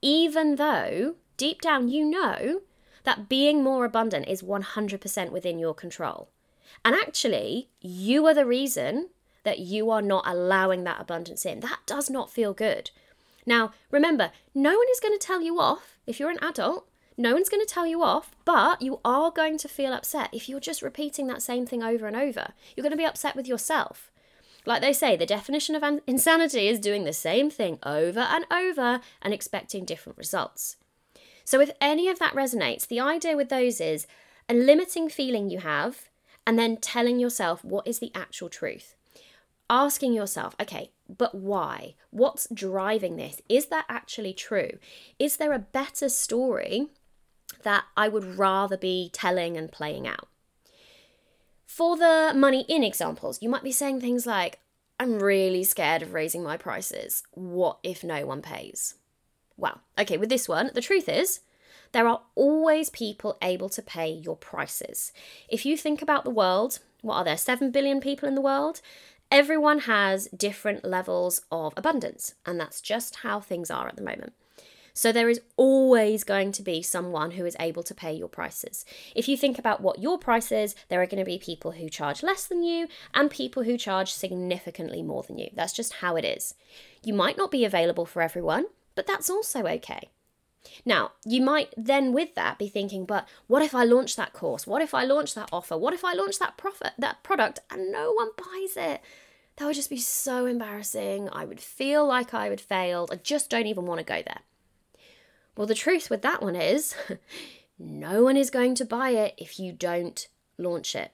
Even 0.00 0.56
though 0.56 1.16
deep 1.36 1.60
down 1.60 1.88
you 1.88 2.04
know 2.04 2.62
that 3.04 3.28
being 3.28 3.62
more 3.62 3.84
abundant 3.84 4.28
is 4.28 4.42
100% 4.42 5.30
within 5.30 5.58
your 5.58 5.74
control. 5.74 6.28
And 6.84 6.94
actually, 6.94 7.68
you 7.80 8.26
are 8.26 8.34
the 8.34 8.46
reason 8.46 9.08
that 9.44 9.58
you 9.58 9.90
are 9.90 10.02
not 10.02 10.24
allowing 10.26 10.84
that 10.84 11.00
abundance 11.00 11.44
in. 11.44 11.60
That 11.60 11.80
does 11.86 12.08
not 12.08 12.30
feel 12.30 12.54
good. 12.54 12.90
Now, 13.44 13.72
remember, 13.90 14.30
no 14.54 14.70
one 14.70 14.86
is 14.92 15.00
going 15.00 15.18
to 15.18 15.26
tell 15.26 15.42
you 15.42 15.58
off 15.60 15.96
if 16.06 16.20
you're 16.20 16.30
an 16.30 16.42
adult. 16.42 16.86
No 17.16 17.34
one's 17.34 17.48
going 17.48 17.64
to 17.64 17.72
tell 17.72 17.86
you 17.86 18.02
off, 18.02 18.30
but 18.44 18.80
you 18.80 19.00
are 19.04 19.30
going 19.30 19.58
to 19.58 19.68
feel 19.68 19.92
upset 19.92 20.30
if 20.32 20.48
you're 20.48 20.60
just 20.60 20.80
repeating 20.80 21.26
that 21.26 21.42
same 21.42 21.66
thing 21.66 21.82
over 21.82 22.06
and 22.06 22.16
over. 22.16 22.52
You're 22.74 22.82
going 22.82 22.92
to 22.92 22.96
be 22.96 23.04
upset 23.04 23.36
with 23.36 23.46
yourself. 23.46 24.11
Like 24.64 24.80
they 24.80 24.92
say, 24.92 25.16
the 25.16 25.26
definition 25.26 25.74
of 25.74 26.00
insanity 26.06 26.68
is 26.68 26.78
doing 26.78 27.04
the 27.04 27.12
same 27.12 27.50
thing 27.50 27.78
over 27.82 28.20
and 28.20 28.46
over 28.50 29.00
and 29.20 29.34
expecting 29.34 29.84
different 29.84 30.18
results. 30.18 30.76
So, 31.44 31.60
if 31.60 31.70
any 31.80 32.08
of 32.08 32.18
that 32.20 32.34
resonates, 32.34 32.86
the 32.86 33.00
idea 33.00 33.36
with 33.36 33.48
those 33.48 33.80
is 33.80 34.06
a 34.48 34.54
limiting 34.54 35.08
feeling 35.08 35.50
you 35.50 35.58
have 35.58 36.08
and 36.46 36.58
then 36.58 36.76
telling 36.76 37.18
yourself 37.18 37.64
what 37.64 37.86
is 37.86 37.98
the 37.98 38.12
actual 38.14 38.48
truth. 38.48 38.94
Asking 39.68 40.12
yourself, 40.12 40.54
okay, 40.60 40.90
but 41.08 41.34
why? 41.34 41.94
What's 42.10 42.46
driving 42.52 43.16
this? 43.16 43.40
Is 43.48 43.66
that 43.66 43.86
actually 43.88 44.34
true? 44.34 44.78
Is 45.18 45.36
there 45.36 45.52
a 45.52 45.58
better 45.58 46.08
story 46.08 46.88
that 47.62 47.84
I 47.96 48.08
would 48.08 48.38
rather 48.38 48.76
be 48.76 49.10
telling 49.12 49.56
and 49.56 49.70
playing 49.70 50.06
out? 50.06 50.28
For 51.74 51.96
the 51.96 52.32
money 52.36 52.66
in 52.68 52.84
examples, 52.84 53.40
you 53.40 53.48
might 53.48 53.62
be 53.62 53.72
saying 53.72 54.02
things 54.02 54.26
like, 54.26 54.58
I'm 55.00 55.18
really 55.18 55.64
scared 55.64 56.02
of 56.02 56.12
raising 56.12 56.42
my 56.42 56.58
prices. 56.58 57.22
What 57.30 57.78
if 57.82 58.04
no 58.04 58.26
one 58.26 58.42
pays? 58.42 58.96
Well, 59.56 59.80
okay, 59.98 60.18
with 60.18 60.28
this 60.28 60.46
one, 60.46 60.70
the 60.74 60.82
truth 60.82 61.08
is, 61.08 61.40
there 61.92 62.06
are 62.06 62.20
always 62.34 62.90
people 62.90 63.38
able 63.40 63.70
to 63.70 63.80
pay 63.80 64.10
your 64.12 64.36
prices. 64.36 65.14
If 65.48 65.64
you 65.64 65.78
think 65.78 66.02
about 66.02 66.24
the 66.24 66.30
world, 66.30 66.80
what 67.00 67.14
are 67.14 67.24
there, 67.24 67.38
7 67.38 67.70
billion 67.70 68.02
people 68.02 68.28
in 68.28 68.34
the 68.34 68.42
world? 68.42 68.82
Everyone 69.30 69.78
has 69.80 70.28
different 70.36 70.84
levels 70.84 71.40
of 71.50 71.72
abundance, 71.74 72.34
and 72.44 72.60
that's 72.60 72.82
just 72.82 73.16
how 73.16 73.40
things 73.40 73.70
are 73.70 73.88
at 73.88 73.96
the 73.96 74.02
moment. 74.02 74.34
So 74.94 75.12
there 75.12 75.28
is 75.28 75.40
always 75.56 76.24
going 76.24 76.52
to 76.52 76.62
be 76.62 76.82
someone 76.82 77.32
who 77.32 77.46
is 77.46 77.56
able 77.58 77.82
to 77.84 77.94
pay 77.94 78.12
your 78.12 78.28
prices. 78.28 78.84
If 79.14 79.28
you 79.28 79.36
think 79.36 79.58
about 79.58 79.80
what 79.80 80.00
your 80.00 80.18
price 80.18 80.52
is, 80.52 80.74
there 80.88 81.00
are 81.00 81.06
going 81.06 81.18
to 81.18 81.24
be 81.24 81.38
people 81.38 81.72
who 81.72 81.88
charge 81.88 82.22
less 82.22 82.46
than 82.46 82.62
you 82.62 82.88
and 83.14 83.30
people 83.30 83.62
who 83.62 83.78
charge 83.78 84.12
significantly 84.12 85.02
more 85.02 85.22
than 85.22 85.38
you. 85.38 85.48
That's 85.54 85.72
just 85.72 85.94
how 85.94 86.16
it 86.16 86.24
is. 86.24 86.54
You 87.02 87.14
might 87.14 87.38
not 87.38 87.50
be 87.50 87.64
available 87.64 88.06
for 88.06 88.22
everyone, 88.22 88.66
but 88.94 89.06
that's 89.06 89.30
also 89.30 89.64
okay. 89.66 90.10
Now, 90.84 91.12
you 91.24 91.40
might 91.42 91.74
then 91.76 92.12
with 92.12 92.34
that 92.34 92.58
be 92.58 92.68
thinking, 92.68 93.04
but 93.04 93.28
what 93.46 93.62
if 93.62 93.74
I 93.74 93.84
launch 93.84 94.16
that 94.16 94.32
course? 94.32 94.66
What 94.66 94.82
if 94.82 94.94
I 94.94 95.04
launch 95.04 95.34
that 95.34 95.48
offer? 95.52 95.76
What 95.76 95.94
if 95.94 96.04
I 96.04 96.12
launch 96.12 96.38
that 96.38 96.56
profit 96.56 96.92
that 96.98 97.22
product 97.22 97.60
and 97.70 97.90
no 97.90 98.12
one 98.12 98.30
buys 98.36 98.76
it? 98.76 99.00
That 99.56 99.66
would 99.66 99.74
just 99.74 99.90
be 99.90 99.98
so 99.98 100.46
embarrassing. 100.46 101.28
I 101.30 101.44
would 101.44 101.60
feel 101.60 102.06
like 102.06 102.32
I 102.32 102.48
would 102.48 102.60
fail. 102.60 103.08
I 103.10 103.16
just 103.16 103.50
don't 103.50 103.66
even 103.66 103.86
want 103.86 103.98
to 103.98 104.04
go 104.04 104.22
there. 104.22 104.40
Well, 105.56 105.66
the 105.66 105.74
truth 105.74 106.08
with 106.10 106.22
that 106.22 106.42
one 106.42 106.56
is 106.56 106.94
no 107.78 108.22
one 108.22 108.36
is 108.36 108.50
going 108.50 108.74
to 108.76 108.84
buy 108.84 109.10
it 109.10 109.34
if 109.36 109.58
you 109.58 109.72
don't 109.72 110.26
launch 110.58 110.94
it. 110.94 111.12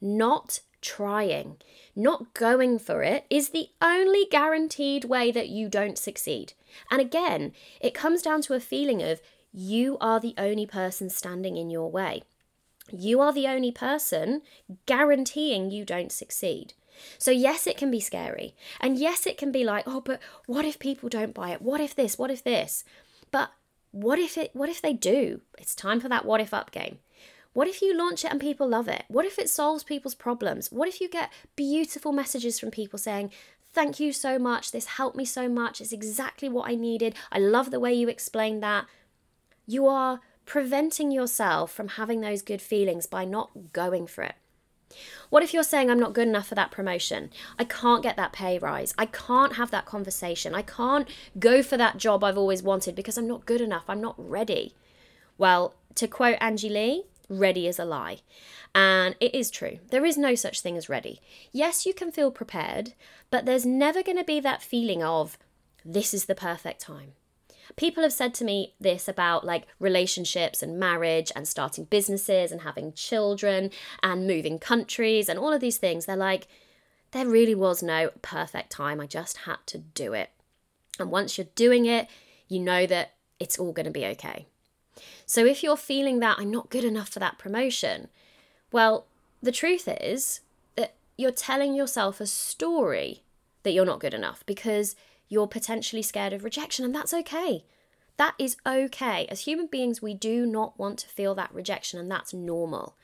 Not 0.00 0.60
trying, 0.80 1.56
not 1.96 2.34
going 2.34 2.78
for 2.78 3.02
it 3.02 3.24
is 3.30 3.48
the 3.48 3.70
only 3.80 4.26
guaranteed 4.30 5.04
way 5.06 5.30
that 5.30 5.48
you 5.48 5.68
don't 5.68 5.98
succeed. 5.98 6.52
And 6.90 7.00
again, 7.00 7.52
it 7.80 7.94
comes 7.94 8.20
down 8.20 8.42
to 8.42 8.54
a 8.54 8.60
feeling 8.60 9.02
of 9.02 9.22
you 9.52 9.96
are 10.00 10.20
the 10.20 10.34
only 10.36 10.66
person 10.66 11.08
standing 11.08 11.56
in 11.56 11.70
your 11.70 11.90
way. 11.90 12.22
You 12.92 13.20
are 13.20 13.32
the 13.32 13.46
only 13.46 13.72
person 13.72 14.42
guaranteeing 14.84 15.70
you 15.70 15.84
don't 15.84 16.12
succeed. 16.12 16.74
So, 17.18 17.30
yes, 17.30 17.66
it 17.66 17.76
can 17.76 17.90
be 17.90 18.00
scary. 18.00 18.54
And 18.80 18.98
yes, 18.98 19.26
it 19.26 19.38
can 19.38 19.50
be 19.50 19.64
like, 19.64 19.84
oh, 19.86 20.00
but 20.00 20.20
what 20.46 20.64
if 20.64 20.78
people 20.78 21.08
don't 21.08 21.34
buy 21.34 21.50
it? 21.50 21.62
What 21.62 21.80
if 21.80 21.94
this? 21.94 22.18
What 22.18 22.30
if 22.30 22.44
this? 22.44 22.84
But 23.30 23.50
what 23.94 24.18
if 24.18 24.36
it 24.36 24.50
what 24.54 24.68
if 24.68 24.82
they 24.82 24.92
do? 24.92 25.40
It's 25.56 25.74
time 25.74 26.00
for 26.00 26.08
that 26.08 26.24
what 26.24 26.40
if 26.40 26.52
up 26.52 26.72
game. 26.72 26.98
What 27.52 27.68
if 27.68 27.80
you 27.80 27.96
launch 27.96 28.24
it 28.24 28.32
and 28.32 28.40
people 28.40 28.68
love 28.68 28.88
it? 28.88 29.04
What 29.06 29.24
if 29.24 29.38
it 29.38 29.48
solves 29.48 29.84
people's 29.84 30.16
problems? 30.16 30.72
What 30.72 30.88
if 30.88 31.00
you 31.00 31.08
get 31.08 31.32
beautiful 31.54 32.10
messages 32.10 32.58
from 32.58 32.72
people 32.72 32.98
saying, 32.98 33.30
Thank 33.72 34.00
you 34.00 34.12
so 34.12 34.38
much. 34.38 34.72
This 34.72 34.86
helped 34.86 35.16
me 35.16 35.24
so 35.24 35.48
much. 35.48 35.80
It's 35.80 35.92
exactly 35.92 36.48
what 36.48 36.68
I 36.68 36.74
needed. 36.74 37.14
I 37.30 37.38
love 37.38 37.70
the 37.70 37.80
way 37.80 37.92
you 37.94 38.08
explained 38.08 38.62
that. 38.62 38.86
You 39.66 39.86
are 39.86 40.20
preventing 40.44 41.10
yourself 41.10 41.72
from 41.72 41.88
having 41.88 42.20
those 42.20 42.42
good 42.42 42.62
feelings 42.62 43.06
by 43.06 43.24
not 43.24 43.72
going 43.72 44.06
for 44.06 44.22
it. 44.22 44.34
What 45.30 45.42
if 45.42 45.52
you're 45.52 45.62
saying, 45.62 45.90
I'm 45.90 46.00
not 46.00 46.12
good 46.12 46.28
enough 46.28 46.48
for 46.48 46.54
that 46.54 46.70
promotion? 46.70 47.30
I 47.58 47.64
can't 47.64 48.02
get 48.02 48.16
that 48.16 48.32
pay 48.32 48.58
rise. 48.58 48.94
I 48.96 49.06
can't 49.06 49.56
have 49.56 49.70
that 49.70 49.86
conversation. 49.86 50.54
I 50.54 50.62
can't 50.62 51.08
go 51.38 51.62
for 51.62 51.76
that 51.76 51.96
job 51.96 52.22
I've 52.22 52.38
always 52.38 52.62
wanted 52.62 52.94
because 52.94 53.18
I'm 53.18 53.28
not 53.28 53.46
good 53.46 53.60
enough. 53.60 53.84
I'm 53.88 54.00
not 54.00 54.14
ready. 54.18 54.74
Well, 55.38 55.74
to 55.96 56.06
quote 56.06 56.38
Angie 56.40 56.68
Lee, 56.68 57.04
ready 57.28 57.66
is 57.66 57.78
a 57.78 57.84
lie. 57.84 58.18
And 58.74 59.14
it 59.20 59.34
is 59.34 59.50
true. 59.50 59.78
There 59.90 60.04
is 60.04 60.18
no 60.18 60.34
such 60.34 60.60
thing 60.60 60.76
as 60.76 60.88
ready. 60.88 61.20
Yes, 61.52 61.86
you 61.86 61.94
can 61.94 62.10
feel 62.10 62.30
prepared, 62.30 62.94
but 63.30 63.46
there's 63.46 63.64
never 63.64 64.02
going 64.02 64.18
to 64.18 64.24
be 64.24 64.40
that 64.40 64.62
feeling 64.62 65.02
of, 65.02 65.38
this 65.84 66.12
is 66.12 66.24
the 66.24 66.34
perfect 66.34 66.80
time. 66.80 67.12
People 67.76 68.02
have 68.02 68.12
said 68.12 68.34
to 68.34 68.44
me 68.44 68.74
this 68.80 69.08
about 69.08 69.44
like 69.44 69.66
relationships 69.78 70.62
and 70.62 70.78
marriage 70.78 71.32
and 71.34 71.48
starting 71.48 71.84
businesses 71.84 72.52
and 72.52 72.60
having 72.60 72.92
children 72.92 73.70
and 74.02 74.26
moving 74.26 74.58
countries 74.58 75.28
and 75.28 75.38
all 75.38 75.52
of 75.52 75.60
these 75.60 75.78
things. 75.78 76.06
They're 76.06 76.16
like, 76.16 76.46
there 77.10 77.26
really 77.26 77.54
was 77.54 77.82
no 77.82 78.10
perfect 78.22 78.70
time. 78.70 79.00
I 79.00 79.06
just 79.06 79.38
had 79.38 79.58
to 79.66 79.78
do 79.78 80.12
it. 80.12 80.30
And 80.98 81.10
once 81.10 81.36
you're 81.36 81.48
doing 81.54 81.86
it, 81.86 82.08
you 82.48 82.60
know 82.60 82.86
that 82.86 83.14
it's 83.40 83.58
all 83.58 83.72
going 83.72 83.86
to 83.86 83.92
be 83.92 84.06
okay. 84.06 84.46
So 85.26 85.44
if 85.44 85.62
you're 85.62 85.76
feeling 85.76 86.20
that 86.20 86.38
I'm 86.38 86.50
not 86.50 86.70
good 86.70 86.84
enough 86.84 87.08
for 87.08 87.18
that 87.18 87.38
promotion, 87.38 88.08
well, 88.70 89.06
the 89.42 89.52
truth 89.52 89.88
is 89.88 90.40
that 90.76 90.94
you're 91.16 91.30
telling 91.30 91.74
yourself 91.74 92.20
a 92.20 92.26
story 92.26 93.22
that 93.62 93.72
you're 93.72 93.84
not 93.84 94.00
good 94.00 94.14
enough 94.14 94.44
because 94.46 94.94
you're 95.34 95.48
potentially 95.48 96.00
scared 96.00 96.32
of 96.32 96.44
rejection, 96.44 96.84
and 96.84 96.94
that's 96.94 97.12
okay. 97.12 97.64
That 98.16 98.34
is 98.38 98.56
okay. 98.64 99.26
As 99.28 99.40
human 99.40 99.66
beings, 99.66 100.00
we 100.00 100.14
do 100.14 100.46
not 100.46 100.78
want 100.78 101.00
to 101.00 101.08
feel 101.08 101.34
that 101.34 101.52
rejection, 101.52 101.98
and 101.98 102.08
that's 102.08 102.32
normal. 102.32 102.96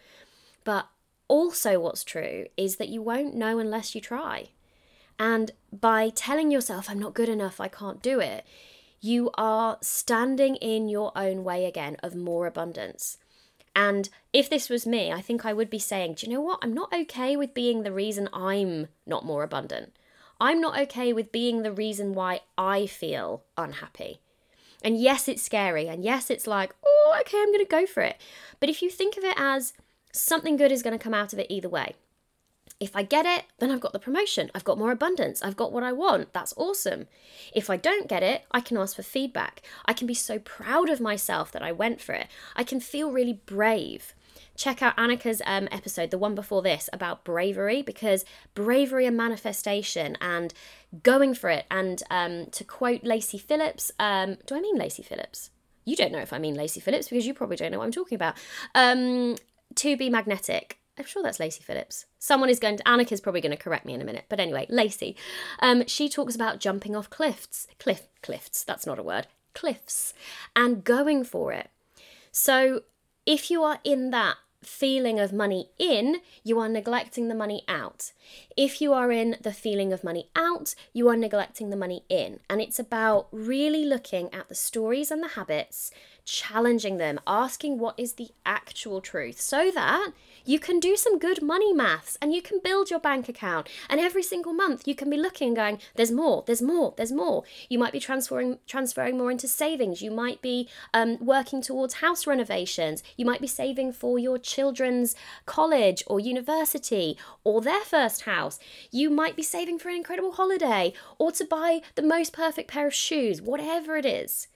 But 0.62 0.86
also, 1.26 1.80
what's 1.80 2.04
true 2.04 2.46
is 2.56 2.76
that 2.76 2.88
you 2.88 3.02
won't 3.02 3.34
know 3.34 3.58
unless 3.58 3.94
you 3.94 4.00
try. 4.00 4.50
And 5.18 5.50
by 5.72 6.08
telling 6.08 6.52
yourself, 6.52 6.88
I'm 6.88 7.00
not 7.00 7.14
good 7.14 7.28
enough, 7.28 7.60
I 7.60 7.68
can't 7.68 8.00
do 8.00 8.20
it, 8.20 8.46
you 9.00 9.30
are 9.34 9.78
standing 9.80 10.54
in 10.56 10.88
your 10.88 11.10
own 11.16 11.42
way 11.42 11.64
again 11.64 11.96
of 12.02 12.14
more 12.14 12.46
abundance. 12.46 13.18
And 13.74 14.08
if 14.32 14.48
this 14.48 14.68
was 14.68 14.86
me, 14.86 15.10
I 15.12 15.20
think 15.20 15.44
I 15.44 15.52
would 15.52 15.70
be 15.70 15.78
saying, 15.78 16.14
Do 16.14 16.26
you 16.26 16.32
know 16.32 16.40
what? 16.40 16.60
I'm 16.62 16.74
not 16.74 16.92
okay 16.92 17.36
with 17.36 17.54
being 17.54 17.82
the 17.82 17.92
reason 17.92 18.28
I'm 18.32 18.88
not 19.04 19.24
more 19.24 19.42
abundant. 19.42 19.92
I'm 20.40 20.60
not 20.60 20.78
okay 20.80 21.12
with 21.12 21.32
being 21.32 21.62
the 21.62 21.72
reason 21.72 22.14
why 22.14 22.40
I 22.56 22.86
feel 22.86 23.44
unhappy. 23.58 24.20
And 24.82 24.98
yes, 24.98 25.28
it's 25.28 25.42
scary. 25.42 25.88
And 25.88 26.02
yes, 26.02 26.30
it's 26.30 26.46
like, 26.46 26.74
oh, 26.84 27.18
okay, 27.20 27.38
I'm 27.38 27.52
going 27.52 27.64
to 27.64 27.70
go 27.70 27.86
for 27.86 28.02
it. 28.02 28.16
But 28.58 28.70
if 28.70 28.80
you 28.80 28.88
think 28.88 29.16
of 29.16 29.24
it 29.24 29.34
as 29.36 29.74
something 30.12 30.56
good 30.56 30.72
is 30.72 30.82
going 30.82 30.96
to 30.96 31.02
come 31.02 31.14
out 31.14 31.32
of 31.32 31.38
it 31.38 31.46
either 31.50 31.68
way. 31.68 31.94
If 32.78 32.96
I 32.96 33.02
get 33.02 33.26
it, 33.26 33.44
then 33.58 33.70
I've 33.70 33.80
got 33.80 33.92
the 33.92 33.98
promotion. 33.98 34.50
I've 34.54 34.64
got 34.64 34.78
more 34.78 34.90
abundance. 34.90 35.42
I've 35.42 35.56
got 35.56 35.70
what 35.70 35.82
I 35.82 35.92
want. 35.92 36.32
That's 36.32 36.54
awesome. 36.56 37.08
If 37.54 37.68
I 37.68 37.76
don't 37.76 38.08
get 38.08 38.22
it, 38.22 38.44
I 38.52 38.60
can 38.60 38.78
ask 38.78 38.96
for 38.96 39.02
feedback. 39.02 39.60
I 39.84 39.92
can 39.92 40.06
be 40.06 40.14
so 40.14 40.38
proud 40.38 40.88
of 40.88 40.98
myself 40.98 41.52
that 41.52 41.62
I 41.62 41.72
went 41.72 42.00
for 42.00 42.14
it. 42.14 42.28
I 42.56 42.64
can 42.64 42.80
feel 42.80 43.12
really 43.12 43.42
brave. 43.44 44.14
Check 44.56 44.82
out 44.82 44.96
Annika's 44.96 45.40
um, 45.46 45.68
episode, 45.72 46.10
the 46.10 46.18
one 46.18 46.34
before 46.34 46.62
this, 46.62 46.88
about 46.92 47.24
bravery, 47.24 47.82
because 47.82 48.24
bravery 48.54 49.06
and 49.06 49.16
manifestation 49.16 50.16
and 50.20 50.52
going 51.02 51.34
for 51.34 51.50
it. 51.50 51.66
And 51.70 52.02
um, 52.10 52.46
to 52.52 52.64
quote 52.64 53.04
Lacy 53.04 53.38
Phillips, 53.38 53.90
um, 53.98 54.36
do 54.46 54.54
I 54.54 54.60
mean 54.60 54.76
Lacy 54.76 55.02
Phillips? 55.02 55.50
You 55.84 55.96
don't 55.96 56.12
know 56.12 56.18
if 56.18 56.32
I 56.32 56.38
mean 56.38 56.54
Lacy 56.54 56.80
Phillips 56.80 57.08
because 57.08 57.26
you 57.26 57.34
probably 57.34 57.56
don't 57.56 57.72
know 57.72 57.78
what 57.78 57.84
I'm 57.84 57.92
talking 57.92 58.16
about. 58.16 58.34
Um, 58.74 59.36
to 59.76 59.96
be 59.96 60.10
magnetic 60.10 60.80
I'm 61.00 61.06
sure 61.06 61.22
that's 61.22 61.40
Lacy 61.40 61.62
Phillips. 61.62 62.04
Someone 62.18 62.50
is 62.50 62.60
going 62.60 62.76
to, 62.76 62.84
Annika's 62.84 63.22
probably 63.22 63.40
going 63.40 63.56
to 63.56 63.62
correct 63.62 63.86
me 63.86 63.94
in 63.94 64.02
a 64.02 64.04
minute. 64.04 64.26
But 64.28 64.38
anyway, 64.38 64.66
Lacy. 64.68 65.16
Um, 65.60 65.86
she 65.86 66.10
talks 66.10 66.34
about 66.34 66.60
jumping 66.60 66.94
off 66.94 67.08
cliffs. 67.08 67.66
Cliff, 67.78 68.06
cliffs, 68.22 68.62
that's 68.62 68.86
not 68.86 68.98
a 68.98 69.02
word. 69.02 69.26
Cliffs. 69.54 70.12
And 70.54 70.84
going 70.84 71.24
for 71.24 71.52
it. 71.52 71.70
So 72.32 72.82
if 73.26 73.50
you 73.50 73.62
are 73.62 73.78
in 73.84 74.10
that 74.10 74.36
feeling 74.62 75.18
of 75.18 75.32
money 75.32 75.70
in, 75.78 76.20
you 76.44 76.58
are 76.58 76.68
neglecting 76.68 77.28
the 77.28 77.34
money 77.34 77.62
out. 77.66 78.12
If 78.60 78.82
you 78.82 78.92
are 78.92 79.10
in 79.10 79.38
the 79.40 79.54
feeling 79.54 79.90
of 79.90 80.04
money 80.04 80.28
out, 80.36 80.74
you 80.92 81.08
are 81.08 81.16
neglecting 81.16 81.70
the 81.70 81.78
money 81.78 82.04
in. 82.10 82.40
And 82.50 82.60
it's 82.60 82.78
about 82.78 83.26
really 83.32 83.86
looking 83.86 84.28
at 84.34 84.50
the 84.50 84.54
stories 84.54 85.10
and 85.10 85.22
the 85.22 85.28
habits 85.28 85.90
challenging 86.30 86.98
them, 86.98 87.18
asking 87.26 87.78
what 87.78 87.98
is 87.98 88.14
the 88.14 88.28
actual 88.46 89.00
truth, 89.00 89.40
so 89.40 89.70
that 89.74 90.12
you 90.44 90.58
can 90.58 90.78
do 90.80 90.96
some 90.96 91.18
good 91.18 91.42
money 91.42 91.72
maths 91.72 92.16
and 92.22 92.32
you 92.32 92.40
can 92.40 92.60
build 92.62 92.90
your 92.90 93.00
bank 93.00 93.28
account. 93.28 93.68
And 93.88 94.00
every 94.00 94.22
single 94.22 94.52
month 94.52 94.86
you 94.86 94.94
can 94.94 95.10
be 95.10 95.16
looking 95.16 95.48
and 95.48 95.56
going, 95.56 95.78
there's 95.96 96.12
more, 96.12 96.44
there's 96.46 96.62
more, 96.62 96.94
there's 96.96 97.12
more. 97.12 97.44
You 97.68 97.78
might 97.78 97.92
be 97.92 98.00
transferring 98.00 98.58
transferring 98.66 99.18
more 99.18 99.30
into 99.30 99.48
savings. 99.48 100.02
You 100.02 100.10
might 100.10 100.40
be 100.40 100.68
um, 100.94 101.18
working 101.20 101.60
towards 101.62 101.94
house 101.94 102.26
renovations. 102.26 103.02
You 103.16 103.26
might 103.26 103.40
be 103.40 103.46
saving 103.46 103.92
for 103.92 104.18
your 104.18 104.38
children's 104.38 105.14
college 105.46 106.02
or 106.06 106.20
university 106.20 107.18
or 107.44 107.60
their 107.60 107.80
first 107.80 108.22
house. 108.50 108.58
You 108.90 109.10
might 109.10 109.36
be 109.36 109.42
saving 109.42 109.78
for 109.78 109.88
an 109.88 109.96
incredible 109.96 110.32
holiday 110.32 110.92
or 111.18 111.32
to 111.32 111.44
buy 111.44 111.80
the 111.94 112.02
most 112.02 112.32
perfect 112.32 112.70
pair 112.70 112.86
of 112.86 112.94
shoes, 112.94 113.40
whatever 113.40 113.96
it 113.96 114.06
is. 114.06 114.48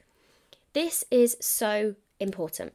This 0.72 1.04
is 1.10 1.36
so 1.40 1.94
important. 2.18 2.72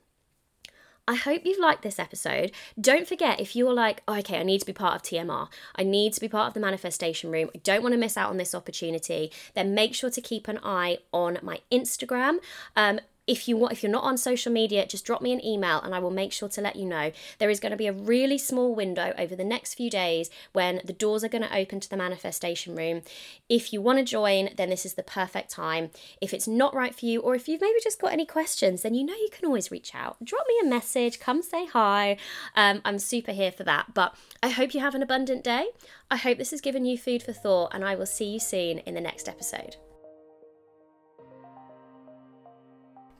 I 1.07 1.15
hope 1.15 1.41
you've 1.43 1.59
liked 1.59 1.81
this 1.81 1.97
episode. 1.97 2.51
Don't 2.79 3.07
forget 3.07 3.39
if 3.39 3.55
you're 3.55 3.73
like, 3.73 4.03
oh, 4.07 4.19
okay, 4.19 4.39
I 4.39 4.43
need 4.43 4.59
to 4.59 4.65
be 4.65 4.73
part 4.73 4.95
of 4.95 5.01
TMR, 5.01 5.47
I 5.75 5.83
need 5.83 6.13
to 6.13 6.21
be 6.21 6.29
part 6.29 6.49
of 6.49 6.53
the 6.53 6.59
manifestation 6.59 7.31
room, 7.31 7.49
I 7.55 7.57
don't 7.63 7.81
want 7.81 7.93
to 7.93 7.99
miss 7.99 8.15
out 8.15 8.29
on 8.29 8.37
this 8.37 8.53
opportunity, 8.53 9.31
then 9.55 9.73
make 9.73 9.95
sure 9.95 10.11
to 10.11 10.21
keep 10.21 10.47
an 10.47 10.59
eye 10.61 10.99
on 11.11 11.39
my 11.41 11.61
Instagram. 11.71 12.37
Um, 12.75 12.99
if 13.29 13.47
you 13.47 13.55
want 13.55 13.71
if 13.71 13.83
you're 13.83 13.91
not 13.91 14.03
on 14.03 14.17
social 14.17 14.51
media 14.51 14.87
just 14.87 15.05
drop 15.05 15.21
me 15.21 15.31
an 15.31 15.45
email 15.45 15.79
and 15.81 15.93
i 15.93 15.99
will 15.99 16.09
make 16.09 16.33
sure 16.33 16.49
to 16.49 16.61
let 16.61 16.75
you 16.75 16.85
know. 16.85 17.11
There 17.37 17.49
is 17.49 17.59
going 17.59 17.71
to 17.71 17.77
be 17.77 17.87
a 17.87 17.93
really 17.93 18.37
small 18.37 18.73
window 18.73 19.13
over 19.17 19.35
the 19.35 19.43
next 19.43 19.75
few 19.75 19.89
days 19.89 20.29
when 20.51 20.81
the 20.83 20.93
doors 20.93 21.23
are 21.23 21.29
going 21.29 21.43
to 21.43 21.55
open 21.55 21.79
to 21.79 21.89
the 21.89 21.97
manifestation 21.97 22.75
room. 22.75 23.03
If 23.47 23.71
you 23.71 23.81
want 23.81 23.99
to 23.99 24.03
join 24.03 24.49
then 24.55 24.69
this 24.69 24.85
is 24.85 24.95
the 24.95 25.03
perfect 25.03 25.51
time. 25.51 25.91
If 26.19 26.33
it's 26.33 26.47
not 26.47 26.73
right 26.73 26.95
for 26.95 27.05
you 27.05 27.21
or 27.21 27.35
if 27.35 27.47
you've 27.47 27.61
maybe 27.61 27.79
just 27.83 28.01
got 28.01 28.13
any 28.13 28.25
questions 28.25 28.81
then 28.81 28.95
you 28.95 29.05
know 29.05 29.13
you 29.13 29.29
can 29.31 29.45
always 29.45 29.71
reach 29.71 29.93
out. 29.93 30.17
Drop 30.23 30.45
me 30.47 30.55
a 30.63 30.69
message 30.69 31.19
come 31.19 31.41
say 31.41 31.65
hi. 31.67 32.17
Um, 32.55 32.81
i'm 32.83 32.99
super 32.99 33.31
here 33.31 33.51
for 33.51 33.63
that. 33.65 33.93
But 33.93 34.15
i 34.41 34.49
hope 34.49 34.73
you 34.73 34.79
have 34.79 34.95
an 34.95 35.03
abundant 35.03 35.43
day. 35.43 35.67
I 36.09 36.17
hope 36.17 36.37
this 36.39 36.51
has 36.51 36.61
given 36.61 36.85
you 36.85 36.97
food 36.97 37.21
for 37.21 37.33
thought 37.33 37.71
and 37.73 37.85
i 37.85 37.95
will 37.95 38.07
see 38.07 38.25
you 38.25 38.39
soon 38.39 38.79
in 38.79 38.95
the 38.95 39.01
next 39.01 39.29
episode 39.29 39.75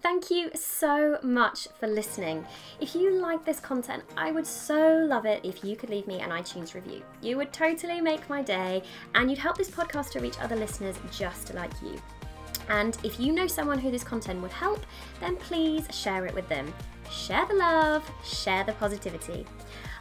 Thank 0.02 0.32
you 0.32 0.50
so 0.56 1.20
much 1.24 1.68
for 1.78 1.88
listening. 1.88 2.46
If 2.80 2.96
you 2.96 3.12
like 3.12 3.44
this 3.44 3.60
content, 3.60 4.04
I 4.16 4.32
would 4.32 4.48
so 4.48 5.06
love 5.06 5.26
it 5.26 5.42
if 5.44 5.62
you 5.62 5.76
could 5.76 5.90
leave 5.90 6.08
me 6.08 6.22
an 6.22 6.30
iTunes 6.30 6.74
review. 6.74 7.04
You 7.22 7.36
would 7.36 7.52
totally 7.52 8.00
make 8.00 8.30
my 8.30 8.42
day 8.42 8.82
and 9.14 9.30
you'd 9.30 9.40
help 9.40 9.58
this 9.58 9.70
podcast 9.70 10.12
to 10.12 10.22
reach 10.22 10.40
other 10.40 10.56
listeners 10.56 10.96
just 11.12 11.54
like 11.54 11.74
you. 11.84 12.02
And 12.70 12.98
if 13.04 13.20
you 13.20 13.34
know 13.34 13.48
someone 13.48 13.78
who 13.78 13.92
this 13.92 14.04
content 14.04 14.42
would 14.42 14.54
help, 14.54 14.86
then 15.20 15.36
please 15.36 15.86
share 15.92 16.26
it 16.26 16.34
with 16.34 16.48
them. 16.48 16.74
Share 17.12 17.46
the 17.48 17.56
love, 17.56 18.10
share 18.24 18.64
the 18.64 18.74
positivity. 18.74 19.46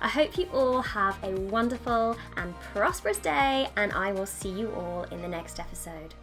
I 0.01 0.09
hope 0.09 0.39
you 0.39 0.47
all 0.53 0.81
have 0.81 1.19
a 1.25 1.33
wonderful 1.33 2.17
and 2.37 2.55
prosperous 2.73 3.19
day, 3.19 3.69
and 3.77 3.93
I 3.93 4.13
will 4.13 4.27
see 4.27 4.51
you 4.51 4.71
all 4.73 5.05
in 5.05 5.23
the 5.23 5.29
next 5.29 5.59
episode. 5.59 6.15